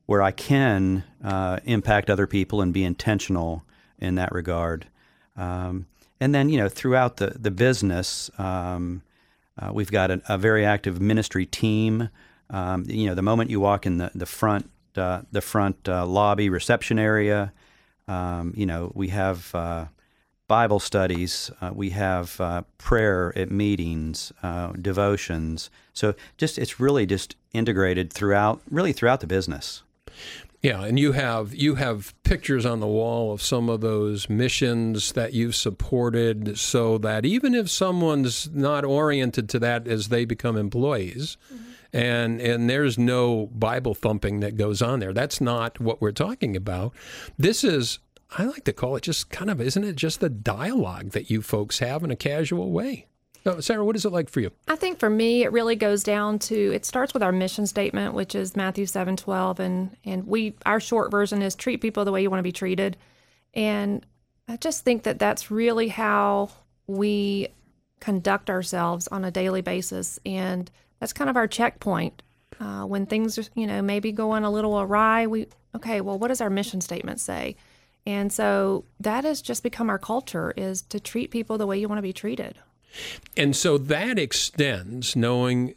where 0.06 0.22
I 0.22 0.30
can 0.30 1.04
uh, 1.22 1.60
impact 1.64 2.08
other 2.08 2.26
people 2.26 2.62
and 2.62 2.72
be 2.72 2.82
intentional 2.82 3.62
in 3.98 4.14
that 4.16 4.32
regard. 4.32 4.86
Um, 5.36 5.86
and 6.20 6.34
then, 6.34 6.48
you 6.48 6.58
know, 6.58 6.68
throughout 6.68 7.18
the, 7.18 7.36
the 7.38 7.50
business, 7.50 8.30
um, 8.38 9.02
uh, 9.58 9.70
we've 9.72 9.90
got 9.90 10.10
a, 10.10 10.20
a 10.28 10.38
very 10.38 10.64
active 10.64 11.00
ministry 11.00 11.46
team. 11.46 12.08
Um, 12.50 12.84
you 12.86 13.06
know, 13.06 13.14
the 13.14 13.22
moment 13.22 13.50
you 13.50 13.60
walk 13.60 13.86
in 13.86 13.98
the, 13.98 14.10
the 14.14 14.26
front, 14.26 14.70
uh, 14.96 15.22
the 15.30 15.40
front 15.40 15.88
uh, 15.88 16.06
lobby 16.06 16.48
reception 16.48 16.98
area, 16.98 17.52
um, 18.08 18.54
you 18.56 18.66
know, 18.66 18.90
we 18.94 19.08
have 19.08 19.54
uh, 19.54 19.86
Bible 20.48 20.80
studies, 20.80 21.50
uh, 21.60 21.70
we 21.74 21.90
have 21.90 22.40
uh, 22.40 22.62
prayer 22.78 23.32
at 23.36 23.50
meetings, 23.50 24.32
devotions. 24.80 25.70
So 25.92 26.14
just 26.36 26.58
it's 26.58 26.80
really 26.80 27.04
just 27.04 27.36
integrated 27.52 28.12
throughout, 28.12 28.62
really 28.70 28.92
throughout 28.92 29.20
the 29.20 29.26
business. 29.26 29.82
Yeah, 30.60 30.82
and 30.82 30.98
you 30.98 31.12
have 31.12 31.54
you 31.54 31.76
have 31.76 32.14
pictures 32.24 32.66
on 32.66 32.80
the 32.80 32.86
wall 32.86 33.32
of 33.32 33.40
some 33.40 33.68
of 33.68 33.80
those 33.80 34.28
missions 34.28 35.12
that 35.12 35.32
you've 35.32 35.54
supported, 35.54 36.58
so 36.58 36.98
that 36.98 37.24
even 37.24 37.54
if 37.54 37.70
someone's 37.70 38.50
not 38.50 38.84
oriented 38.84 39.48
to 39.50 39.60
that 39.60 39.86
as 39.86 40.08
they 40.08 40.24
become 40.24 40.56
employees, 40.56 41.36
mm-hmm. 41.52 41.64
and 41.92 42.40
and 42.40 42.68
there's 42.68 42.98
no 42.98 43.46
Bible 43.46 43.94
thumping 43.94 44.40
that 44.40 44.56
goes 44.56 44.82
on 44.82 44.98
there. 44.98 45.12
That's 45.12 45.40
not 45.40 45.78
what 45.78 46.00
we're 46.00 46.10
talking 46.10 46.56
about. 46.56 46.92
This 47.38 47.62
is 47.62 48.00
I 48.36 48.44
like 48.44 48.64
to 48.64 48.72
call 48.72 48.96
it 48.96 49.04
just 49.04 49.30
kind 49.30 49.50
of 49.50 49.60
isn't 49.60 49.84
it 49.84 49.94
just 49.94 50.18
the 50.18 50.28
dialogue 50.28 51.10
that 51.10 51.30
you 51.30 51.40
folks 51.40 51.78
have 51.78 52.02
in 52.02 52.10
a 52.10 52.16
casual 52.16 52.72
way. 52.72 53.06
So, 53.48 53.60
Sarah, 53.60 53.82
what 53.82 53.96
is 53.96 54.04
it 54.04 54.12
like 54.12 54.28
for 54.28 54.40
you? 54.40 54.50
I 54.66 54.76
think 54.76 54.98
for 54.98 55.08
me, 55.08 55.42
it 55.42 55.52
really 55.52 55.74
goes 55.74 56.02
down 56.02 56.38
to 56.40 56.74
it 56.74 56.84
starts 56.84 57.14
with 57.14 57.22
our 57.22 57.32
mission 57.32 57.66
statement, 57.66 58.12
which 58.12 58.34
is 58.34 58.54
Matthew 58.54 58.84
seven 58.84 59.16
twelve, 59.16 59.58
and 59.58 59.96
and 60.04 60.26
we 60.26 60.54
our 60.66 60.80
short 60.80 61.10
version 61.10 61.40
is 61.40 61.54
treat 61.54 61.80
people 61.80 62.04
the 62.04 62.12
way 62.12 62.20
you 62.20 62.28
want 62.28 62.40
to 62.40 62.42
be 62.44 62.52
treated, 62.52 62.98
and 63.54 64.04
I 64.48 64.58
just 64.58 64.84
think 64.84 65.04
that 65.04 65.18
that's 65.18 65.50
really 65.50 65.88
how 65.88 66.50
we 66.86 67.48
conduct 68.00 68.50
ourselves 68.50 69.08
on 69.08 69.24
a 69.24 69.30
daily 69.30 69.62
basis, 69.62 70.18
and 70.26 70.70
that's 71.00 71.14
kind 71.14 71.30
of 71.30 71.36
our 71.38 71.48
checkpoint 71.48 72.22
uh, 72.60 72.82
when 72.82 73.06
things 73.06 73.38
are 73.38 73.44
you 73.54 73.66
know 73.66 73.80
maybe 73.80 74.12
going 74.12 74.44
a 74.44 74.50
little 74.50 74.78
awry. 74.78 75.26
We 75.26 75.46
okay, 75.74 76.02
well, 76.02 76.18
what 76.18 76.28
does 76.28 76.42
our 76.42 76.50
mission 76.50 76.82
statement 76.82 77.18
say? 77.18 77.56
And 78.04 78.30
so 78.30 78.84
that 79.00 79.24
has 79.24 79.40
just 79.40 79.62
become 79.62 79.88
our 79.88 79.98
culture 79.98 80.52
is 80.54 80.82
to 80.82 81.00
treat 81.00 81.30
people 81.30 81.56
the 81.56 81.66
way 81.66 81.78
you 81.78 81.88
want 81.88 81.98
to 81.98 82.02
be 82.02 82.12
treated. 82.12 82.58
And 83.36 83.54
so 83.54 83.78
that 83.78 84.18
extends 84.18 85.14
knowing 85.16 85.74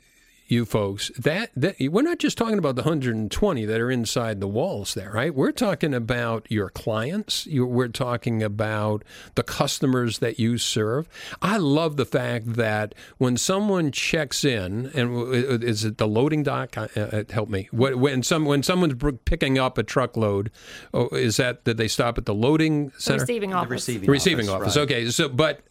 you 0.48 0.66
folks, 0.66 1.10
that, 1.18 1.50
that 1.56 1.78
we're 1.80 2.02
not 2.02 2.20
just 2.20 2.38
talking 2.38 2.58
about 2.58 2.76
the 2.76 2.82
120 2.82 3.64
that 3.66 3.80
are 3.80 3.90
inside 3.90 4.42
the 4.42 4.50
walls 4.50 4.96
there, 4.96 5.10
right? 5.12 5.34
We're 5.34 5.54
talking 5.54 5.94
about 5.94 6.46
your 6.52 6.70
clients. 6.70 7.48
You, 7.48 7.66
we're 7.66 7.88
talking 7.88 8.44
about 8.44 9.06
the 9.36 9.44
customers 9.44 10.20
that 10.20 10.40
you 10.40 10.58
serve. 10.58 11.08
I 11.42 11.56
love 11.56 11.96
the 11.96 12.04
fact 12.04 12.56
that 12.56 12.94
when 13.18 13.38
someone 13.38 13.94
checks 13.94 14.44
in, 14.44 14.88
and 14.94 15.64
is 15.64 15.86
it 15.86 15.98
the 15.98 16.08
loading 16.08 16.44
dock? 16.44 16.78
Uh, 16.78 16.88
uh, 16.98 17.24
help 17.30 17.48
me. 17.48 17.70
When 17.72 18.22
some 18.22 18.44
when 18.44 18.62
someone's 18.62 19.02
picking 19.24 19.58
up 19.58 19.78
a 19.78 19.84
truckload, 19.84 20.52
oh, 20.94 21.08
is 21.16 21.38
that 21.38 21.64
that 21.64 21.78
they 21.78 21.88
stop 21.88 22.18
at 22.18 22.26
the 22.26 22.34
loading 22.34 22.92
center 22.98 22.98
The 22.98 23.02
center? 23.02 23.20
receiving 23.22 23.54
office. 23.54 23.72
receiving 23.72 24.06
The 24.08 24.12
receiving 24.12 24.50
office, 24.50 24.76
office. 24.76 24.76
right. 24.76 24.84
Okay, 24.84 25.10
so 25.12 25.30
but 25.30 25.62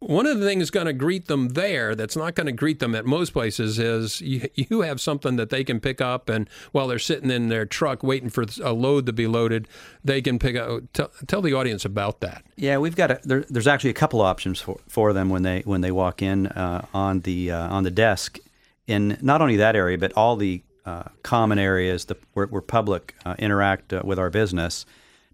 one 0.00 0.26
of 0.26 0.38
the 0.38 0.46
things 0.46 0.70
going 0.70 0.86
to 0.86 0.92
greet 0.92 1.26
them 1.26 1.50
there 1.50 1.94
that's 1.94 2.16
not 2.16 2.34
going 2.34 2.46
to 2.46 2.52
greet 2.52 2.78
them 2.78 2.94
at 2.94 3.04
most 3.04 3.32
places 3.32 3.78
is 3.78 4.20
you, 4.20 4.48
you 4.54 4.80
have 4.82 5.00
something 5.00 5.36
that 5.36 5.50
they 5.50 5.64
can 5.64 5.80
pick 5.80 6.00
up 6.00 6.28
and 6.28 6.48
while 6.72 6.86
they're 6.86 6.98
sitting 6.98 7.30
in 7.30 7.48
their 7.48 7.66
truck 7.66 8.02
waiting 8.02 8.30
for 8.30 8.44
a 8.62 8.72
load 8.72 9.06
to 9.06 9.12
be 9.12 9.26
loaded 9.26 9.66
they 10.04 10.22
can 10.22 10.38
pick 10.38 10.56
up 10.56 10.82
tell, 10.92 11.10
tell 11.26 11.42
the 11.42 11.52
audience 11.52 11.84
about 11.84 12.20
that 12.20 12.44
Yeah, 12.56 12.78
we've 12.78 12.96
got 12.96 13.10
a, 13.10 13.20
there, 13.24 13.44
there's 13.48 13.66
actually 13.66 13.90
a 13.90 13.94
couple 13.94 14.20
options 14.20 14.60
for, 14.60 14.78
for 14.88 15.12
them 15.12 15.30
when 15.30 15.42
they 15.42 15.60
when 15.60 15.80
they 15.80 15.90
walk 15.90 16.22
in 16.22 16.46
uh, 16.48 16.86
on 16.94 17.20
the 17.20 17.50
uh, 17.50 17.68
on 17.68 17.84
the 17.84 17.90
desk 17.90 18.38
in 18.86 19.18
not 19.20 19.42
only 19.42 19.56
that 19.56 19.74
area 19.74 19.98
but 19.98 20.12
all 20.12 20.36
the 20.36 20.62
uh, 20.88 21.04
common 21.22 21.58
areas 21.58 22.06
the, 22.06 22.16
where, 22.32 22.46
where 22.46 22.62
public 22.62 23.14
uh, 23.26 23.34
interact 23.38 23.92
uh, 23.92 24.00
with 24.04 24.18
our 24.18 24.30
business. 24.30 24.86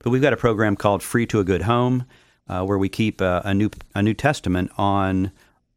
But 0.02 0.10
we've 0.10 0.20
got 0.20 0.32
a 0.32 0.36
program 0.36 0.74
called 0.74 1.00
Free 1.00 1.26
to 1.26 1.38
a 1.38 1.44
Good 1.44 1.62
Home, 1.62 2.06
uh, 2.48 2.64
where 2.64 2.78
we 2.78 2.88
keep 2.88 3.20
a, 3.20 3.42
a 3.44 3.54
new 3.54 3.70
a 3.94 4.02
New 4.02 4.14
Testament 4.14 4.70
on 4.76 5.30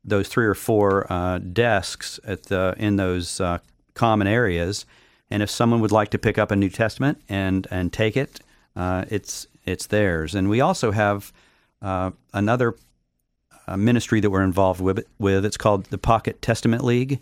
those 0.04 0.28
three 0.28 0.46
or 0.46 0.54
four 0.56 1.12
uh, 1.12 1.38
desks 1.40 2.20
at 2.26 2.44
the 2.44 2.74
in 2.78 2.96
those 2.96 3.40
uh, 3.42 3.60
common 3.94 4.28
areas. 4.28 4.86
And 5.30 5.44
if 5.44 5.50
someone 5.50 5.82
would 5.82 5.92
like 5.92 6.10
to 6.12 6.18
pick 6.18 6.38
up 6.38 6.52
a 6.52 6.56
New 6.56 6.70
Testament 6.70 7.22
and 7.28 7.68
and 7.72 7.92
take 7.92 8.16
it, 8.18 8.40
uh, 8.76 9.06
it's 9.10 9.48
it's 9.66 9.88
theirs. 9.88 10.36
And 10.36 10.50
we 10.50 10.62
also 10.62 10.92
have 10.92 11.34
uh, 11.82 12.12
another 12.34 12.76
uh, 13.68 13.76
ministry 13.76 14.22
that 14.22 14.30
we're 14.30 14.44
involved 14.44 14.80
with. 14.80 15.06
With 15.20 15.46
it's 15.46 15.58
called 15.58 15.86
the 15.86 15.98
Pocket 15.98 16.42
Testament 16.42 16.86
League, 16.86 17.20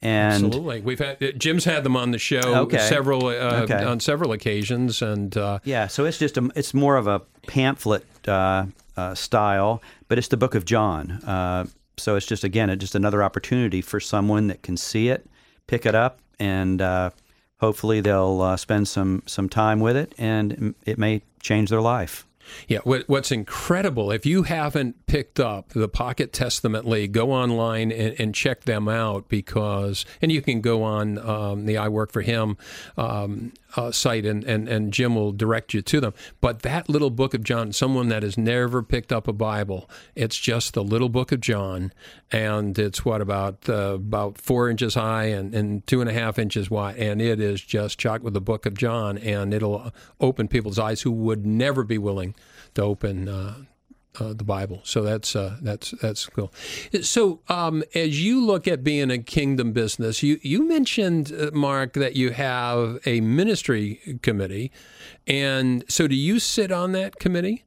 and 0.00 0.44
absolutely 0.46 0.80
we've 0.80 0.98
had 0.98 1.22
uh, 1.22 1.32
jim's 1.32 1.64
had 1.66 1.84
them 1.84 1.96
on 1.96 2.10
the 2.12 2.18
show 2.18 2.40
Okay. 2.62 2.78
several 2.78 3.26
uh, 3.26 3.62
Okay. 3.64 3.84
on 3.84 4.00
several 4.00 4.32
occasions 4.32 5.02
and 5.02 5.36
uh, 5.36 5.58
yeah, 5.64 5.86
so 5.88 6.06
it's 6.06 6.18
just 6.18 6.38
a, 6.38 6.50
it's 6.56 6.72
more 6.72 6.96
of 6.96 7.06
a 7.06 7.20
pamphlet 7.46 8.06
uh, 8.26 8.64
uh, 8.96 9.14
style, 9.14 9.82
but 10.08 10.18
it's 10.18 10.28
the 10.28 10.36
Book 10.36 10.54
of 10.54 10.64
John. 10.64 11.12
Uh, 11.24 11.66
so 11.96 12.16
it's 12.16 12.26
just 12.26 12.44
again, 12.44 12.70
it's 12.70 12.80
just 12.80 12.94
another 12.94 13.22
opportunity 13.22 13.80
for 13.80 14.00
someone 14.00 14.48
that 14.48 14.62
can 14.62 14.76
see 14.76 15.08
it, 15.08 15.28
pick 15.66 15.86
it 15.86 15.94
up, 15.94 16.20
and 16.38 16.80
uh, 16.80 17.10
hopefully 17.60 18.00
they'll 18.00 18.40
uh, 18.40 18.56
spend 18.56 18.88
some 18.88 19.22
some 19.26 19.48
time 19.48 19.80
with 19.80 19.96
it, 19.96 20.14
and 20.18 20.74
it 20.84 20.98
may 20.98 21.22
change 21.40 21.70
their 21.70 21.82
life. 21.82 22.26
Yeah, 22.68 22.78
what, 22.84 23.08
what's 23.08 23.30
incredible, 23.30 24.10
if 24.10 24.26
you 24.26 24.42
haven't 24.44 25.06
picked 25.06 25.38
up 25.38 25.70
the 25.70 25.88
Pocket 25.88 26.32
Testament 26.32 26.86
League, 26.86 27.12
go 27.12 27.30
online 27.30 27.92
and, 27.92 28.18
and 28.18 28.34
check 28.34 28.64
them 28.64 28.88
out 28.88 29.28
because, 29.28 30.04
and 30.20 30.32
you 30.32 30.42
can 30.42 30.60
go 30.60 30.82
on 30.82 31.18
um, 31.18 31.66
the 31.66 31.76
I 31.76 31.88
Work 31.88 32.12
for 32.12 32.22
Him 32.22 32.56
um, 32.96 33.52
uh, 33.76 33.90
site 33.90 34.26
and, 34.26 34.44
and, 34.44 34.68
and 34.68 34.92
Jim 34.92 35.14
will 35.14 35.32
direct 35.32 35.74
you 35.74 35.82
to 35.82 36.00
them. 36.00 36.14
But 36.40 36.62
that 36.62 36.88
little 36.88 37.10
book 37.10 37.34
of 37.34 37.42
John, 37.42 37.72
someone 37.72 38.08
that 38.08 38.22
has 38.22 38.36
never 38.36 38.82
picked 38.82 39.12
up 39.12 39.28
a 39.28 39.32
Bible, 39.32 39.88
it's 40.14 40.36
just 40.36 40.74
the 40.74 40.84
little 40.84 41.08
book 41.08 41.32
of 41.32 41.40
John, 41.40 41.92
and 42.30 42.78
it's 42.78 43.04
what, 43.04 43.20
about 43.20 43.68
uh, 43.68 43.94
about 43.94 44.38
four 44.38 44.68
inches 44.68 44.94
high 44.94 45.24
and, 45.24 45.54
and 45.54 45.86
two 45.86 46.00
and 46.00 46.10
a 46.10 46.12
half 46.12 46.38
inches 46.38 46.70
wide, 46.70 46.96
and 46.96 47.20
it 47.20 47.40
is 47.40 47.60
just 47.60 47.98
chock 47.98 48.22
with 48.22 48.34
the 48.34 48.40
book 48.40 48.66
of 48.66 48.74
John, 48.74 49.18
and 49.18 49.54
it'll 49.54 49.92
open 50.20 50.48
people's 50.48 50.78
eyes 50.78 51.02
who 51.02 51.10
would 51.10 51.46
never 51.46 51.84
be 51.84 51.98
willing 51.98 52.34
to 52.74 52.82
open 52.82 53.28
uh, 53.28 53.54
uh, 54.20 54.32
the 54.34 54.44
Bible. 54.44 54.80
So 54.84 55.02
that's 55.02 55.34
uh, 55.34 55.56
that's 55.62 55.92
that's 55.92 56.26
cool. 56.26 56.52
So 57.02 57.40
um, 57.48 57.82
as 57.94 58.22
you 58.22 58.44
look 58.44 58.68
at 58.68 58.84
being 58.84 59.10
a 59.10 59.18
kingdom 59.18 59.72
business, 59.72 60.22
you 60.22 60.38
you 60.42 60.66
mentioned 60.66 61.32
uh, 61.32 61.50
Mark 61.52 61.94
that 61.94 62.16
you 62.16 62.30
have 62.30 62.98
a 63.06 63.20
ministry 63.20 64.18
committee, 64.22 64.70
and 65.26 65.84
so 65.88 66.06
do 66.06 66.14
you 66.14 66.38
sit 66.38 66.70
on 66.70 66.92
that 66.92 67.18
committee? 67.18 67.64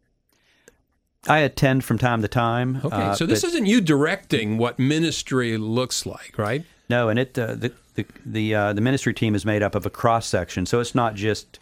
I 1.27 1.39
attend 1.39 1.84
from 1.84 1.97
time 1.97 2.21
to 2.21 2.27
time. 2.27 2.81
Okay, 2.84 2.95
uh, 2.95 3.15
so 3.15 3.25
this 3.25 3.41
but- 3.41 3.49
isn't 3.49 3.65
you 3.65 3.81
directing 3.81 4.58
what 4.58 4.77
ministry 4.77 5.58
looks 5.58 6.05
like, 6.05 6.38
right? 6.38 6.63
No, 6.89 7.10
and 7.10 7.17
it 7.17 7.38
uh, 7.38 7.55
the 7.55 7.73
the 7.95 8.05
the, 8.25 8.55
uh, 8.55 8.73
the 8.73 8.81
ministry 8.81 9.13
team 9.13 9.34
is 9.36 9.45
made 9.45 9.63
up 9.63 9.73
of 9.73 9.86
a 9.86 9.89
cross 9.89 10.27
section, 10.27 10.65
so 10.65 10.79
it's 10.79 10.93
not 10.93 11.15
just 11.15 11.60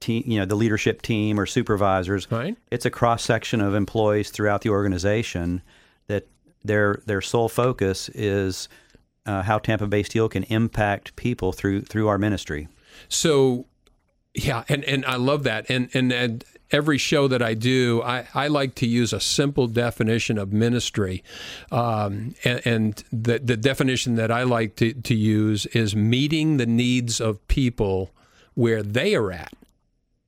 team, 0.00 0.22
you 0.26 0.38
know, 0.38 0.44
the 0.44 0.54
leadership 0.54 1.02
team 1.02 1.38
or 1.38 1.46
supervisors. 1.46 2.30
Right. 2.30 2.56
It's 2.70 2.86
a 2.86 2.90
cross 2.90 3.22
section 3.22 3.60
of 3.60 3.74
employees 3.74 4.30
throughout 4.30 4.62
the 4.62 4.70
organization 4.70 5.62
that 6.06 6.26
their 6.64 7.00
their 7.06 7.20
sole 7.20 7.48
focus 7.48 8.08
is 8.10 8.68
uh, 9.26 9.42
how 9.42 9.58
Tampa 9.58 9.86
Bay 9.86 10.02
Steel 10.02 10.28
can 10.28 10.44
impact 10.44 11.16
people 11.16 11.52
through 11.52 11.82
through 11.82 12.08
our 12.08 12.18
ministry. 12.18 12.68
So, 13.08 13.66
yeah, 14.34 14.64
and, 14.68 14.84
and 14.84 15.04
I 15.04 15.16
love 15.16 15.42
that. 15.44 15.68
And, 15.70 15.88
and 15.94 16.12
and 16.12 16.44
every 16.70 16.98
show 16.98 17.28
that 17.28 17.42
I 17.42 17.54
do, 17.54 18.02
I, 18.02 18.26
I 18.34 18.48
like 18.48 18.74
to 18.76 18.86
use 18.86 19.12
a 19.12 19.20
simple 19.20 19.66
definition 19.66 20.38
of 20.38 20.52
ministry. 20.52 21.22
Um, 21.70 22.34
and 22.44 22.66
and 22.66 23.04
the, 23.12 23.38
the 23.38 23.56
definition 23.56 24.16
that 24.16 24.30
I 24.30 24.42
like 24.42 24.76
to, 24.76 24.92
to 24.92 25.14
use 25.14 25.66
is 25.66 25.94
meeting 25.96 26.56
the 26.56 26.66
needs 26.66 27.20
of 27.20 27.46
people 27.48 28.10
where 28.54 28.82
they 28.82 29.14
are 29.14 29.32
at 29.32 29.52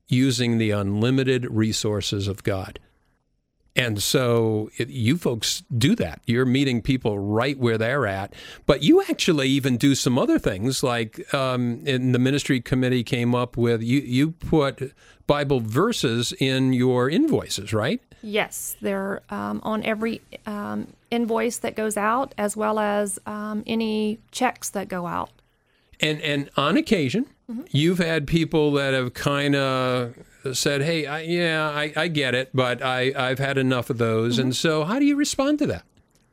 using 0.09 0.59
the 0.59 0.71
unlimited 0.71 1.47
resources 1.51 2.29
of 2.29 2.43
God. 2.43 2.79
And 3.77 4.03
so 4.03 4.71
it, 4.79 4.89
you 4.89 5.19
folks 5.19 5.63
do 5.77 5.95
that. 5.97 6.23
You're 6.27 6.47
meeting 6.47 6.81
people 6.81 7.19
right 7.19 7.59
where 7.59 7.77
they're 7.77 8.07
at. 8.07 8.33
But 8.65 8.83
you 8.83 9.03
actually 9.03 9.49
even 9.51 9.77
do 9.77 9.95
some 9.95 10.19
other 10.19 10.39
things, 10.39 10.83
like 10.83 11.33
um, 11.35 11.83
in 11.85 12.13
the 12.13 12.19
ministry 12.19 12.61
committee 12.63 13.05
came 13.05 13.35
up 13.35 13.59
with 13.59 13.83
you. 13.83 14.01
You 14.01 14.31
put 14.31 14.95
Bible 15.27 15.61
verses 15.61 16.33
in 16.39 16.73
your 16.73 17.11
invoices, 17.11 17.75
right? 17.75 18.01
Yes, 18.23 18.77
they're 18.81 19.21
um, 19.29 19.61
on 19.63 19.83
every 19.83 20.23
um, 20.47 20.89
invoice 21.11 21.59
that 21.59 21.77
goes 21.77 21.99
out, 21.99 22.35
as 22.39 22.57
well 22.57 22.79
as 22.79 23.19
um, 23.27 23.63
any 23.67 24.19
checks 24.31 24.71
that 24.71 24.89
go 24.89 25.07
out. 25.07 25.31
And 26.01 26.21
and 26.23 26.51
on 26.57 26.77
occasion, 26.79 27.27
you've 27.71 27.99
had 27.99 28.27
people 28.27 28.73
that 28.73 28.95
have 28.95 29.15
kind 29.15 29.55
of 29.55 30.15
said, 30.53 30.83
"Hey, 30.83 31.07
I, 31.07 31.21
yeah, 31.21 31.69
I, 31.69 31.93
I 31.97 32.09
get 32.09 32.35
it, 32.35 32.51
but 32.55 32.83
I 32.83 33.13
I've 33.17 33.39
had 33.39 33.59
enough 33.59 33.91
of 33.91 33.99
those." 33.99 34.39
And 34.39 34.55
so, 34.55 34.85
how 34.85 34.99
do 34.99 35.05
you 35.05 35.17
respond 35.17 35.59
to 35.61 35.67
that? 35.67 35.85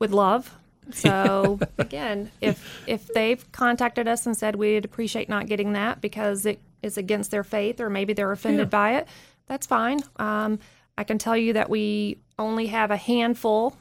with 0.04 0.12
love. 0.12 0.54
So 0.92 1.60
again, 1.78 2.30
if 2.42 2.84
if 2.86 3.08
they've 3.08 3.50
contacted 3.54 4.06
us 4.06 4.26
and 4.26 4.36
said 4.36 4.56
we'd 4.58 4.84
appreciate 4.84 5.30
not 5.30 5.48
getting 5.48 5.72
that 5.74 6.02
because 6.02 6.46
it 6.46 6.60
is 6.82 6.98
against 6.98 7.32
their 7.32 7.46
faith 7.46 7.80
or 7.80 7.90
maybe 7.90 8.12
they're 8.12 8.34
offended 8.34 8.70
by 8.70 8.98
it, 8.98 9.08
that's 9.48 9.66
fine. 9.66 10.02
Um, 10.18 10.60
I 10.98 11.06
can 11.06 11.18
tell 11.18 11.38
you 11.38 11.54
that 11.54 11.70
we 11.70 12.18
only 12.38 12.68
have 12.68 12.92
a 12.92 12.98
handful 12.98 13.78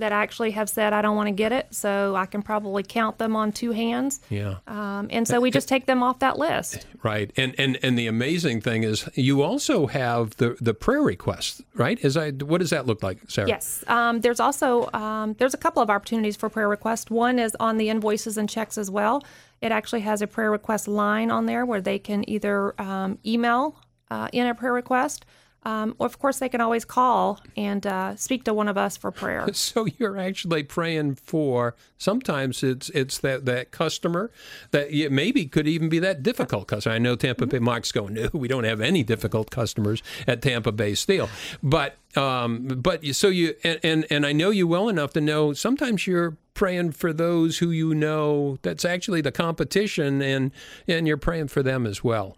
that 0.00 0.12
actually 0.12 0.50
have 0.50 0.68
said 0.68 0.92
I 0.92 1.02
don't 1.02 1.16
want 1.16 1.28
to 1.28 1.32
get 1.32 1.52
it, 1.52 1.74
so 1.74 2.16
I 2.16 2.26
can 2.26 2.42
probably 2.42 2.82
count 2.82 3.18
them 3.18 3.36
on 3.36 3.52
two 3.52 3.72
hands. 3.72 4.20
Yeah. 4.28 4.56
Um, 4.66 5.08
and 5.10 5.26
so 5.26 5.40
we 5.40 5.50
just 5.50 5.68
take 5.68 5.86
them 5.86 6.02
off 6.02 6.18
that 6.18 6.38
list. 6.38 6.86
Right, 7.02 7.30
and 7.36 7.54
and 7.58 7.78
and 7.82 7.98
the 7.98 8.06
amazing 8.06 8.60
thing 8.60 8.82
is, 8.82 9.08
you 9.14 9.42
also 9.42 9.86
have 9.86 10.36
the 10.36 10.56
the 10.60 10.74
prayer 10.74 11.02
requests, 11.02 11.62
right? 11.74 11.98
Is 12.04 12.16
I 12.16 12.30
what 12.30 12.58
does 12.58 12.70
that 12.70 12.86
look 12.86 13.02
like, 13.02 13.18
Sarah? 13.28 13.48
Yes. 13.48 13.84
Um, 13.86 14.20
there's 14.20 14.40
also 14.40 14.90
um, 14.92 15.34
there's 15.38 15.54
a 15.54 15.58
couple 15.58 15.82
of 15.82 15.90
opportunities 15.90 16.36
for 16.36 16.48
prayer 16.48 16.68
requests. 16.68 17.10
One 17.10 17.38
is 17.38 17.56
on 17.60 17.76
the 17.76 17.88
invoices 17.88 18.36
and 18.36 18.48
checks 18.48 18.76
as 18.76 18.90
well. 18.90 19.22
It 19.60 19.72
actually 19.72 20.00
has 20.00 20.22
a 20.22 20.26
prayer 20.26 20.50
request 20.50 20.88
line 20.88 21.30
on 21.30 21.46
there 21.46 21.66
where 21.66 21.80
they 21.80 21.98
can 21.98 22.28
either 22.28 22.80
um, 22.80 23.18
email 23.24 23.76
uh, 24.10 24.28
in 24.32 24.46
a 24.46 24.54
prayer 24.54 24.72
request, 24.72 25.24
um, 25.62 25.94
or 25.98 26.06
of 26.06 26.18
course 26.18 26.38
they 26.38 26.48
can 26.48 26.60
always 26.60 26.84
call 26.84 27.40
and 27.56 27.86
uh, 27.86 28.16
speak 28.16 28.44
to 28.44 28.54
one 28.54 28.68
of 28.68 28.78
us 28.78 28.96
for 28.96 29.10
prayer. 29.10 29.46
So 29.60 29.86
you're 29.98 30.18
actually 30.18 30.62
praying 30.62 31.16
for. 31.16 31.76
Sometimes 31.98 32.62
it's 32.62 32.88
it's 32.90 33.18
that 33.18 33.44
that 33.44 33.70
customer 33.70 34.30
that 34.70 34.92
you, 34.92 35.10
maybe 35.10 35.46
could 35.46 35.68
even 35.68 35.88
be 35.88 35.98
that 35.98 36.22
difficult 36.22 36.66
customer. 36.66 36.94
I 36.94 36.98
know 36.98 37.14
Tampa 37.14 37.46
Bay 37.46 37.58
Mark's 37.58 37.92
going. 37.92 38.14
No, 38.14 38.30
we 38.32 38.48
don't 38.48 38.64
have 38.64 38.80
any 38.80 39.02
difficult 39.02 39.50
customers 39.50 40.02
at 40.26 40.42
Tampa 40.42 40.72
Bay 40.72 40.94
Steel. 40.94 41.28
But 41.62 41.96
um, 42.16 42.66
but 42.66 43.04
so 43.14 43.28
you 43.28 43.54
and, 43.62 43.78
and 43.82 44.06
and 44.10 44.26
I 44.26 44.32
know 44.32 44.50
you 44.50 44.66
well 44.66 44.88
enough 44.88 45.12
to 45.12 45.20
know 45.20 45.52
sometimes 45.52 46.06
you're 46.06 46.36
praying 46.60 46.92
for 46.92 47.10
those 47.10 47.56
who 47.56 47.70
you 47.70 47.94
know 47.94 48.58
that's 48.60 48.84
actually 48.84 49.22
the 49.22 49.32
competition, 49.32 50.20
and 50.20 50.52
and 50.86 51.08
you're 51.08 51.16
praying 51.16 51.48
for 51.48 51.62
them 51.62 51.86
as 51.86 52.04
well. 52.04 52.36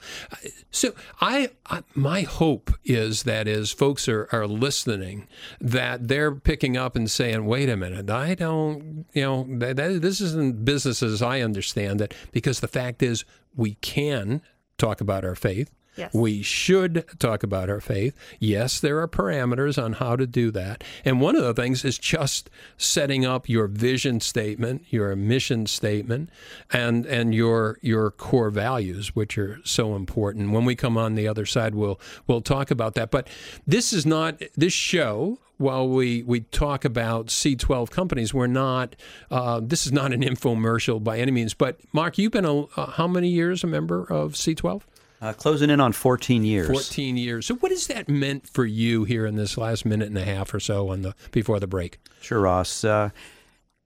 So 0.70 0.94
I, 1.20 1.50
I 1.66 1.82
my 1.96 2.20
hope 2.20 2.70
is 2.84 3.24
that 3.24 3.48
as 3.48 3.72
folks 3.72 4.08
are, 4.08 4.28
are 4.30 4.46
listening, 4.46 5.26
that 5.60 6.06
they're 6.06 6.32
picking 6.32 6.76
up 6.76 6.94
and 6.94 7.10
saying, 7.10 7.46
"Wait 7.46 7.68
a 7.68 7.76
minute, 7.76 8.10
I 8.10 8.36
don't, 8.36 9.06
you 9.12 9.22
know, 9.22 9.46
that, 9.58 9.74
that, 9.74 10.00
this 10.00 10.20
isn't 10.20 10.64
business 10.64 11.02
as 11.02 11.20
I 11.20 11.40
understand 11.40 12.00
it." 12.00 12.14
Because 12.30 12.60
the 12.60 12.68
fact 12.68 13.02
is, 13.02 13.24
we 13.56 13.74
can 13.74 14.40
talk 14.78 15.00
about 15.00 15.24
our 15.24 15.34
faith. 15.34 15.72
Yes. 15.96 16.14
We 16.14 16.42
should 16.42 17.04
talk 17.18 17.42
about 17.42 17.68
our 17.68 17.80
faith. 17.80 18.16
Yes, 18.38 18.80
there 18.80 19.00
are 19.00 19.08
parameters 19.08 19.82
on 19.82 19.94
how 19.94 20.16
to 20.16 20.26
do 20.26 20.50
that. 20.52 20.82
And 21.04 21.20
one 21.20 21.36
of 21.36 21.42
the 21.42 21.52
things 21.52 21.84
is 21.84 21.98
just 21.98 22.48
setting 22.78 23.26
up 23.26 23.48
your 23.48 23.66
vision 23.66 24.20
statement, 24.20 24.84
your 24.88 25.14
mission 25.14 25.66
statement, 25.66 26.30
and 26.72 27.04
and 27.06 27.34
your 27.34 27.78
your 27.82 28.10
core 28.10 28.50
values, 28.50 29.14
which 29.14 29.36
are 29.36 29.58
so 29.64 29.94
important. 29.94 30.52
When 30.52 30.64
we 30.64 30.74
come 30.74 30.96
on 30.96 31.14
the 31.14 31.28
other 31.28 31.44
side, 31.44 31.74
we'll 31.74 32.00
we'll 32.26 32.40
talk 32.40 32.70
about 32.70 32.94
that. 32.94 33.10
But 33.10 33.28
this 33.66 33.92
is 33.92 34.06
not 34.06 34.40
this 34.56 34.72
show 34.72 35.38
while 35.58 35.88
we, 35.88 36.22
we 36.24 36.40
talk 36.40 36.84
about 36.84 37.26
C12 37.26 37.88
companies, 37.90 38.34
we're 38.34 38.48
not, 38.48 38.96
uh, 39.30 39.60
this 39.62 39.86
is 39.86 39.92
not 39.92 40.12
an 40.12 40.20
infomercial 40.22 41.02
by 41.02 41.18
any 41.18 41.30
means. 41.30 41.54
But 41.54 41.78
Mark, 41.92 42.18
you've 42.18 42.32
been 42.32 42.44
a, 42.44 42.62
uh, 42.62 42.90
how 42.92 43.06
many 43.06 43.28
years 43.28 43.62
a 43.62 43.68
member 43.68 44.02
of 44.02 44.32
C12? 44.32 44.82
Uh, 45.22 45.32
closing 45.32 45.70
in 45.70 45.78
on 45.78 45.92
14 45.92 46.44
years. 46.44 46.66
14 46.66 47.16
years. 47.16 47.46
So, 47.46 47.54
what 47.54 47.70
has 47.70 47.86
that 47.86 48.08
meant 48.08 48.48
for 48.48 48.64
you 48.64 49.04
here 49.04 49.24
in 49.24 49.36
this 49.36 49.56
last 49.56 49.86
minute 49.86 50.08
and 50.08 50.18
a 50.18 50.24
half 50.24 50.52
or 50.52 50.58
so 50.58 50.88
on 50.88 51.02
the 51.02 51.14
before 51.30 51.60
the 51.60 51.68
break? 51.68 52.00
Sure, 52.20 52.40
Ross. 52.40 52.82
Uh, 52.82 53.10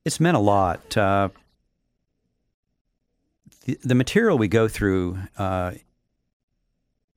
it's 0.06 0.18
meant 0.18 0.38
a 0.38 0.40
lot. 0.40 0.96
Uh, 0.96 1.28
the, 3.66 3.78
the, 3.82 3.94
material 3.94 4.38
we 4.38 4.48
go 4.48 4.66
through 4.66 5.18
uh, 5.36 5.72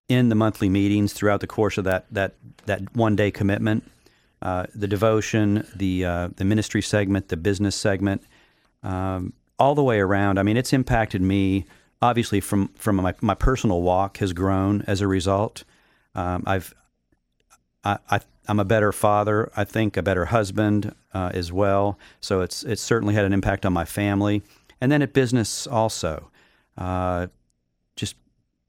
in 0.10 0.27
the 0.27 0.36
monthly 0.36 0.67
meetings 0.67 1.13
throughout 1.13 1.39
the 1.39 1.47
course 1.47 1.77
of 1.77 1.86
that 1.86 2.05
that 2.12 2.36
that 2.65 2.93
one 2.93 3.15
day 3.15 3.32
commitment, 3.32 3.89
uh, 4.41 4.65
the 4.75 4.88
devotion, 4.88 5.65
the 5.73 6.03
uh, 6.03 6.29
the 6.36 6.43
ministry 6.43 6.82
segment, 6.82 7.29
the 7.29 7.38
business 7.38 7.73
segment, 7.73 8.21
um, 8.84 9.32
all 9.58 9.75
the 9.75 9.84
way 9.84 10.01
around. 10.01 10.38
I 10.38 10.43
mean, 10.43 10.58
it's 10.58 10.73
impacted 10.73 11.21
me 11.21 11.65
obviously 12.01 12.39
from 12.39 12.69
from 12.69 12.97
my, 12.97 13.13
my 13.21 13.35
personal 13.35 13.81
walk 13.81 14.17
has 14.17 14.33
grown 14.33 14.83
as 14.88 15.01
a 15.01 15.07
result. 15.07 15.63
Um, 16.15 16.43
I've 16.45 16.73
I, 17.83 17.97
I 18.09 18.19
am 18.47 18.59
a 18.59 18.65
better 18.65 18.91
father. 18.91 19.51
I 19.55 19.63
think 19.63 19.97
a 19.97 20.03
better 20.03 20.25
husband 20.25 20.93
uh, 21.13 21.31
as 21.33 21.51
well. 21.51 21.97
So 22.21 22.41
it's 22.41 22.63
it's 22.63 22.81
certainly 22.81 23.13
had 23.13 23.25
an 23.25 23.33
impact 23.33 23.65
on 23.65 23.73
my 23.73 23.85
family, 23.85 24.41
and 24.81 24.91
then 24.91 25.01
at 25.01 25.13
business 25.13 25.67
also. 25.67 26.29
Uh, 26.77 27.27
just 27.95 28.15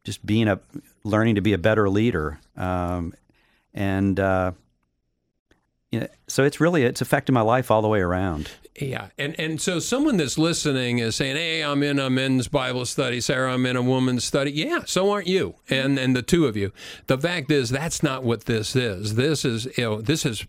just 0.05 0.25
being 0.27 0.49
a 0.49 0.61
learning 1.05 1.37
to 1.37 1.41
be 1.41 1.53
a 1.53 1.59
better 1.59 1.89
leader, 1.89 2.41
um, 2.57 3.15
and 3.73 4.19
uh, 4.19 4.53
you 5.91 6.01
know, 6.01 6.09
so 6.27 6.45
it's 6.45 6.61
really 6.61 6.83
it's 6.83 7.01
affected 7.01 7.33
my 7.33 7.41
life 7.41 7.71
all 7.71 7.83
the 7.83 7.89
way 7.89 8.01
around. 8.01 8.51
Yeah, 8.81 9.09
and 9.19 9.39
and 9.39 9.61
so 9.61 9.79
someone 9.79 10.17
that's 10.17 10.39
listening 10.39 10.99
is 10.99 11.17
saying, 11.17 11.37
"Hey, 11.37 11.63
I'm 11.63 11.83
in 11.83 11.99
a 11.99 12.09
men's 12.09 12.49
Bible 12.49 12.87
study, 12.87 13.21
Sarah. 13.21 13.53
I'm 13.53 13.67
in 13.67 13.77
a 13.77 13.83
woman's 13.83 14.25
study." 14.25 14.53
Yeah, 14.53 14.85
so 14.87 15.11
aren't 15.11 15.27
you? 15.27 15.55
And 15.69 15.99
and 15.99 16.17
the 16.17 16.23
two 16.23 16.47
of 16.47 16.57
you. 16.57 16.73
The 17.07 17.19
fact 17.19 17.51
is, 17.51 17.71
that's 17.71 18.03
not 18.03 18.25
what 18.25 18.47
this 18.47 18.75
is. 18.75 19.15
This 19.17 19.45
is 19.45 19.67
you 19.77 19.85
know 19.85 20.01
this 20.01 20.25
is 20.25 20.47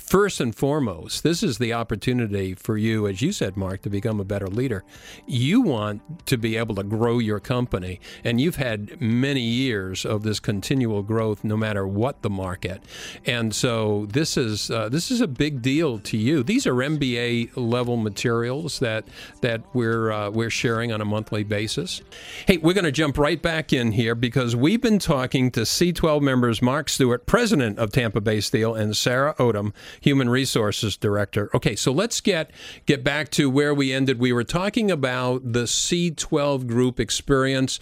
first 0.00 0.40
and 0.40 0.54
foremost, 0.54 1.22
this 1.22 1.42
is 1.42 1.58
the 1.58 1.72
opportunity 1.72 2.54
for 2.54 2.76
you, 2.76 3.06
as 3.06 3.22
you 3.22 3.32
said, 3.32 3.56
Mark, 3.56 3.82
to 3.82 3.90
become 3.90 4.20
a 4.20 4.24
better 4.24 4.48
leader. 4.48 4.84
You 5.26 5.60
want 5.60 6.26
to 6.26 6.36
be 6.36 6.56
able 6.56 6.74
to 6.76 6.82
grow 6.82 7.18
your 7.18 7.40
company, 7.40 8.00
and 8.24 8.40
you've 8.40 8.56
had 8.56 9.00
many 9.00 9.40
years 9.40 10.04
of 10.04 10.22
this 10.22 10.40
continual 10.40 11.02
growth, 11.02 11.44
no 11.44 11.56
matter 11.56 11.86
what 11.86 12.22
the 12.22 12.30
market. 12.30 12.82
And 13.26 13.54
so 13.54 14.06
this 14.10 14.36
is 14.36 14.70
uh, 14.70 14.88
this 14.88 15.10
is 15.10 15.20
a 15.20 15.28
big 15.28 15.62
deal 15.62 15.98
to 16.00 16.16
you. 16.16 16.42
These 16.42 16.66
are 16.66 16.74
MBA 16.74 17.56
level 17.56 17.96
materials 17.96 18.78
that 18.80 19.06
that 19.40 19.62
we're 19.74 20.10
uh, 20.10 20.30
we're 20.30 20.50
sharing 20.50 20.92
on 20.92 21.00
a 21.00 21.04
monthly 21.04 21.44
basis. 21.44 22.02
Hey, 22.46 22.58
we're 22.58 22.74
going 22.74 22.84
to 22.84 22.92
jump 22.92 23.18
right 23.18 23.40
back 23.40 23.72
in 23.72 23.92
here 23.92 24.14
because 24.14 24.54
we've 24.54 24.80
been 24.80 24.98
talking 24.98 25.50
to 25.52 25.60
C12 25.60 26.20
members 26.22 26.62
Mark 26.62 26.88
Stewart, 26.88 27.26
president 27.26 27.78
of 27.78 27.92
Tampa 27.92 28.20
Bay 28.20 28.40
Steel, 28.40 28.74
and 28.74 28.96
Sarah 28.96 29.34
Odem 29.38 29.72
human 30.00 30.28
resources 30.28 30.96
director. 30.96 31.50
Okay, 31.54 31.76
so 31.76 31.92
let's 31.92 32.20
get 32.20 32.50
get 32.86 33.04
back 33.04 33.30
to 33.30 33.50
where 33.50 33.74
we 33.74 33.92
ended. 33.92 34.18
We 34.18 34.32
were 34.32 34.44
talking 34.44 34.90
about 34.90 35.52
the 35.52 35.64
C12 35.64 36.66
group 36.66 37.00
experience, 37.00 37.80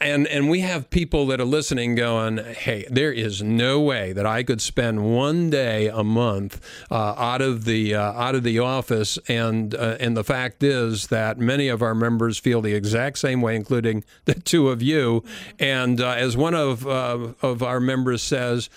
and 0.00 0.26
and 0.26 0.48
we 0.48 0.60
have 0.60 0.90
people 0.90 1.26
that 1.26 1.40
are 1.40 1.44
listening 1.44 1.94
going, 1.94 2.38
"Hey, 2.38 2.86
there 2.90 3.12
is 3.12 3.42
no 3.42 3.80
way 3.80 4.12
that 4.12 4.26
I 4.26 4.42
could 4.42 4.60
spend 4.60 5.14
one 5.14 5.50
day 5.50 5.88
a 5.88 6.04
month 6.04 6.60
uh, 6.90 7.14
out 7.16 7.42
of 7.42 7.64
the 7.64 7.94
uh, 7.94 8.12
out 8.12 8.34
of 8.34 8.42
the 8.42 8.58
office." 8.58 9.18
And 9.28 9.74
uh, 9.74 9.96
and 10.00 10.16
the 10.16 10.24
fact 10.24 10.62
is 10.62 11.08
that 11.08 11.38
many 11.38 11.68
of 11.68 11.82
our 11.82 11.94
members 11.94 12.38
feel 12.38 12.60
the 12.60 12.74
exact 12.74 13.18
same 13.18 13.40
way, 13.40 13.56
including 13.56 14.04
the 14.24 14.34
two 14.34 14.68
of 14.68 14.82
you. 14.82 15.24
And 15.58 16.00
uh, 16.00 16.10
as 16.10 16.36
one 16.36 16.54
of 16.54 16.86
uh, 16.86 17.32
of 17.42 17.62
our 17.62 17.80
members 17.80 18.22
says 18.22 18.70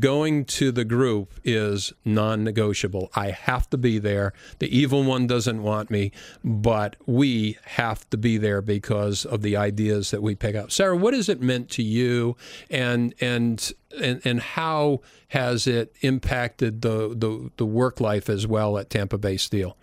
going 0.00 0.44
to 0.44 0.72
the 0.72 0.84
group 0.84 1.32
is 1.44 1.92
non 2.04 2.42
negotiable. 2.42 3.10
I 3.14 3.30
have 3.30 3.70
to 3.70 3.78
be 3.78 3.98
there. 3.98 4.32
The 4.58 4.76
evil 4.76 5.04
one 5.04 5.26
doesn't 5.26 5.62
want 5.62 5.90
me, 5.90 6.12
but 6.44 6.96
we 7.06 7.58
have 7.64 8.08
to 8.10 8.16
be 8.16 8.38
there 8.38 8.60
because 8.60 9.24
of 9.24 9.42
the 9.42 9.56
ideas 9.56 10.10
that 10.10 10.22
we 10.22 10.34
pick 10.34 10.56
up. 10.56 10.72
Sarah, 10.72 10.96
what 10.96 11.14
has 11.14 11.28
it 11.28 11.40
meant 11.40 11.70
to 11.70 11.82
you 11.82 12.36
and 12.70 13.14
and 13.20 13.72
and, 13.98 14.20
and 14.24 14.40
how 14.40 15.00
has 15.28 15.66
it 15.66 15.94
impacted 16.00 16.82
the, 16.82 17.14
the, 17.16 17.50
the 17.56 17.64
work 17.64 18.00
life 18.00 18.28
as 18.28 18.46
well 18.46 18.76
at 18.78 18.90
Tampa 18.90 19.16
Bay 19.16 19.36
Steel? 19.36 19.76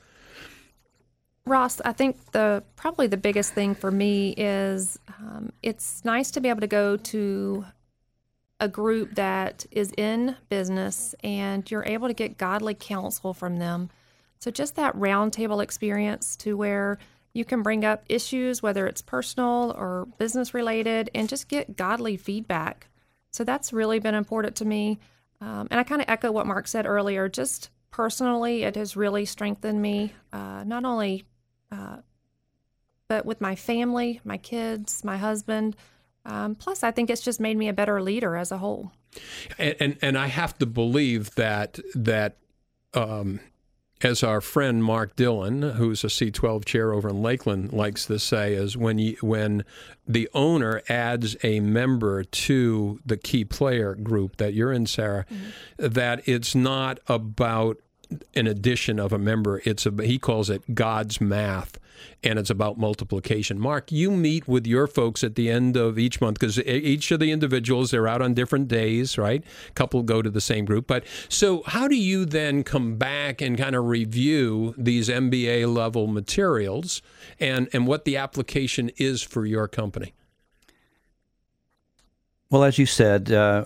Ross, 1.46 1.82
I 1.84 1.92
think 1.92 2.32
the 2.32 2.64
probably 2.76 3.08
the 3.08 3.18
biggest 3.18 3.54
thing 3.54 3.76
for 3.76 3.92
me 3.92 4.34
is 4.38 4.98
um, 5.20 5.52
it's 5.62 6.06
nice 6.06 6.32
to 6.32 6.42
be 6.42 6.48
able 6.48 6.62
to 6.62 6.68
go 6.68 6.96
to 6.96 7.66
a 8.64 8.68
group 8.70 9.16
that 9.16 9.66
is 9.72 9.92
in 9.98 10.38
business 10.48 11.14
and 11.22 11.70
you're 11.70 11.84
able 11.86 12.08
to 12.08 12.14
get 12.14 12.38
godly 12.38 12.74
counsel 12.74 13.34
from 13.34 13.58
them. 13.58 13.90
So, 14.40 14.52
just 14.52 14.78
that 14.78 14.96
roundtable 14.96 15.62
experience 15.62 16.38
to 16.38 16.56
where 16.56 16.98
you 17.34 17.44
can 17.44 17.62
bring 17.62 17.84
up 17.84 18.06
issues, 18.08 18.64
whether 18.64 18.88
it's 18.88 19.02
personal 19.02 19.76
or 19.78 20.08
business 20.18 20.54
related, 20.54 21.10
and 21.14 21.28
just 21.28 21.50
get 21.50 21.76
godly 21.76 22.16
feedback. 22.16 22.88
So, 23.32 23.44
that's 23.44 23.74
really 23.74 24.00
been 24.00 24.16
important 24.16 24.56
to 24.58 24.66
me. 24.66 24.98
Um, 25.42 25.68
and 25.70 25.78
I 25.78 25.84
kind 25.84 26.02
of 26.02 26.08
echo 26.08 26.32
what 26.32 26.48
Mark 26.48 26.70
said 26.70 26.86
earlier. 26.86 27.28
Just 27.28 27.70
personally, 27.92 28.64
it 28.64 28.78
has 28.78 28.96
really 28.96 29.26
strengthened 29.26 29.82
me, 29.82 30.14
uh, 30.32 30.64
not 30.66 30.86
only, 30.86 31.26
uh, 31.70 31.98
but 33.10 33.26
with 33.26 33.42
my 33.42 33.56
family, 33.56 34.22
my 34.24 34.38
kids, 34.38 35.04
my 35.04 35.18
husband. 35.18 35.76
Um, 36.26 36.56
plus, 36.56 36.84
I 36.84 36.92
think 36.92 37.10
it's 37.10 37.22
just 37.22 37.40
made 37.40 37.58
me 37.58 37.68
a 37.68 37.74
better 37.74 38.02
leader 38.02 38.36
as 38.36 38.52
a 38.52 38.58
whole. 38.58 38.92
And 39.58 39.76
and, 39.80 39.98
and 40.02 40.18
I 40.18 40.28
have 40.28 40.58
to 40.60 40.66
believe 40.66 41.36
that 41.36 41.80
that. 41.96 42.38
Um, 42.94 43.40
as 44.04 44.24
our 44.24 44.42
friend 44.42 44.84
Mark 44.84 45.16
Dillon, 45.16 45.62
who's 45.62 46.04
a 46.04 46.08
C12 46.08 46.66
chair 46.66 46.94
over 46.94 47.10
in 47.10 47.22
Lakeland, 47.22 47.72
likes 47.72 48.06
to 48.08 48.20
say, 48.20 48.54
is 48.54 48.76
when 48.76 49.00
you, 49.00 49.16
when 49.22 49.64
the 50.08 50.30
owner 50.34 50.82
adds 50.90 51.38
a 51.44 51.60
member 51.62 52.24
to 52.24 53.00
the 53.06 53.18
key 53.18 53.46
player 53.46 53.96
group 53.96 54.38
that 54.38 54.54
you're 54.54 54.74
in, 54.74 54.86
Sarah, 54.86 55.26
mm-hmm. 55.32 55.94
that 55.94 56.22
it's 56.28 56.54
not 56.54 57.00
about 57.08 57.78
an 58.36 58.48
addition 58.48 59.00
of 59.00 59.14
a 59.14 59.18
member. 59.18 59.62
It's 59.66 59.86
a, 59.86 59.94
he 60.04 60.20
calls 60.20 60.50
it 60.50 60.76
God's 60.76 61.22
math, 61.22 61.80
and 62.24 62.40
it's 62.40 62.50
about 62.50 62.78
multiplication. 62.78 63.60
Mark, 63.60 63.92
you 63.92 64.12
meet 64.12 64.48
with 64.48 64.66
your 64.66 64.88
folks 64.88 65.24
at 65.24 65.36
the 65.36 65.50
end 65.50 65.76
of 65.78 65.98
each 65.98 66.22
month 66.22 66.40
because 66.40 66.60
each 66.60 67.12
of 67.12 67.20
the 67.20 67.32
individuals 67.32 67.92
they're 67.92 68.08
out 68.08 68.22
on 68.22 68.34
different 68.34 68.68
days, 68.68 69.18
right? 69.18 69.44
A 69.70 69.74
couple 69.74 70.04
go 70.04 70.22
to 70.22 70.30
the 70.30 70.42
same 70.42 70.66
group, 70.66 70.88
but 70.88 71.04
so 71.30 71.64
how 71.66 71.88
do 71.88 71.96
you 71.96 72.26
then 72.26 72.64
come 72.64 72.96
back 72.96 73.42
and 73.42 73.58
kind 73.58 73.76
of 73.76 73.86
review 73.86 74.74
these 74.78 75.10
MBA 75.10 75.74
level 75.74 76.08
materials 76.08 77.02
and 77.40 77.70
and 77.74 77.88
what 77.88 78.06
the 78.06 78.18
application 78.18 78.90
is 78.98 79.22
for 79.22 79.46
your 79.46 79.68
company? 79.68 80.14
Well, 82.50 82.64
as 82.64 82.78
you 82.78 82.86
said, 82.86 83.32
uh, 83.32 83.66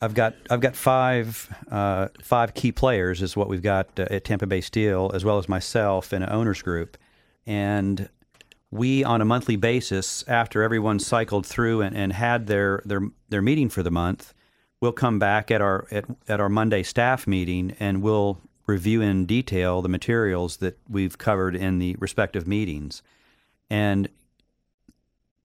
I've 0.00 0.14
got 0.14 0.34
I've 0.50 0.60
got 0.60 0.76
five 0.76 1.54
uh, 1.70 2.08
five 2.22 2.54
key 2.54 2.72
players 2.72 3.22
is 3.22 3.36
what 3.36 3.48
we've 3.48 3.62
got 3.62 3.88
uh, 3.98 4.06
at 4.10 4.24
Tampa 4.24 4.46
Bay 4.46 4.60
Steel, 4.60 5.10
as 5.14 5.24
well 5.24 5.38
as 5.38 5.48
myself 5.48 6.12
and 6.12 6.22
an 6.22 6.30
owners 6.30 6.60
group, 6.62 6.98
and 7.46 8.08
we 8.70 9.04
on 9.04 9.20
a 9.20 9.24
monthly 9.24 9.56
basis, 9.56 10.24
after 10.28 10.62
everyone 10.62 10.98
cycled 10.98 11.46
through 11.46 11.80
and, 11.80 11.96
and 11.96 12.12
had 12.12 12.46
their, 12.46 12.82
their 12.84 13.00
their 13.28 13.42
meeting 13.42 13.68
for 13.68 13.82
the 13.82 13.90
month, 13.90 14.34
we'll 14.80 14.92
come 14.92 15.18
back 15.18 15.50
at 15.50 15.60
our 15.60 15.86
at, 15.90 16.04
at 16.28 16.40
our 16.40 16.48
Monday 16.48 16.82
staff 16.82 17.26
meeting 17.26 17.74
and 17.80 18.02
we'll 18.02 18.38
review 18.66 19.00
in 19.00 19.26
detail 19.26 19.80
the 19.80 19.88
materials 19.88 20.58
that 20.58 20.78
we've 20.88 21.16
covered 21.18 21.54
in 21.54 21.78
the 21.78 21.96
respective 21.98 22.46
meetings. 22.46 23.02
And 23.70 24.08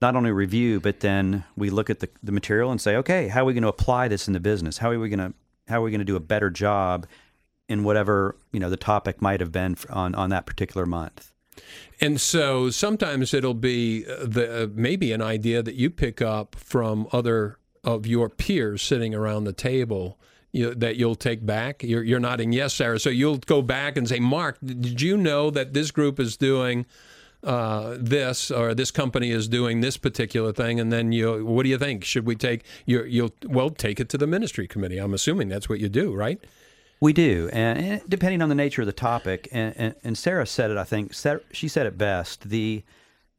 not 0.02 0.16
only 0.16 0.32
review, 0.32 0.80
but 0.80 1.02
then 1.02 1.44
we 1.56 1.70
look 1.70 1.90
at 1.90 2.00
the, 2.00 2.10
the 2.24 2.32
material 2.32 2.72
and 2.72 2.82
say, 2.82 2.96
okay, 2.96 3.28
how 3.28 3.42
are 3.42 3.46
we 3.46 3.54
going 3.54 3.64
to 3.64 3.70
apply 3.70 4.08
this 4.08 4.28
in 4.28 4.34
the 4.34 4.40
business? 4.40 4.80
How 4.80 4.90
are 4.90 5.00
we 5.00 5.10
going 5.10 5.20
to 5.20 5.34
how 5.68 5.80
are 5.80 5.84
we 5.84 5.92
going 5.92 6.00
to 6.00 6.06
do 6.06 6.16
a 6.16 6.22
better 6.22 6.50
job 6.50 7.08
in 7.70 7.84
whatever 7.84 8.36
you 8.52 8.60
know 8.60 8.70
the 8.70 8.78
topic 8.78 9.22
might 9.22 9.40
have 9.40 9.52
been 9.52 9.78
on 9.90 10.16
on 10.16 10.30
that 10.32 10.46
particular 10.46 10.86
month? 10.86 11.34
And 12.00 12.20
so 12.20 12.70
sometimes 12.72 13.34
it'll 13.34 13.54
be 13.54 14.06
uh, 14.08 14.26
the 14.26 14.64
uh, 14.64 14.68
maybe 14.74 15.12
an 15.12 15.22
idea 15.22 15.62
that 15.62 15.76
you 15.76 15.90
pick 15.90 16.22
up 16.22 16.56
from 16.56 17.08
other 17.12 17.58
of 17.84 18.08
your 18.08 18.30
peers 18.30 18.82
sitting 18.82 19.14
around 19.14 19.44
the 19.44 19.54
table 19.54 20.20
you, 20.52 20.74
that 20.76 20.98
you'll 20.98 21.16
take 21.16 21.46
back. 21.46 21.84
You're, 21.84 22.04
you're 22.04 22.20
nodding 22.20 22.52
yes, 22.52 22.74
Sarah. 22.74 23.00
So 23.00 23.10
you'll 23.10 23.38
go 23.38 23.62
back 23.62 23.98
and 23.98 24.08
say, 24.08 24.20
Mark, 24.20 24.58
did 24.64 25.02
you 25.02 25.18
know 25.18 25.50
that 25.50 25.74
this 25.74 25.92
group 25.92 26.20
is 26.20 26.38
doing 26.38 26.86
uh, 27.44 27.98
this 28.00 28.52
or 28.52 28.76
this 28.76 28.92
company 28.92 29.32
is 29.32 29.48
doing 29.48 29.82
this 29.82 29.98
particular 29.98 30.54
thing, 30.54 30.80
and 30.80 30.92
then 30.92 31.12
you, 31.12 31.46
what 31.46 31.64
do 31.64 31.70
you 31.70 31.78
think? 31.78 32.04
Should 32.04 32.26
we 32.26 32.36
take 32.36 32.64
you? 32.86 33.04
You'll 33.04 33.34
well 33.46 33.70
take 33.70 34.00
it 34.00 34.10
to 34.10 34.18
the 34.18 34.28
ministry 34.28 34.68
committee. 34.68 34.98
I'm 34.98 35.14
assuming 35.14 35.50
that's 35.50 35.68
what 35.68 35.80
you 35.80 35.90
do, 35.90 36.14
right? 36.14 36.40
We 37.00 37.14
do, 37.14 37.50
and, 37.52 38.00
depending 38.08 38.44
on 38.44 38.50
the 38.50 38.56
nature 38.56 38.84
of 38.84 38.86
the 38.86 38.94
topic, 38.94 39.48
and, 39.52 39.74
and, 39.76 39.96
and 40.04 40.18
Sarah 40.18 40.46
said 40.46 40.70
it. 40.70 40.78
I 40.78 40.84
think 40.84 41.14
she 41.52 41.68
said 41.68 41.88
it 41.88 41.98
best. 41.98 42.50
The 42.50 42.84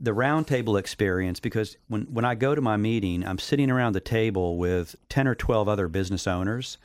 the 0.01 0.11
roundtable 0.11 0.81
experience, 0.81 1.39
because 1.39 1.77
when 1.87 2.03
when 2.13 2.25
I 2.25 2.35
go 2.35 2.57
to 2.57 2.61
my 2.61 2.77
meeting, 2.77 3.25
I'm 3.25 3.39
sitting 3.39 3.71
around 3.71 3.93
the 3.93 4.01
table 4.01 4.57
with 4.57 4.97
ten 5.09 5.29
or 5.29 5.37
twelve 5.37 5.69
other 5.69 5.87
business 5.87 6.27
owners 6.27 6.77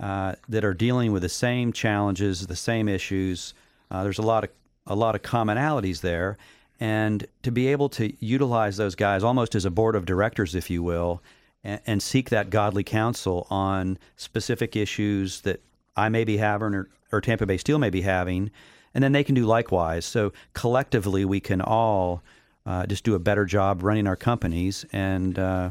uh, 0.00 0.36
that 0.48 0.64
are 0.64 0.72
dealing 0.72 1.12
with 1.12 1.20
the 1.20 1.28
same 1.28 1.74
challenges, 1.74 2.46
the 2.46 2.56
same 2.56 2.88
issues. 2.88 3.52
Uh, 3.90 4.02
there's 4.02 4.18
a 4.18 4.22
lot 4.22 4.44
of 4.44 4.50
a 4.86 4.94
lot 4.94 5.14
of 5.14 5.20
commonalities 5.20 6.00
there, 6.00 6.38
and 6.80 7.26
to 7.42 7.50
be 7.50 7.68
able 7.68 7.88
to 7.90 8.12
utilize 8.24 8.76
those 8.76 8.94
guys 8.94 9.22
almost 9.22 9.54
as 9.54 9.64
a 9.64 9.70
board 9.70 9.94
of 9.94 10.06
directors, 10.06 10.54
if 10.54 10.70
you 10.70 10.82
will, 10.82 11.22
and, 11.62 11.80
and 11.86 12.02
seek 12.02 12.30
that 12.30 12.50
godly 12.50 12.84
counsel 12.84 13.46
on 13.50 13.98
specific 14.16 14.76
issues 14.76 15.40
that 15.42 15.60
I 15.96 16.08
may 16.08 16.24
be 16.24 16.36
having 16.38 16.74
or, 16.74 16.88
or 17.12 17.20
Tampa 17.20 17.46
Bay 17.46 17.56
Steel 17.56 17.78
may 17.78 17.90
be 17.90 18.02
having, 18.02 18.50
and 18.92 19.02
then 19.02 19.12
they 19.12 19.24
can 19.24 19.34
do 19.34 19.46
likewise. 19.46 20.04
So 20.04 20.32
collectively, 20.52 21.24
we 21.24 21.40
can 21.40 21.60
all 21.60 22.22
uh, 22.66 22.86
just 22.86 23.04
do 23.04 23.14
a 23.14 23.18
better 23.18 23.44
job 23.44 23.82
running 23.82 24.06
our 24.06 24.16
companies 24.16 24.84
and 24.92 25.38
uh, 25.38 25.70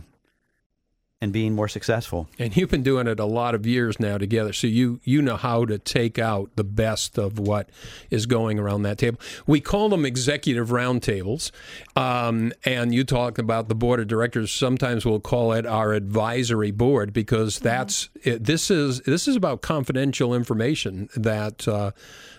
and 1.23 1.31
being 1.31 1.55
more 1.55 1.69
successful. 1.69 2.27
And 2.37 2.55
you've 2.55 2.69
been 2.69 2.83
doing 2.83 3.07
it 3.07 3.17
a 3.17 3.25
lot 3.25 3.55
of 3.55 3.65
years 3.65 3.97
now 3.97 4.17
together, 4.17 4.51
so 4.51 4.67
you 4.67 4.99
you 5.05 5.21
know 5.21 5.37
how 5.37 5.63
to 5.63 5.79
take 5.79 6.19
out 6.19 6.51
the 6.57 6.65
best 6.65 7.17
of 7.17 7.39
what 7.39 7.69
is 8.09 8.25
going 8.25 8.59
around 8.59 8.83
that 8.83 8.97
table. 8.97 9.21
We 9.47 9.61
call 9.61 9.87
them 9.87 10.05
executive 10.05 10.67
roundtables, 10.67 11.51
um, 11.95 12.51
and 12.65 12.93
you 12.93 13.05
talk 13.05 13.37
about 13.37 13.69
the 13.69 13.75
board 13.75 14.01
of 14.01 14.07
directors. 14.09 14.51
Sometimes 14.51 15.05
we'll 15.05 15.21
call 15.21 15.53
it 15.53 15.65
our 15.65 15.93
advisory 15.93 16.71
board 16.71 17.13
because 17.13 17.57
that's 17.59 18.09
it, 18.23 18.43
this 18.43 18.69
is 18.69 18.99
this 19.01 19.25
is 19.25 19.37
about 19.37 19.61
confidential 19.61 20.35
information 20.35 21.07
that. 21.15 21.65
Uh, 21.67 21.91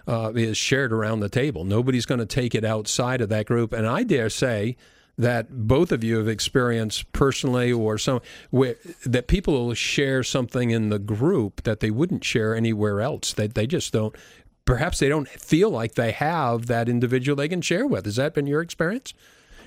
uh, 0.06 0.30
is 0.34 0.58
shared 0.58 0.92
around 0.92 1.20
the 1.20 1.30
table. 1.30 1.64
Nobody's 1.64 2.04
going 2.04 2.18
to 2.18 2.26
take 2.26 2.54
it 2.54 2.62
outside 2.62 3.22
of 3.22 3.30
that 3.30 3.46
group. 3.46 3.72
And 3.72 3.86
I 3.86 4.02
dare 4.02 4.28
say 4.28 4.76
that 5.16 5.66
both 5.68 5.92
of 5.92 6.02
you 6.02 6.18
have 6.18 6.28
experienced 6.28 7.10
personally 7.12 7.72
or 7.72 7.98
some 7.98 8.20
where, 8.50 8.76
that 9.04 9.26
people 9.26 9.66
will 9.66 9.74
share 9.74 10.22
something 10.22 10.70
in 10.70 10.88
the 10.88 10.98
group 10.98 11.62
that 11.62 11.80
they 11.80 11.90
wouldn't 11.90 12.24
share 12.24 12.54
anywhere 12.54 13.00
else 13.00 13.32
that 13.32 13.54
they 13.54 13.66
just 13.66 13.92
don't 13.92 14.14
perhaps 14.64 14.98
they 14.98 15.08
don't 15.08 15.28
feel 15.28 15.70
like 15.70 15.94
they 15.94 16.10
have 16.10 16.66
that 16.66 16.88
individual 16.88 17.36
they 17.36 17.48
can 17.48 17.60
share 17.60 17.86
with 17.86 18.04
has 18.04 18.16
that 18.16 18.34
been 18.34 18.46
your 18.46 18.60
experience 18.60 19.14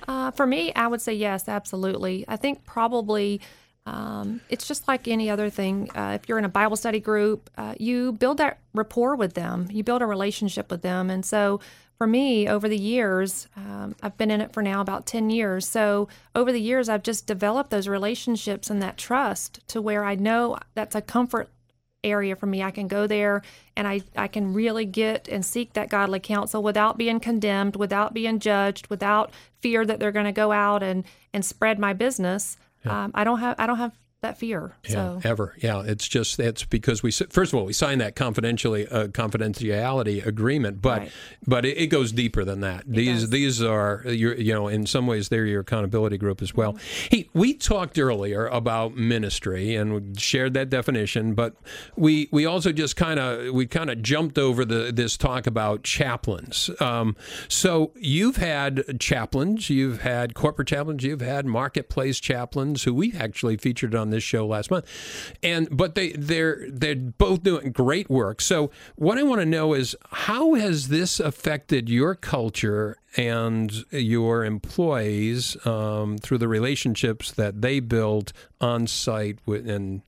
uh, 0.06 0.30
for 0.30 0.46
me 0.46 0.72
i 0.74 0.86
would 0.86 1.00
say 1.00 1.14
yes 1.14 1.48
absolutely 1.48 2.24
i 2.28 2.36
think 2.36 2.64
probably 2.64 3.40
um, 3.88 4.40
it's 4.50 4.68
just 4.68 4.86
like 4.86 5.08
any 5.08 5.30
other 5.30 5.48
thing. 5.48 5.90
Uh, 5.94 6.18
if 6.20 6.28
you're 6.28 6.38
in 6.38 6.44
a 6.44 6.50
Bible 6.50 6.76
study 6.76 7.00
group, 7.00 7.48
uh, 7.56 7.74
you 7.78 8.12
build 8.12 8.36
that 8.36 8.58
rapport 8.74 9.16
with 9.16 9.32
them, 9.32 9.66
you 9.70 9.82
build 9.82 10.02
a 10.02 10.06
relationship 10.06 10.70
with 10.70 10.82
them. 10.82 11.08
And 11.08 11.24
so 11.24 11.60
for 11.98 12.06
me, 12.06 12.48
over 12.48 12.68
the 12.68 12.78
years, 12.78 13.48
um, 13.56 13.96
I've 14.02 14.16
been 14.16 14.30
in 14.30 14.40
it 14.40 14.52
for 14.52 14.62
now 14.62 14.80
about 14.80 15.04
10 15.04 15.30
years. 15.30 15.66
So 15.66 16.08
over 16.32 16.52
the 16.52 16.60
years, 16.60 16.88
I've 16.88 17.02
just 17.02 17.26
developed 17.26 17.70
those 17.70 17.88
relationships 17.88 18.70
and 18.70 18.80
that 18.80 18.96
trust 18.96 19.66
to 19.68 19.82
where 19.82 20.04
I 20.04 20.14
know 20.14 20.58
that's 20.74 20.94
a 20.94 21.02
comfort 21.02 21.50
area 22.04 22.36
for 22.36 22.46
me. 22.46 22.62
I 22.62 22.70
can 22.70 22.86
go 22.86 23.08
there 23.08 23.42
and 23.76 23.88
I, 23.88 24.02
I 24.16 24.28
can 24.28 24.54
really 24.54 24.84
get 24.84 25.26
and 25.26 25.44
seek 25.44 25.72
that 25.72 25.88
godly 25.88 26.20
counsel 26.20 26.62
without 26.62 26.96
being 26.96 27.18
condemned, 27.18 27.74
without 27.74 28.14
being 28.14 28.38
judged, 28.38 28.86
without 28.86 29.32
fear 29.60 29.84
that 29.84 29.98
they're 29.98 30.12
going 30.12 30.24
to 30.26 30.32
go 30.32 30.52
out 30.52 30.84
and, 30.84 31.04
and 31.34 31.44
spread 31.44 31.80
my 31.80 31.94
business. 31.94 32.56
Yeah. 32.84 33.04
Um, 33.04 33.10
I 33.12 33.24
don't 33.24 33.40
have 33.40 33.56
I 33.58 33.66
don't 33.66 33.78
have 33.78 33.98
that 34.20 34.36
fear. 34.36 34.72
Yeah, 34.84 34.90
so. 34.90 35.20
ever. 35.22 35.54
Yeah, 35.58 35.82
it's 35.84 36.08
just 36.08 36.40
it's 36.40 36.64
because 36.64 37.02
we 37.04 37.12
first 37.12 37.52
of 37.52 37.58
all 37.58 37.64
we 37.64 37.72
signed 37.72 38.00
that 38.00 38.16
confidentially 38.16 38.88
uh, 38.88 39.06
confidentiality 39.08 40.26
agreement, 40.26 40.82
but 40.82 40.98
right. 41.02 41.12
but 41.46 41.64
it, 41.64 41.78
it, 41.78 41.86
goes 41.86 42.10
deeper 42.10 42.44
than 42.44 42.60
that. 42.60 42.80
It 42.80 42.94
these 42.94 43.20
does. 43.20 43.30
these 43.30 43.62
are 43.62 44.02
your 44.06 44.34
you 44.34 44.52
know 44.52 44.66
in 44.66 44.86
some 44.86 45.06
ways 45.06 45.28
they're 45.28 45.46
your 45.46 45.60
accountability 45.60 46.18
group 46.18 46.42
as 46.42 46.52
well. 46.52 46.72
Mm-hmm. 46.72 47.16
Hey, 47.16 47.30
we 47.32 47.54
talked 47.54 47.96
earlier 47.96 48.46
about 48.48 48.96
ministry 48.96 49.76
and 49.76 50.18
shared 50.20 50.52
that 50.54 50.68
definition, 50.68 51.34
but 51.34 51.54
we 51.94 52.28
we 52.32 52.44
also 52.44 52.72
just 52.72 52.96
kind 52.96 53.20
of 53.20 53.54
we 53.54 53.66
kind 53.66 53.88
of 53.88 54.02
jumped 54.02 54.36
over 54.36 54.64
the 54.64 54.90
this 54.92 55.16
talk 55.16 55.46
about 55.46 55.84
chaplains. 55.84 56.70
Um, 56.80 57.14
so 57.46 57.92
you've 57.94 58.36
had 58.36 58.98
chaplains, 58.98 59.70
you've 59.70 60.00
had 60.00 60.34
corporate 60.34 60.66
chaplains, 60.66 61.04
you've 61.04 61.20
had 61.20 61.46
marketplace 61.46 62.18
chaplains 62.18 62.82
who 62.82 62.92
we 62.92 63.12
actually 63.12 63.56
featured 63.56 63.94
on 63.94 64.07
on 64.08 64.10
this 64.10 64.24
show 64.24 64.46
last 64.46 64.70
month, 64.70 64.86
and 65.42 65.68
but 65.70 65.94
they 65.94 66.12
they're 66.12 66.66
they're 66.70 66.96
both 66.96 67.42
doing 67.42 67.72
great 67.72 68.08
work. 68.08 68.40
So 68.40 68.70
what 68.96 69.18
I 69.18 69.22
want 69.22 69.40
to 69.40 69.46
know 69.46 69.74
is 69.74 69.94
how 70.10 70.54
has 70.54 70.88
this 70.88 71.20
affected 71.20 71.88
your 71.88 72.14
culture 72.14 72.96
and 73.16 73.84
your 73.90 74.44
employees 74.44 75.56
um, 75.66 76.18
through 76.18 76.38
the 76.38 76.48
relationships 76.48 77.32
that 77.32 77.62
they 77.62 77.80
build 77.80 78.32
on 78.60 78.86
site 78.86 79.38
with 79.46 79.68
and 79.68 80.02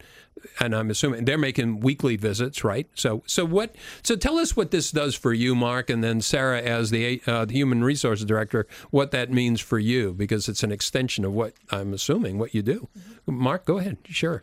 and 0.58 0.74
I'm 0.74 0.90
assuming 0.90 1.24
they're 1.24 1.38
making 1.38 1.80
weekly 1.80 2.16
visits, 2.16 2.64
right? 2.64 2.88
So, 2.94 3.22
so 3.26 3.44
what? 3.44 3.74
So, 4.02 4.16
tell 4.16 4.38
us 4.38 4.56
what 4.56 4.70
this 4.70 4.90
does 4.90 5.14
for 5.14 5.32
you, 5.32 5.54
Mark, 5.54 5.90
and 5.90 6.02
then 6.02 6.20
Sarah, 6.20 6.60
as 6.60 6.90
the, 6.90 7.20
uh, 7.26 7.44
the 7.44 7.54
human 7.54 7.84
resources 7.84 8.24
director, 8.24 8.66
what 8.90 9.10
that 9.10 9.30
means 9.30 9.60
for 9.60 9.78
you, 9.78 10.12
because 10.12 10.48
it's 10.48 10.62
an 10.62 10.72
extension 10.72 11.24
of 11.24 11.32
what 11.32 11.54
I'm 11.70 11.92
assuming 11.92 12.38
what 12.38 12.54
you 12.54 12.62
do. 12.62 12.88
Mark, 13.26 13.64
go 13.64 13.78
ahead. 13.78 13.98
Sure. 14.04 14.42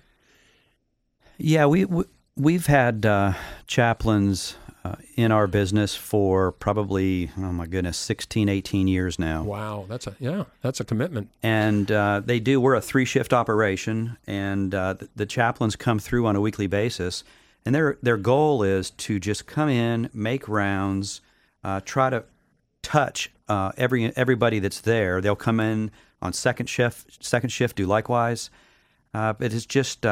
Yeah, 1.38 1.66
we, 1.66 1.86
we 2.36 2.54
have 2.54 2.68
had 2.68 3.06
uh, 3.06 3.34
chaplains 3.68 4.56
uh, 4.88 4.96
in 5.16 5.32
our 5.32 5.48
business 5.48 5.96
for 5.96 6.52
probably 6.52 7.32
oh 7.38 7.52
my 7.52 7.66
goodness 7.66 7.98
16 7.98 8.48
18 8.50 8.88
years 8.88 9.20
now. 9.20 9.44
Wow 9.44 9.86
that's 9.88 10.08
a 10.08 10.16
yeah 10.20 10.46
that's 10.62 10.80
a 10.80 10.86
commitment. 10.86 11.30
And 11.44 11.92
uh, 11.92 12.22
they 12.24 12.40
do 12.40 12.62
we're 12.62 12.76
a 12.76 12.82
three 12.82 13.06
shift 13.06 13.34
operation 13.34 14.18
and 14.28 14.74
uh, 14.74 14.94
the, 14.94 15.10
the, 15.16 15.26
chaplains 15.26 15.76
come 15.76 16.00
through 16.00 16.26
on 16.26 16.36
a 16.36 16.42
weekly 16.42 16.68
basis 16.68 17.24
and 17.66 17.76
their 17.76 17.98
their 18.02 18.18
goal 18.18 18.64
is 18.64 18.92
to 18.92 19.20
just 19.20 19.46
come 19.46 19.70
in 19.70 20.10
make 20.14 20.48
rounds 20.48 21.22
uh, 21.64 21.82
try 21.84 22.10
to 22.10 22.24
touch 22.82 23.32
uh, 23.50 23.72
every 23.78 24.16
everybody 24.16 24.60
that's 24.60 24.82
there. 24.82 25.20
They'll 25.22 25.36
come 25.36 25.60
in 25.60 25.92
on 26.22 26.34
second 26.34 26.68
shift 26.68 27.24
second 27.24 27.50
shift 27.50 27.76
do 27.76 27.86
likewise. 27.86 28.50
Uh, 29.14 29.34
it 29.40 29.54
is 29.54 29.66
just 29.66 30.06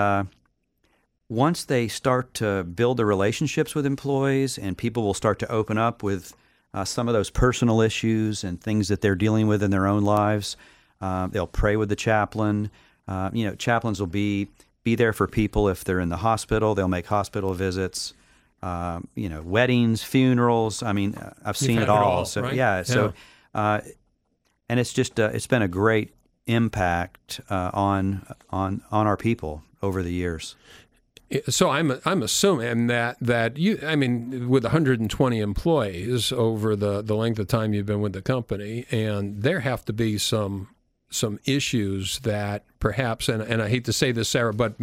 once 1.29 1.65
they 1.65 1.88
start 1.88 2.33
to 2.35 2.63
build 2.63 2.97
the 2.97 3.05
relationships 3.05 3.73
with 3.73 3.85
employees 3.85 4.57
and 4.57 4.77
people 4.77 5.03
will 5.03 5.13
start 5.13 5.39
to 5.39 5.51
open 5.51 5.77
up 5.77 6.03
with 6.03 6.33
uh, 6.73 6.83
some 6.83 7.07
of 7.07 7.13
those 7.13 7.29
personal 7.29 7.81
issues 7.81 8.43
and 8.43 8.61
things 8.61 8.89
that 8.89 9.01
they're 9.01 9.15
dealing 9.15 9.47
with 9.47 9.63
in 9.63 9.71
their 9.71 9.88
own 9.88 10.03
lives, 10.03 10.57
uh, 11.01 11.27
they'll 11.27 11.47
pray 11.47 11.77
with 11.77 11.89
the 11.89 11.95
chaplain. 11.95 12.69
Uh, 13.07 13.29
you 13.33 13.45
know, 13.45 13.55
chaplains 13.55 13.99
will 13.99 14.07
be 14.07 14.49
be 14.83 14.93
there 14.93 15.13
for 15.13 15.25
people 15.25 15.67
if 15.67 15.83
they're 15.83 15.99
in 15.99 16.09
the 16.09 16.17
hospital. 16.17 16.75
They'll 16.75 16.88
make 16.88 17.07
hospital 17.07 17.53
visits. 17.53 18.13
Um, 18.61 19.07
you 19.15 19.29
know, 19.29 19.41
weddings, 19.41 20.03
funerals. 20.03 20.83
I 20.83 20.93
mean, 20.93 21.15
uh, 21.15 21.33
I've 21.43 21.57
seen 21.57 21.79
it 21.79 21.89
all. 21.89 22.01
it 22.01 22.05
all. 22.05 22.25
So 22.25 22.41
right? 22.41 22.53
yeah, 22.53 22.83
so 22.83 23.13
uh, 23.53 23.81
and 24.69 24.79
it's 24.79 24.91
just 24.93 25.19
uh, 25.19 25.29
it's 25.33 25.47
been 25.47 25.61
a 25.61 25.67
great 25.67 26.13
impact 26.45 27.39
on 27.49 28.25
on 28.49 28.81
on 28.91 29.07
our 29.07 29.17
people 29.17 29.63
over 29.81 30.03
the 30.03 30.11
years. 30.11 30.55
So 31.49 31.69
I'm 31.69 31.99
I'm 32.05 32.21
assuming 32.21 32.88
that 32.88 33.17
that 33.19 33.57
you 33.57 33.79
I 33.83 33.95
mean 33.95 34.47
with 34.47 34.63
120 34.63 35.39
employees 35.39 36.31
over 36.31 36.75
the 36.75 37.01
the 37.01 37.15
length 37.15 37.39
of 37.39 37.47
time 37.47 37.73
you've 37.73 37.88
been 37.88 38.01
with 38.01 38.13
the 38.13 38.21
company 38.21 38.85
and 38.91 39.41
there 39.41 39.61
have 39.61 39.83
to 39.85 39.93
be 39.93 40.17
some 40.17 40.69
some 41.09 41.39
issues 41.45 42.19
that 42.19 42.65
perhaps, 42.79 43.29
and, 43.29 43.41
and 43.41 43.61
I 43.61 43.69
hate 43.69 43.85
to 43.85 43.93
say 43.93 44.11
this, 44.11 44.29
Sarah, 44.29 44.53
but 44.53 44.75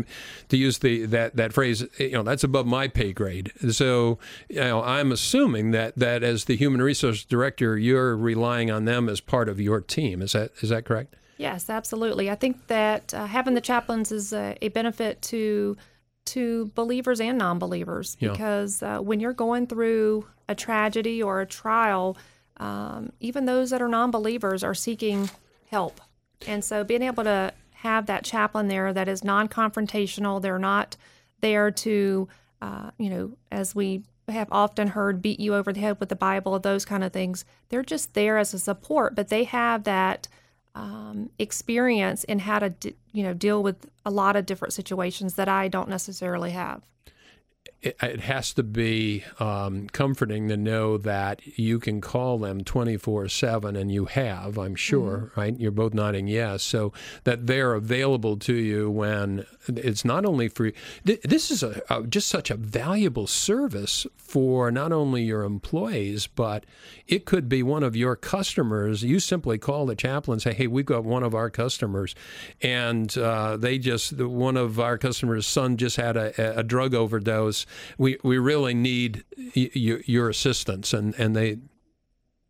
to 0.48 0.56
use 0.56 0.78
the 0.78 1.06
that 1.06 1.36
that 1.36 1.52
phrase, 1.52 1.84
you 1.98 2.12
know, 2.12 2.22
that's 2.22 2.44
above 2.44 2.66
my 2.66 2.88
pay 2.88 3.12
grade. 3.12 3.52
So, 3.70 4.18
you 4.48 4.60
know, 4.60 4.82
I'm 4.82 5.12
assuming 5.12 5.72
that 5.72 5.96
that 5.96 6.22
as 6.22 6.44
the 6.44 6.56
human 6.56 6.82
resource 6.82 7.24
director, 7.24 7.76
you're 7.78 8.16
relying 8.16 8.70
on 8.70 8.84
them 8.84 9.08
as 9.08 9.20
part 9.20 9.48
of 9.48 9.60
your 9.60 9.80
team. 9.80 10.22
Is 10.22 10.32
that 10.32 10.52
is 10.62 10.70
that 10.70 10.84
correct? 10.84 11.14
Yes, 11.38 11.68
absolutely. 11.68 12.30
I 12.30 12.34
think 12.34 12.68
that 12.68 13.12
uh, 13.12 13.26
having 13.26 13.54
the 13.54 13.60
chaplains 13.60 14.12
is 14.12 14.32
a, 14.32 14.56
a 14.62 14.68
benefit 14.68 15.20
to 15.22 15.76
to 16.26 16.70
believers 16.74 17.20
and 17.20 17.38
non-believers 17.38 18.16
Yeah. 18.20 18.30
because 18.30 18.82
uh, 18.82 18.98
when 18.98 19.20
you're 19.20 19.32
going 19.32 19.66
through 19.66 20.26
a 20.48 20.54
tragedy 20.54 21.22
or 21.22 21.40
a 21.40 21.46
trial, 21.46 22.16
um, 22.58 23.12
even 23.20 23.44
those 23.46 23.70
that 23.70 23.82
are 23.82 23.88
non-believers 23.88 24.62
are 24.62 24.74
seeking 24.74 25.30
help, 25.70 26.00
and 26.46 26.64
so 26.64 26.84
being 26.84 27.02
able 27.02 27.24
to 27.24 27.52
have 27.74 28.06
that 28.06 28.24
chaplain 28.24 28.68
there 28.68 28.92
that 28.92 29.08
is 29.08 29.24
non-confrontational, 29.24 30.40
they're 30.40 30.58
not 30.58 30.96
there 31.40 31.70
to, 31.70 32.28
uh, 32.60 32.90
you 32.98 33.10
know, 33.10 33.32
as 33.50 33.74
we 33.74 34.02
have 34.28 34.48
often 34.52 34.88
heard, 34.88 35.20
beat 35.20 35.40
you 35.40 35.54
over 35.54 35.72
the 35.72 35.80
head 35.80 35.98
with 35.98 36.08
the 36.08 36.14
Bible, 36.16 36.56
those 36.60 36.84
kind 36.84 37.02
of 37.02 37.12
things. 37.12 37.44
They're 37.70 37.82
just 37.82 38.14
there 38.14 38.38
as 38.38 38.54
a 38.54 38.58
support, 38.60 39.16
but 39.16 39.28
they 39.28 39.44
have 39.44 39.82
that 39.84 40.28
um, 40.74 41.30
experience 41.38 42.24
in 42.24 42.40
how 42.40 42.58
to 42.58 42.70
d- 42.70 42.94
you 43.12 43.22
know 43.22 43.34
deal 43.34 43.62
with 43.62 43.90
a 44.04 44.10
lot 44.10 44.36
of 44.36 44.46
different 44.46 44.72
situations 44.72 45.34
that 45.34 45.48
I 45.48 45.68
don't 45.68 45.88
necessarily 45.88 46.52
have. 46.52 46.82
It, 47.82 47.96
it 48.02 48.20
has 48.20 48.54
to 48.54 48.62
be 48.62 49.24
um, 49.40 49.88
comforting 49.88 50.48
to 50.48 50.56
know 50.56 50.96
that 50.98 51.40
you 51.58 51.78
can 51.78 52.00
call 52.00 52.38
them 52.38 52.64
24 52.64 53.28
7 53.28 53.76
and 53.76 53.92
you 53.92 54.06
have 54.06 54.58
i'm 54.58 54.74
sure 54.74 55.32
right? 55.36 55.58
You're 55.58 55.70
both 55.70 55.94
nodding 55.94 56.26
yes. 56.26 56.62
So 56.62 56.92
that 57.24 57.46
they're 57.46 57.74
available 57.74 58.36
to 58.38 58.54
you 58.54 58.90
when 58.90 59.46
it's 59.68 60.04
not 60.04 60.24
only 60.24 60.48
for 60.48 60.70
th- 61.04 61.20
this 61.22 61.50
is 61.50 61.62
a, 61.62 61.82
a, 61.90 62.02
just 62.04 62.28
such 62.28 62.50
a 62.50 62.56
valuable 62.56 63.26
service 63.26 64.06
for 64.16 64.70
not 64.70 64.92
only 64.92 65.22
your 65.22 65.42
employees 65.42 66.26
but 66.26 66.64
it 67.06 67.24
could 67.24 67.48
be 67.48 67.62
one 67.62 67.82
of 67.82 67.96
your 67.96 68.16
customers. 68.16 69.02
You 69.02 69.20
simply 69.20 69.58
call 69.58 69.86
the 69.86 69.94
chaplain 69.94 70.34
and 70.34 70.42
say 70.42 70.54
hey 70.54 70.66
we've 70.66 70.86
got 70.86 71.04
one 71.04 71.22
of 71.22 71.34
our 71.34 71.50
customers. 71.50 72.14
And 72.60 73.16
uh, 73.16 73.56
they 73.56 73.78
just 73.78 74.16
one 74.20 74.56
of 74.56 74.80
our 74.80 74.98
customers 74.98 75.46
son 75.46 75.76
just 75.76 75.96
had 75.96 76.16
a, 76.16 76.58
a 76.58 76.62
drug 76.62 76.94
overdose 76.94 77.66
we 77.98 78.18
we 78.22 78.38
really 78.38 78.74
need 78.74 79.24
y- 79.56 79.70
y- 79.74 80.02
your 80.06 80.28
assistance 80.28 80.92
and 80.92 81.14
and 81.18 81.34
they 81.36 81.58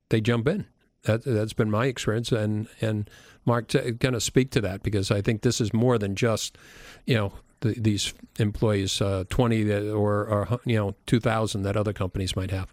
they 0.08 0.20
jump 0.20 0.48
in 0.48 0.66
that 1.04 1.24
that's 1.24 1.52
been 1.52 1.70
my 1.70 1.86
experience 1.86 2.32
and 2.32 2.68
and 2.80 3.08
Mark 3.44 3.68
t- 3.68 3.92
kind 3.94 4.14
of 4.14 4.22
speak 4.22 4.50
to 4.52 4.60
that 4.60 4.82
because 4.82 5.10
I 5.10 5.20
think 5.20 5.42
this 5.42 5.60
is 5.60 5.72
more 5.72 5.98
than 5.98 6.14
just 6.14 6.56
you 7.06 7.14
know 7.14 7.32
the, 7.60 7.74
these 7.78 8.14
employees 8.38 9.00
uh, 9.00 9.24
20 9.28 9.64
that, 9.64 9.92
or 9.92 10.26
or 10.26 10.60
you 10.64 10.76
know 10.76 10.94
2000 11.06 11.62
that 11.62 11.76
other 11.76 11.92
companies 11.92 12.36
might 12.36 12.50
have 12.50 12.72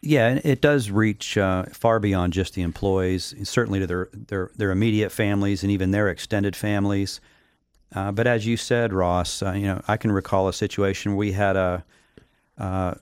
Yeah, 0.00 0.40
it 0.42 0.60
does 0.60 0.90
reach 0.90 1.36
uh, 1.36 1.64
far 1.72 2.00
beyond 2.00 2.32
just 2.32 2.54
the 2.54 2.62
employees, 2.62 3.34
certainly 3.48 3.80
to 3.80 3.86
their, 3.86 4.08
their, 4.12 4.50
their 4.56 4.70
immediate 4.70 5.10
families 5.12 5.62
and 5.62 5.70
even 5.70 5.90
their 5.90 6.08
extended 6.08 6.56
families. 6.56 7.20
Uh, 7.94 8.12
but 8.12 8.26
as 8.26 8.46
you 8.46 8.56
said, 8.56 8.92
Ross, 8.92 9.42
uh, 9.42 9.52
you 9.52 9.66
know, 9.66 9.82
I 9.88 9.96
can 9.96 10.12
recall 10.12 10.48
a 10.48 10.52
situation 10.52 11.12
where 11.12 11.18
we 11.18 11.32
had 11.32 11.56
a 11.56 11.84
uh, 12.58 12.94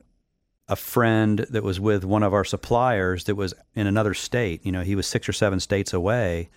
a 0.68 0.76
friend 0.76 1.46
that 1.50 1.62
was 1.62 1.80
with 1.80 2.04
one 2.04 2.22
of 2.22 2.34
our 2.34 2.44
suppliers 2.44 3.24
that 3.24 3.34
was 3.34 3.54
in 3.74 3.86
another 3.86 4.12
state. 4.12 4.64
You 4.64 4.72
know, 4.72 4.82
he 4.82 4.94
was 4.94 5.06
six 5.06 5.28
or 5.28 5.32
seven 5.32 5.60
states 5.60 5.92
away, 5.92 6.50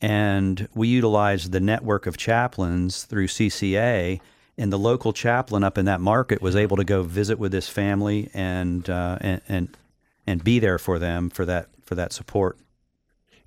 and 0.00 0.68
we 0.74 0.88
utilized 0.88 1.52
the 1.52 1.60
network 1.60 2.06
of 2.06 2.16
chaplains 2.16 3.04
through 3.04 3.28
CCA. 3.28 4.20
And 4.56 4.72
the 4.72 4.78
local 4.78 5.12
chaplain 5.12 5.64
up 5.64 5.78
in 5.78 5.86
that 5.86 6.00
market 6.00 6.40
was 6.40 6.54
able 6.54 6.76
to 6.76 6.84
go 6.84 7.02
visit 7.02 7.40
with 7.40 7.50
this 7.50 7.68
family 7.68 8.30
and 8.34 8.88
uh, 8.88 9.18
and, 9.20 9.40
and 9.48 9.76
and 10.28 10.44
be 10.44 10.60
there 10.60 10.78
for 10.78 11.00
them 11.00 11.28
for 11.28 11.44
that 11.44 11.68
for 11.82 11.96
that 11.96 12.12
support. 12.12 12.56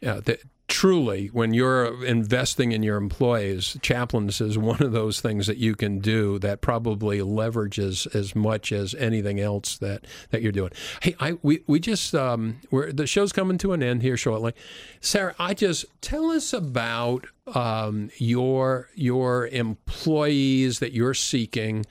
Yeah, 0.02 0.20
truly, 0.68 1.28
when 1.28 1.54
you're 1.54 2.04
investing 2.06 2.72
in 2.72 2.84
your 2.84 2.98
employees, 2.98 3.78
chaplains 3.82 4.42
is 4.42 4.58
one 4.58 4.82
of 4.82 4.92
those 4.92 5.22
things 5.22 5.48
that 5.48 5.58
you 5.58 5.76
can 5.76 6.00
do 6.00 6.38
that 6.40 6.62
probably 6.62 7.20
leverages 7.20 8.14
as 8.14 8.36
much 8.36 8.72
as 8.72 8.94
anything 8.96 9.40
else 9.40 9.78
that, 9.78 10.06
that 10.32 10.42
you're 10.42 10.52
doing. 10.52 10.72
Hey, 11.02 11.16
I 11.20 11.38
we, 11.42 11.64
we 11.68 11.80
just 11.80 12.14
um, 12.14 12.60
we're, 12.70 12.92
the 12.92 13.08
show's 13.08 13.32
coming 13.32 13.58
to 13.60 13.74
an 13.74 13.82
end 13.82 14.02
here 14.02 14.18
shortly. 14.18 14.54
Sarah, 15.00 15.36
I 15.40 15.54
just 15.54 15.86
tell 16.02 16.30
us 16.30 16.54
about 16.54 17.28
um, 17.54 18.10
your 18.18 18.90
your 18.94 19.48
employees 19.48 20.80
that 20.80 20.92
you're 20.92 21.14
seeking 21.14 21.86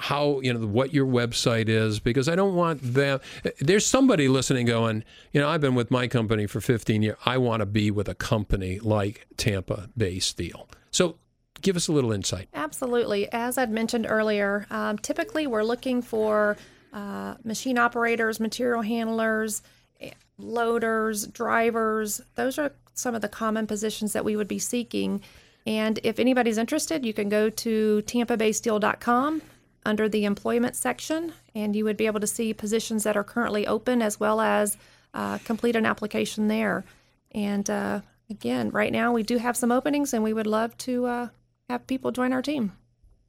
how 0.00 0.40
you 0.40 0.52
know 0.52 0.66
what 0.66 0.92
your 0.92 1.06
website 1.06 1.68
is 1.68 2.00
because 2.00 2.28
I 2.28 2.34
don't 2.34 2.54
want 2.54 2.80
them. 2.82 3.20
There's 3.60 3.86
somebody 3.86 4.28
listening 4.28 4.66
going, 4.66 5.04
you 5.32 5.40
know, 5.40 5.48
I've 5.48 5.60
been 5.60 5.74
with 5.74 5.90
my 5.90 6.08
company 6.08 6.46
for 6.46 6.60
15 6.60 7.02
years. 7.02 7.16
I 7.24 7.38
want 7.38 7.60
to 7.60 7.66
be 7.66 7.90
with 7.90 8.08
a 8.08 8.14
company 8.14 8.78
like 8.80 9.26
Tampa 9.36 9.88
Bay 9.96 10.18
Steel. 10.18 10.68
So, 10.90 11.16
give 11.60 11.76
us 11.76 11.88
a 11.88 11.92
little 11.92 12.12
insight. 12.12 12.48
Absolutely. 12.54 13.30
As 13.32 13.58
I'd 13.58 13.70
mentioned 13.70 14.06
earlier, 14.08 14.66
um, 14.70 14.98
typically 14.98 15.46
we're 15.46 15.62
looking 15.62 16.02
for 16.02 16.56
uh, 16.92 17.34
machine 17.44 17.78
operators, 17.78 18.40
material 18.40 18.82
handlers, 18.82 19.62
eh, 20.00 20.10
loaders, 20.38 21.26
drivers. 21.26 22.20
Those 22.34 22.58
are 22.58 22.72
some 22.94 23.14
of 23.14 23.20
the 23.20 23.28
common 23.28 23.66
positions 23.66 24.12
that 24.14 24.24
we 24.24 24.36
would 24.36 24.48
be 24.48 24.58
seeking. 24.58 25.22
And 25.66 25.98
if 26.02 26.18
anybody's 26.18 26.58
interested, 26.58 27.04
you 27.04 27.12
can 27.12 27.28
go 27.28 27.50
to 27.50 28.02
tampabaysteel.com 28.06 29.42
under 29.84 30.08
the 30.08 30.24
employment 30.24 30.76
section, 30.76 31.32
and 31.54 31.74
you 31.74 31.84
would 31.84 31.96
be 31.96 32.06
able 32.06 32.20
to 32.20 32.26
see 32.26 32.52
positions 32.52 33.04
that 33.04 33.16
are 33.16 33.24
currently 33.24 33.66
open 33.66 34.02
as 34.02 34.20
well 34.20 34.40
as 34.40 34.76
uh, 35.14 35.38
complete 35.38 35.76
an 35.76 35.86
application 35.86 36.48
there. 36.48 36.84
And 37.32 37.68
uh, 37.68 38.00
again, 38.28 38.70
right 38.70 38.92
now 38.92 39.12
we 39.12 39.22
do 39.22 39.38
have 39.38 39.56
some 39.56 39.72
openings, 39.72 40.12
and 40.12 40.22
we 40.22 40.32
would 40.32 40.46
love 40.46 40.76
to 40.78 41.06
uh, 41.06 41.28
have 41.68 41.86
people 41.86 42.12
join 42.12 42.32
our 42.32 42.42
team. 42.42 42.72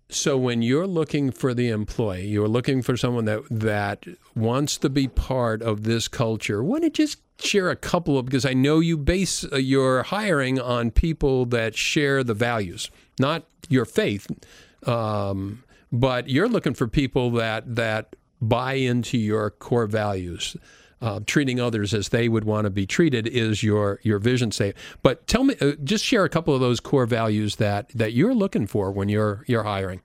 So 0.10 0.38
when 0.38 0.62
you're 0.62 0.88
looking 0.88 1.32
for 1.32 1.54
the 1.54 1.70
employee, 1.70 2.28
you're 2.28 2.50
looking 2.50 2.82
for 2.82 2.98
someone 2.98 3.24
that 3.26 3.44
that 3.50 4.06
wants 4.36 4.78
to 4.80 4.90
be 4.90 5.08
part 5.08 5.62
of 5.62 5.84
this 5.84 6.10
culture. 6.10 6.62
Why 6.62 6.80
don't 6.80 6.98
you 6.98 7.06
just 7.06 7.20
share 7.40 7.70
a 7.70 7.78
couple 7.78 8.18
of 8.18 8.26
because 8.26 8.46
I 8.46 8.54
know 8.54 8.82
you 8.82 8.98
base 8.98 9.46
uh, 9.46 9.56
your 9.56 10.04
hiring 10.04 10.60
on 10.60 10.92
people 10.92 11.46
that 11.48 11.78
share 11.78 12.26
the 12.26 12.34
values, 12.34 12.92
not 13.20 13.46
your 13.70 13.86
faith, 13.86 14.28
um, 14.86 15.64
but 15.92 16.30
you're 16.30 16.48
looking 16.48 16.74
for 16.74 16.88
people 16.88 17.32
that 17.32 17.76
that 17.76 18.16
buy 18.42 18.74
into 18.74 19.18
your 19.18 19.52
core 19.52 19.88
values. 19.88 20.58
Uh, 21.02 21.20
treating 21.26 21.60
others 21.60 21.96
as 21.96 22.10
they 22.10 22.30
would 22.30 22.44
want 22.44 22.66
to 22.66 22.70
be 22.70 22.86
treated 22.86 23.26
is 23.26 23.64
your 23.64 24.00
your 24.04 24.20
vision 24.20 24.52
statement. 24.52 24.78
But 25.02 25.26
tell 25.26 25.44
me, 25.44 25.56
uh, 25.60 25.72
just 25.84 26.06
share 26.06 26.24
a 26.26 26.30
couple 26.30 26.54
of 26.54 26.62
those 26.62 26.80
core 26.80 27.08
values 27.08 27.56
that 27.56 27.90
that 27.96 28.14
you're 28.14 28.36
looking 28.36 28.68
for 28.68 28.92
when 28.92 29.10
you're 29.10 29.44
you're 29.48 29.64
hiring. 29.64 30.02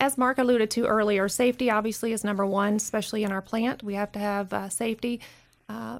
As 0.00 0.16
Mark 0.16 0.38
alluded 0.38 0.70
to 0.70 0.86
earlier, 0.86 1.28
safety 1.28 1.70
obviously 1.70 2.12
is 2.12 2.24
number 2.24 2.46
one, 2.46 2.76
especially 2.76 3.24
in 3.24 3.30
our 3.30 3.42
plant. 3.42 3.82
We 3.82 3.94
have 3.94 4.10
to 4.12 4.18
have 4.18 4.52
uh, 4.54 4.68
safety. 4.70 5.20
Uh, 5.68 5.98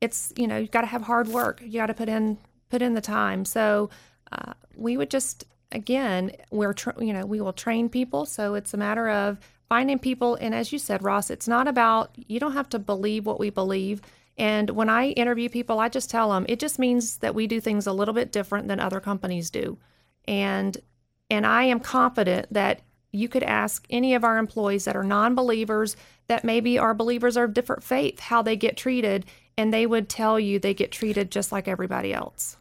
it's 0.00 0.32
you 0.36 0.46
know 0.46 0.56
you've 0.56 0.70
got 0.70 0.80
to 0.80 0.86
have 0.86 1.02
hard 1.02 1.28
work. 1.28 1.60
You 1.62 1.78
got 1.78 1.86
to 1.86 1.94
put 1.94 2.08
in 2.08 2.38
put 2.70 2.80
in 2.80 2.94
the 2.94 3.02
time. 3.02 3.44
So 3.44 3.90
uh, 4.32 4.54
we 4.76 4.96
would 4.96 5.10
just 5.10 5.44
again 5.72 6.32
we're 6.50 6.72
tra- 6.72 6.94
you 6.98 7.12
know 7.12 7.26
we 7.26 7.40
will 7.40 7.52
train 7.52 7.88
people. 7.88 8.26
So 8.26 8.54
it's 8.54 8.74
a 8.74 8.78
matter 8.78 9.08
of 9.08 9.38
finding 9.68 9.98
people. 9.98 10.36
And 10.36 10.54
as 10.54 10.72
you 10.72 10.78
said, 10.78 11.02
Ross, 11.02 11.30
it's 11.30 11.48
not 11.48 11.68
about 11.68 12.10
you 12.16 12.40
don't 12.40 12.52
have 12.52 12.68
to 12.70 12.78
believe 12.78 13.26
what 13.26 13.40
we 13.40 13.50
believe. 13.50 14.00
And 14.36 14.70
when 14.70 14.88
I 14.88 15.08
interview 15.08 15.48
people, 15.48 15.80
I 15.80 15.88
just 15.88 16.10
tell 16.10 16.30
them 16.30 16.46
it 16.48 16.60
just 16.60 16.78
means 16.78 17.18
that 17.18 17.34
we 17.34 17.46
do 17.46 17.60
things 17.60 17.86
a 17.86 17.92
little 17.92 18.14
bit 18.14 18.32
different 18.32 18.68
than 18.68 18.80
other 18.80 19.00
companies 19.00 19.50
do. 19.50 19.78
And 20.26 20.76
and 21.30 21.46
I 21.46 21.64
am 21.64 21.80
confident 21.80 22.46
that 22.52 22.80
you 23.12 23.28
could 23.28 23.42
ask 23.42 23.86
any 23.90 24.14
of 24.14 24.24
our 24.24 24.38
employees 24.38 24.84
that 24.84 24.96
are 24.96 25.02
non-believers 25.02 25.96
that 26.28 26.44
maybe 26.44 26.78
are 26.78 26.94
believers 26.94 27.36
are 27.36 27.44
of 27.44 27.54
different 27.54 27.82
faith 27.82 28.20
how 28.20 28.42
they 28.42 28.56
get 28.56 28.76
treated 28.76 29.24
and 29.58 29.74
they 29.74 29.86
would 29.86 30.08
tell 30.08 30.38
you 30.38 30.60
they 30.60 30.72
get 30.72 30.92
treated 30.92 31.32
just 31.32 31.50
like 31.50 31.66
everybody 31.66 32.14
else. 32.14 32.56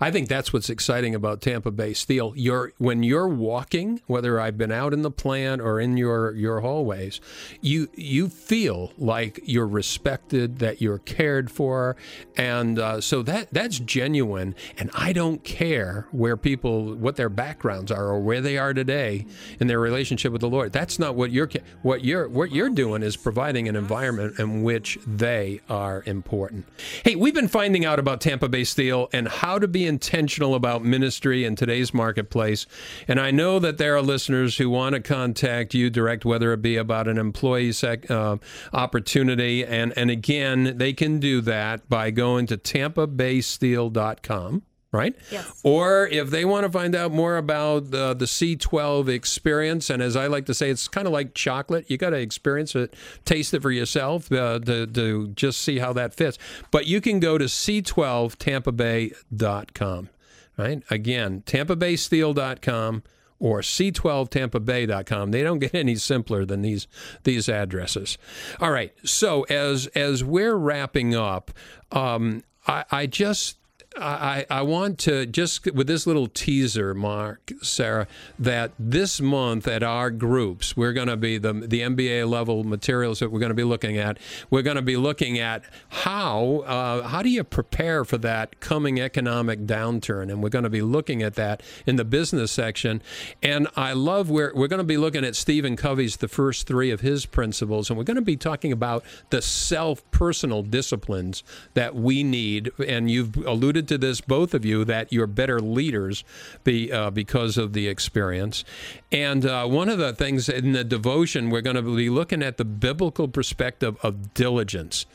I 0.00 0.12
think 0.12 0.28
that's 0.28 0.52
what's 0.52 0.70
exciting 0.70 1.14
about 1.14 1.40
Tampa 1.40 1.72
Bay 1.72 1.92
Steel. 1.92 2.32
You're 2.36 2.72
when 2.78 3.02
you're 3.02 3.26
walking, 3.26 4.00
whether 4.06 4.40
I've 4.40 4.56
been 4.56 4.70
out 4.70 4.94
in 4.94 5.02
the 5.02 5.10
plant 5.10 5.60
or 5.60 5.80
in 5.80 5.96
your 5.96 6.32
your 6.36 6.60
hallways, 6.60 7.20
you 7.60 7.88
you 7.94 8.28
feel 8.28 8.92
like 8.96 9.40
you're 9.44 9.66
respected, 9.66 10.60
that 10.60 10.80
you're 10.80 10.98
cared 10.98 11.50
for, 11.50 11.96
and 12.36 12.78
uh, 12.78 13.00
so 13.00 13.22
that 13.22 13.48
that's 13.52 13.80
genuine. 13.80 14.54
And 14.78 14.90
I 14.94 15.12
don't 15.12 15.42
care 15.42 16.06
where 16.12 16.36
people 16.36 16.94
what 16.94 17.16
their 17.16 17.28
backgrounds 17.28 17.90
are 17.90 18.06
or 18.06 18.20
where 18.20 18.40
they 18.40 18.56
are 18.56 18.72
today 18.72 19.26
in 19.58 19.66
their 19.66 19.80
relationship 19.80 20.30
with 20.30 20.42
the 20.42 20.48
Lord. 20.48 20.72
That's 20.72 20.98
not 20.98 21.16
what 21.16 21.32
you're 21.32 21.50
what 21.82 22.04
you're 22.04 22.28
what 22.28 22.52
you're 22.52 22.70
doing 22.70 23.02
is 23.02 23.16
providing 23.16 23.68
an 23.68 23.74
environment 23.74 24.38
in 24.38 24.62
which 24.62 24.96
they 25.04 25.60
are. 25.68 26.04
Important. 26.20 26.66
Hey, 27.02 27.16
we've 27.16 27.32
been 27.32 27.48
finding 27.48 27.86
out 27.86 27.98
about 27.98 28.20
Tampa 28.20 28.46
Bay 28.46 28.64
Steel 28.64 29.08
and 29.10 29.26
how 29.26 29.58
to 29.58 29.66
be 29.66 29.86
intentional 29.86 30.54
about 30.54 30.84
ministry 30.84 31.46
in 31.46 31.56
today's 31.56 31.94
marketplace. 31.94 32.66
And 33.08 33.18
I 33.18 33.30
know 33.30 33.58
that 33.58 33.78
there 33.78 33.96
are 33.96 34.02
listeners 34.02 34.58
who 34.58 34.68
want 34.68 34.96
to 34.96 35.00
contact 35.00 35.72
you 35.72 35.88
direct, 35.88 36.26
whether 36.26 36.52
it 36.52 36.60
be 36.60 36.76
about 36.76 37.08
an 37.08 37.16
employee 37.16 37.72
sec, 37.72 38.10
uh, 38.10 38.36
opportunity. 38.74 39.64
And, 39.64 39.96
and 39.96 40.10
again, 40.10 40.76
they 40.76 40.92
can 40.92 41.20
do 41.20 41.40
that 41.40 41.88
by 41.88 42.10
going 42.10 42.46
to 42.48 42.58
tampabaysteel.com 42.58 44.62
right? 44.92 45.16
Yes. 45.30 45.60
Or 45.62 46.08
if 46.08 46.30
they 46.30 46.44
want 46.44 46.64
to 46.64 46.72
find 46.72 46.96
out 46.96 47.12
more 47.12 47.36
about 47.36 47.90
the, 47.90 48.14
the 48.14 48.24
C12 48.24 49.08
experience, 49.08 49.90
and 49.90 50.02
as 50.02 50.16
I 50.16 50.26
like 50.26 50.46
to 50.46 50.54
say, 50.54 50.70
it's 50.70 50.88
kind 50.88 51.06
of 51.06 51.12
like 51.12 51.34
chocolate. 51.34 51.88
You 51.88 51.96
got 51.96 52.10
to 52.10 52.18
experience 52.18 52.74
it, 52.74 52.94
taste 53.24 53.54
it 53.54 53.62
for 53.62 53.70
yourself 53.70 54.32
uh, 54.32 54.58
to, 54.60 54.86
to 54.86 55.28
just 55.28 55.62
see 55.62 55.78
how 55.78 55.92
that 55.92 56.14
fits. 56.14 56.38
But 56.70 56.86
you 56.86 57.00
can 57.00 57.20
go 57.20 57.38
to 57.38 57.44
C12TampaBay.com, 57.44 60.08
right? 60.56 60.82
Again, 60.90 61.42
TampaBaySteel.com 61.46 63.02
or 63.38 63.60
c12tampabay.com. 63.60 65.30
They 65.30 65.42
don't 65.42 65.60
get 65.60 65.74
any 65.74 65.96
simpler 65.96 66.44
than 66.44 66.60
these 66.62 66.86
these 67.24 67.48
addresses. 67.48 68.18
All 68.60 68.70
right. 68.70 68.92
So 69.02 69.44
as 69.44 69.86
as 69.88 70.22
we're 70.22 70.56
wrapping 70.56 71.14
up, 71.14 71.50
um, 71.90 72.44
I, 72.66 72.84
I 72.90 73.06
just 73.06 73.56
I, 73.96 74.46
I 74.48 74.62
want 74.62 74.98
to 75.00 75.26
just 75.26 75.66
with 75.72 75.88
this 75.88 76.06
little 76.06 76.28
teaser, 76.28 76.94
Mark, 76.94 77.52
Sarah, 77.60 78.06
that 78.38 78.70
this 78.78 79.20
month 79.20 79.66
at 79.66 79.82
our 79.82 80.12
groups, 80.12 80.76
we're 80.76 80.92
going 80.92 81.08
to 81.08 81.16
be 81.16 81.38
the 81.38 81.52
the 81.52 81.80
MBA 81.80 82.28
level 82.28 82.62
materials 82.62 83.18
that 83.18 83.32
we're 83.32 83.40
going 83.40 83.50
to 83.50 83.54
be 83.54 83.64
looking 83.64 83.98
at. 83.98 84.18
We're 84.48 84.62
going 84.62 84.76
to 84.76 84.82
be 84.82 84.96
looking 84.96 85.40
at 85.40 85.64
how 85.88 86.58
uh, 86.66 87.08
how 87.08 87.22
do 87.22 87.30
you 87.30 87.42
prepare 87.42 88.04
for 88.04 88.16
that 88.18 88.60
coming 88.60 89.00
economic 89.00 89.66
downturn, 89.66 90.30
and 90.30 90.40
we're 90.40 90.50
going 90.50 90.64
to 90.64 90.70
be 90.70 90.82
looking 90.82 91.22
at 91.24 91.34
that 91.34 91.60
in 91.84 91.96
the 91.96 92.04
business 92.04 92.52
section. 92.52 93.02
And 93.42 93.66
I 93.74 93.92
love 93.92 94.30
where 94.30 94.52
we're 94.54 94.68
going 94.68 94.78
to 94.78 94.84
be 94.84 94.98
looking 94.98 95.24
at 95.24 95.34
Stephen 95.34 95.74
Covey's 95.74 96.18
the 96.18 96.28
first 96.28 96.68
three 96.68 96.92
of 96.92 97.00
his 97.00 97.26
principles, 97.26 97.90
and 97.90 97.98
we're 97.98 98.04
going 98.04 98.14
to 98.14 98.22
be 98.22 98.36
talking 98.36 98.70
about 98.70 99.04
the 99.30 99.42
self 99.42 100.08
personal 100.12 100.62
disciplines 100.62 101.42
that 101.74 101.96
we 101.96 102.22
need. 102.22 102.70
And 102.78 103.10
you've 103.10 103.36
alluded 103.36 103.79
to 103.88 103.98
this, 103.98 104.20
both 104.20 104.54
of 104.54 104.64
you, 104.64 104.84
that 104.84 105.12
you're 105.12 105.26
better 105.26 105.60
leaders 105.60 106.24
be, 106.64 106.92
uh, 106.92 107.10
because 107.10 107.58
of 107.58 107.72
the 107.72 107.88
experience. 107.88 108.64
And 109.12 109.44
uh, 109.46 109.66
one 109.66 109.88
of 109.88 109.98
the 109.98 110.12
things 110.12 110.48
in 110.48 110.72
the 110.72 110.84
devotion, 110.84 111.50
we're 111.50 111.60
going 111.60 111.76
to 111.76 111.82
be 111.82 112.10
looking 112.10 112.42
at 112.42 112.56
the 112.56 112.64
biblical 112.64 113.28
perspective 113.28 113.96
of 114.02 114.34
diligence. 114.34 115.06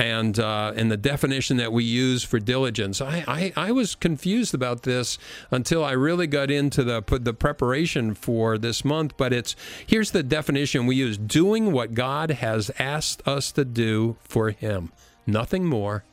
And 0.00 0.38
uh, 0.38 0.74
and 0.76 0.92
the 0.92 0.96
definition 0.96 1.56
that 1.56 1.72
we 1.72 1.82
use 1.82 2.22
for 2.22 2.38
diligence, 2.38 3.00
I, 3.00 3.24
I, 3.26 3.52
I 3.56 3.72
was 3.72 3.96
confused 3.96 4.54
about 4.54 4.84
this 4.84 5.18
until 5.50 5.84
I 5.84 5.90
really 5.90 6.28
got 6.28 6.52
into 6.52 6.84
the 6.84 7.02
the 7.20 7.34
preparation 7.34 8.14
for 8.14 8.58
this 8.58 8.84
month. 8.84 9.16
But 9.16 9.32
it's 9.32 9.56
here's 9.84 10.12
the 10.12 10.22
definition 10.22 10.86
we 10.86 10.94
use: 10.94 11.18
doing 11.18 11.72
what 11.72 11.94
God 11.94 12.30
has 12.30 12.70
asked 12.78 13.26
us 13.26 13.50
to 13.52 13.64
do 13.64 14.16
for 14.22 14.50
Him, 14.50 14.92
nothing 15.26 15.64
more, 15.64 16.04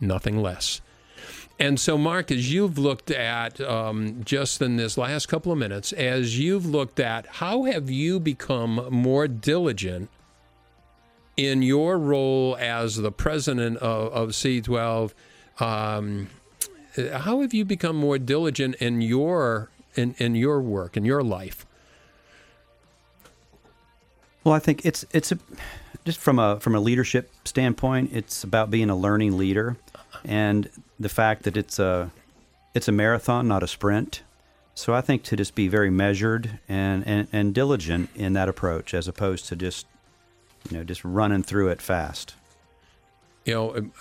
nothing 0.00 0.40
less. 0.40 0.80
And 1.60 1.78
so, 1.78 1.98
Mark, 1.98 2.30
as 2.30 2.50
you've 2.50 2.78
looked 2.78 3.10
at 3.10 3.60
um, 3.60 4.22
just 4.24 4.62
in 4.62 4.76
this 4.76 4.96
last 4.96 5.26
couple 5.26 5.52
of 5.52 5.58
minutes, 5.58 5.92
as 5.92 6.38
you've 6.38 6.64
looked 6.64 6.98
at 6.98 7.26
how 7.26 7.64
have 7.64 7.90
you 7.90 8.18
become 8.18 8.88
more 8.90 9.28
diligent 9.28 10.08
in 11.36 11.60
your 11.60 11.98
role 11.98 12.56
as 12.58 12.96
the 12.96 13.12
president 13.12 13.76
of, 13.76 14.10
of 14.10 14.28
C12? 14.30 15.12
Um, 15.60 16.30
how 17.12 17.42
have 17.42 17.52
you 17.52 17.66
become 17.66 17.94
more 17.94 18.18
diligent 18.18 18.76
in 18.76 19.02
your 19.02 19.68
in, 19.94 20.14
in 20.16 20.34
your 20.34 20.62
work 20.62 20.96
in 20.96 21.04
your 21.04 21.22
life? 21.22 21.66
Well, 24.44 24.54
I 24.54 24.60
think 24.60 24.86
it's 24.86 25.04
it's 25.12 25.30
a, 25.30 25.38
just 26.06 26.18
from 26.18 26.38
a 26.38 26.58
from 26.58 26.74
a 26.74 26.80
leadership 26.80 27.30
standpoint, 27.44 28.12
it's 28.14 28.42
about 28.42 28.70
being 28.70 28.88
a 28.88 28.96
learning 28.96 29.36
leader, 29.36 29.76
and 30.24 30.68
the 30.98 31.08
fact 31.08 31.42
that 31.44 31.56
it's 31.56 31.78
a 31.78 32.10
it's 32.74 32.88
a 32.88 32.92
marathon, 32.92 33.48
not 33.48 33.62
a 33.62 33.66
sprint. 33.66 34.22
So 34.74 34.94
I 34.94 35.00
think 35.00 35.24
to 35.24 35.36
just 35.36 35.54
be 35.54 35.68
very 35.68 35.90
measured 35.90 36.58
and, 36.68 37.06
and, 37.06 37.26
and 37.32 37.52
diligent 37.52 38.08
in 38.14 38.32
that 38.34 38.48
approach, 38.48 38.94
as 38.94 39.08
opposed 39.08 39.46
to 39.48 39.56
just 39.56 39.86
you 40.70 40.78
know 40.78 40.84
just 40.84 41.04
running 41.04 41.42
through 41.42 41.68
it 41.68 41.82
fast. 41.82 42.34
You 43.44 43.54
know, 43.54 43.76
um, 43.76 43.92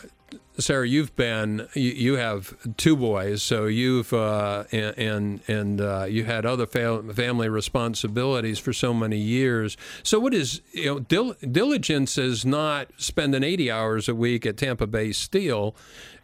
Sarah, 0.57 0.87
you've 0.87 1.15
been 1.15 1.67
you, 1.73 1.91
you 1.91 2.13
have 2.15 2.55
two 2.75 2.95
boys, 2.95 3.41
so 3.41 3.65
you've 3.65 4.11
uh, 4.11 4.65
and 4.71 5.39
and 5.47 5.81
uh, 5.81 6.05
you 6.09 6.25
had 6.25 6.45
other 6.45 6.65
family 6.65 7.49
responsibilities 7.49 8.59
for 8.59 8.73
so 8.73 8.93
many 8.93 9.17
years. 9.17 9.77
So, 10.03 10.19
what 10.19 10.33
is 10.33 10.61
you 10.71 10.85
know 10.85 10.99
dil- 10.99 11.35
diligence 11.49 12.17
is 12.17 12.45
not 12.45 12.89
spending 12.97 13.43
eighty 13.43 13.71
hours 13.71 14.09
a 14.09 14.15
week 14.15 14.45
at 14.45 14.57
Tampa 14.57 14.87
Bay 14.87 15.11
Steel. 15.11 15.75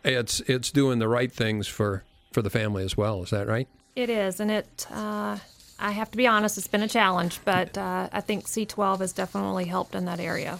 It's 0.03 0.41
it's 0.41 0.69
doing 0.69 0.99
the 0.99 1.07
right 1.07 1.31
things 1.31 1.67
for 1.67 2.03
for 2.31 2.41
the 2.41 2.49
family 2.49 2.83
as 2.83 2.97
well. 2.97 3.23
Is 3.23 3.29
that 3.29 3.47
right? 3.47 3.67
It 3.95 4.09
is, 4.09 4.39
and 4.39 4.51
it. 4.51 4.87
Uh, 4.91 5.37
I 5.79 5.91
have 5.91 6.11
to 6.11 6.17
be 6.17 6.27
honest; 6.27 6.57
it's 6.57 6.67
been 6.67 6.83
a 6.83 6.87
challenge, 6.87 7.39
but 7.45 7.77
uh, 7.77 8.09
I 8.11 8.21
think 8.21 8.45
C12 8.45 8.99
has 8.99 9.13
definitely 9.13 9.65
helped 9.65 9.95
in 9.95 10.05
that 10.05 10.19
area. 10.19 10.59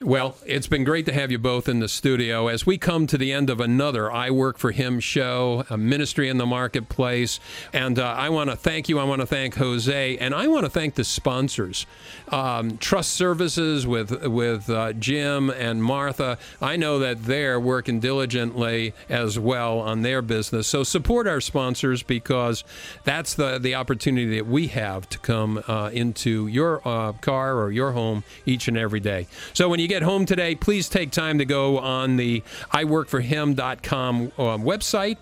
Well, 0.00 0.36
it's 0.46 0.68
been 0.68 0.84
great 0.84 1.06
to 1.06 1.12
have 1.12 1.32
you 1.32 1.40
both 1.40 1.68
in 1.68 1.80
the 1.80 1.88
studio 1.88 2.46
as 2.46 2.64
we 2.64 2.78
come 2.78 3.08
to 3.08 3.18
the 3.18 3.32
end 3.32 3.50
of 3.50 3.58
another 3.58 4.12
I 4.12 4.30
Work 4.30 4.56
for 4.56 4.70
Him 4.70 5.00
show, 5.00 5.64
a 5.70 5.76
ministry 5.76 6.28
in 6.28 6.38
the 6.38 6.46
marketplace. 6.46 7.40
And 7.72 7.98
uh, 7.98 8.04
I 8.04 8.28
want 8.28 8.48
to 8.48 8.54
thank 8.54 8.88
you. 8.88 9.00
I 9.00 9.04
want 9.04 9.22
to 9.22 9.26
thank 9.26 9.56
Jose, 9.56 10.16
and 10.18 10.36
I 10.36 10.46
want 10.46 10.64
to 10.66 10.70
thank 10.70 10.94
the 10.94 11.02
sponsors, 11.02 11.84
um, 12.28 12.78
Trust 12.78 13.14
Services 13.14 13.88
with 13.88 14.24
with 14.24 14.70
uh, 14.70 14.92
Jim 14.92 15.50
and 15.50 15.82
Martha. 15.82 16.38
I 16.62 16.76
know 16.76 17.00
that 17.00 17.24
they're 17.24 17.58
working 17.58 17.98
diligently 17.98 18.94
as 19.08 19.36
well 19.36 19.80
on 19.80 20.02
their 20.02 20.22
business. 20.22 20.68
So 20.68 20.84
support 20.84 21.26
our 21.26 21.40
sponsors 21.40 22.04
because 22.04 22.62
that's 23.02 23.34
the 23.34 23.58
the 23.58 23.74
opportunity 23.74 24.36
that 24.36 24.46
we 24.46 24.68
have 24.68 25.08
to 25.08 25.18
come 25.18 25.60
uh, 25.66 25.90
into 25.92 26.46
your 26.46 26.86
uh, 26.86 27.14
car 27.14 27.58
or 27.58 27.72
your 27.72 27.90
home 27.90 28.22
each 28.46 28.68
and 28.68 28.78
every 28.78 29.00
day. 29.00 29.26
So 29.54 29.68
when 29.68 29.80
you 29.80 29.87
get 29.88 30.02
home 30.02 30.26
today, 30.26 30.54
please 30.54 30.88
take 30.88 31.10
time 31.10 31.38
to 31.38 31.44
go 31.44 31.78
on 31.78 32.16
the 32.16 32.42
iworkforhim.com 32.72 34.32
uh, 34.38 34.42
website 34.58 35.16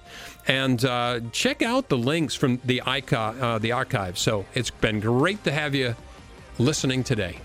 and 0.47 0.85
uh, 0.85 1.21
check 1.33 1.63
out 1.63 1.89
the 1.89 1.97
links 1.97 2.35
from 2.35 2.61
the, 2.65 2.81
uh, 2.83 3.59
the 3.59 3.73
archive. 3.73 4.19
So 4.19 4.45
it's 4.55 4.71
been 4.71 5.01
great 5.01 5.43
to 5.45 5.53
have 5.53 5.75
you 5.75 5.97
listening 6.59 7.05
today. 7.05 7.39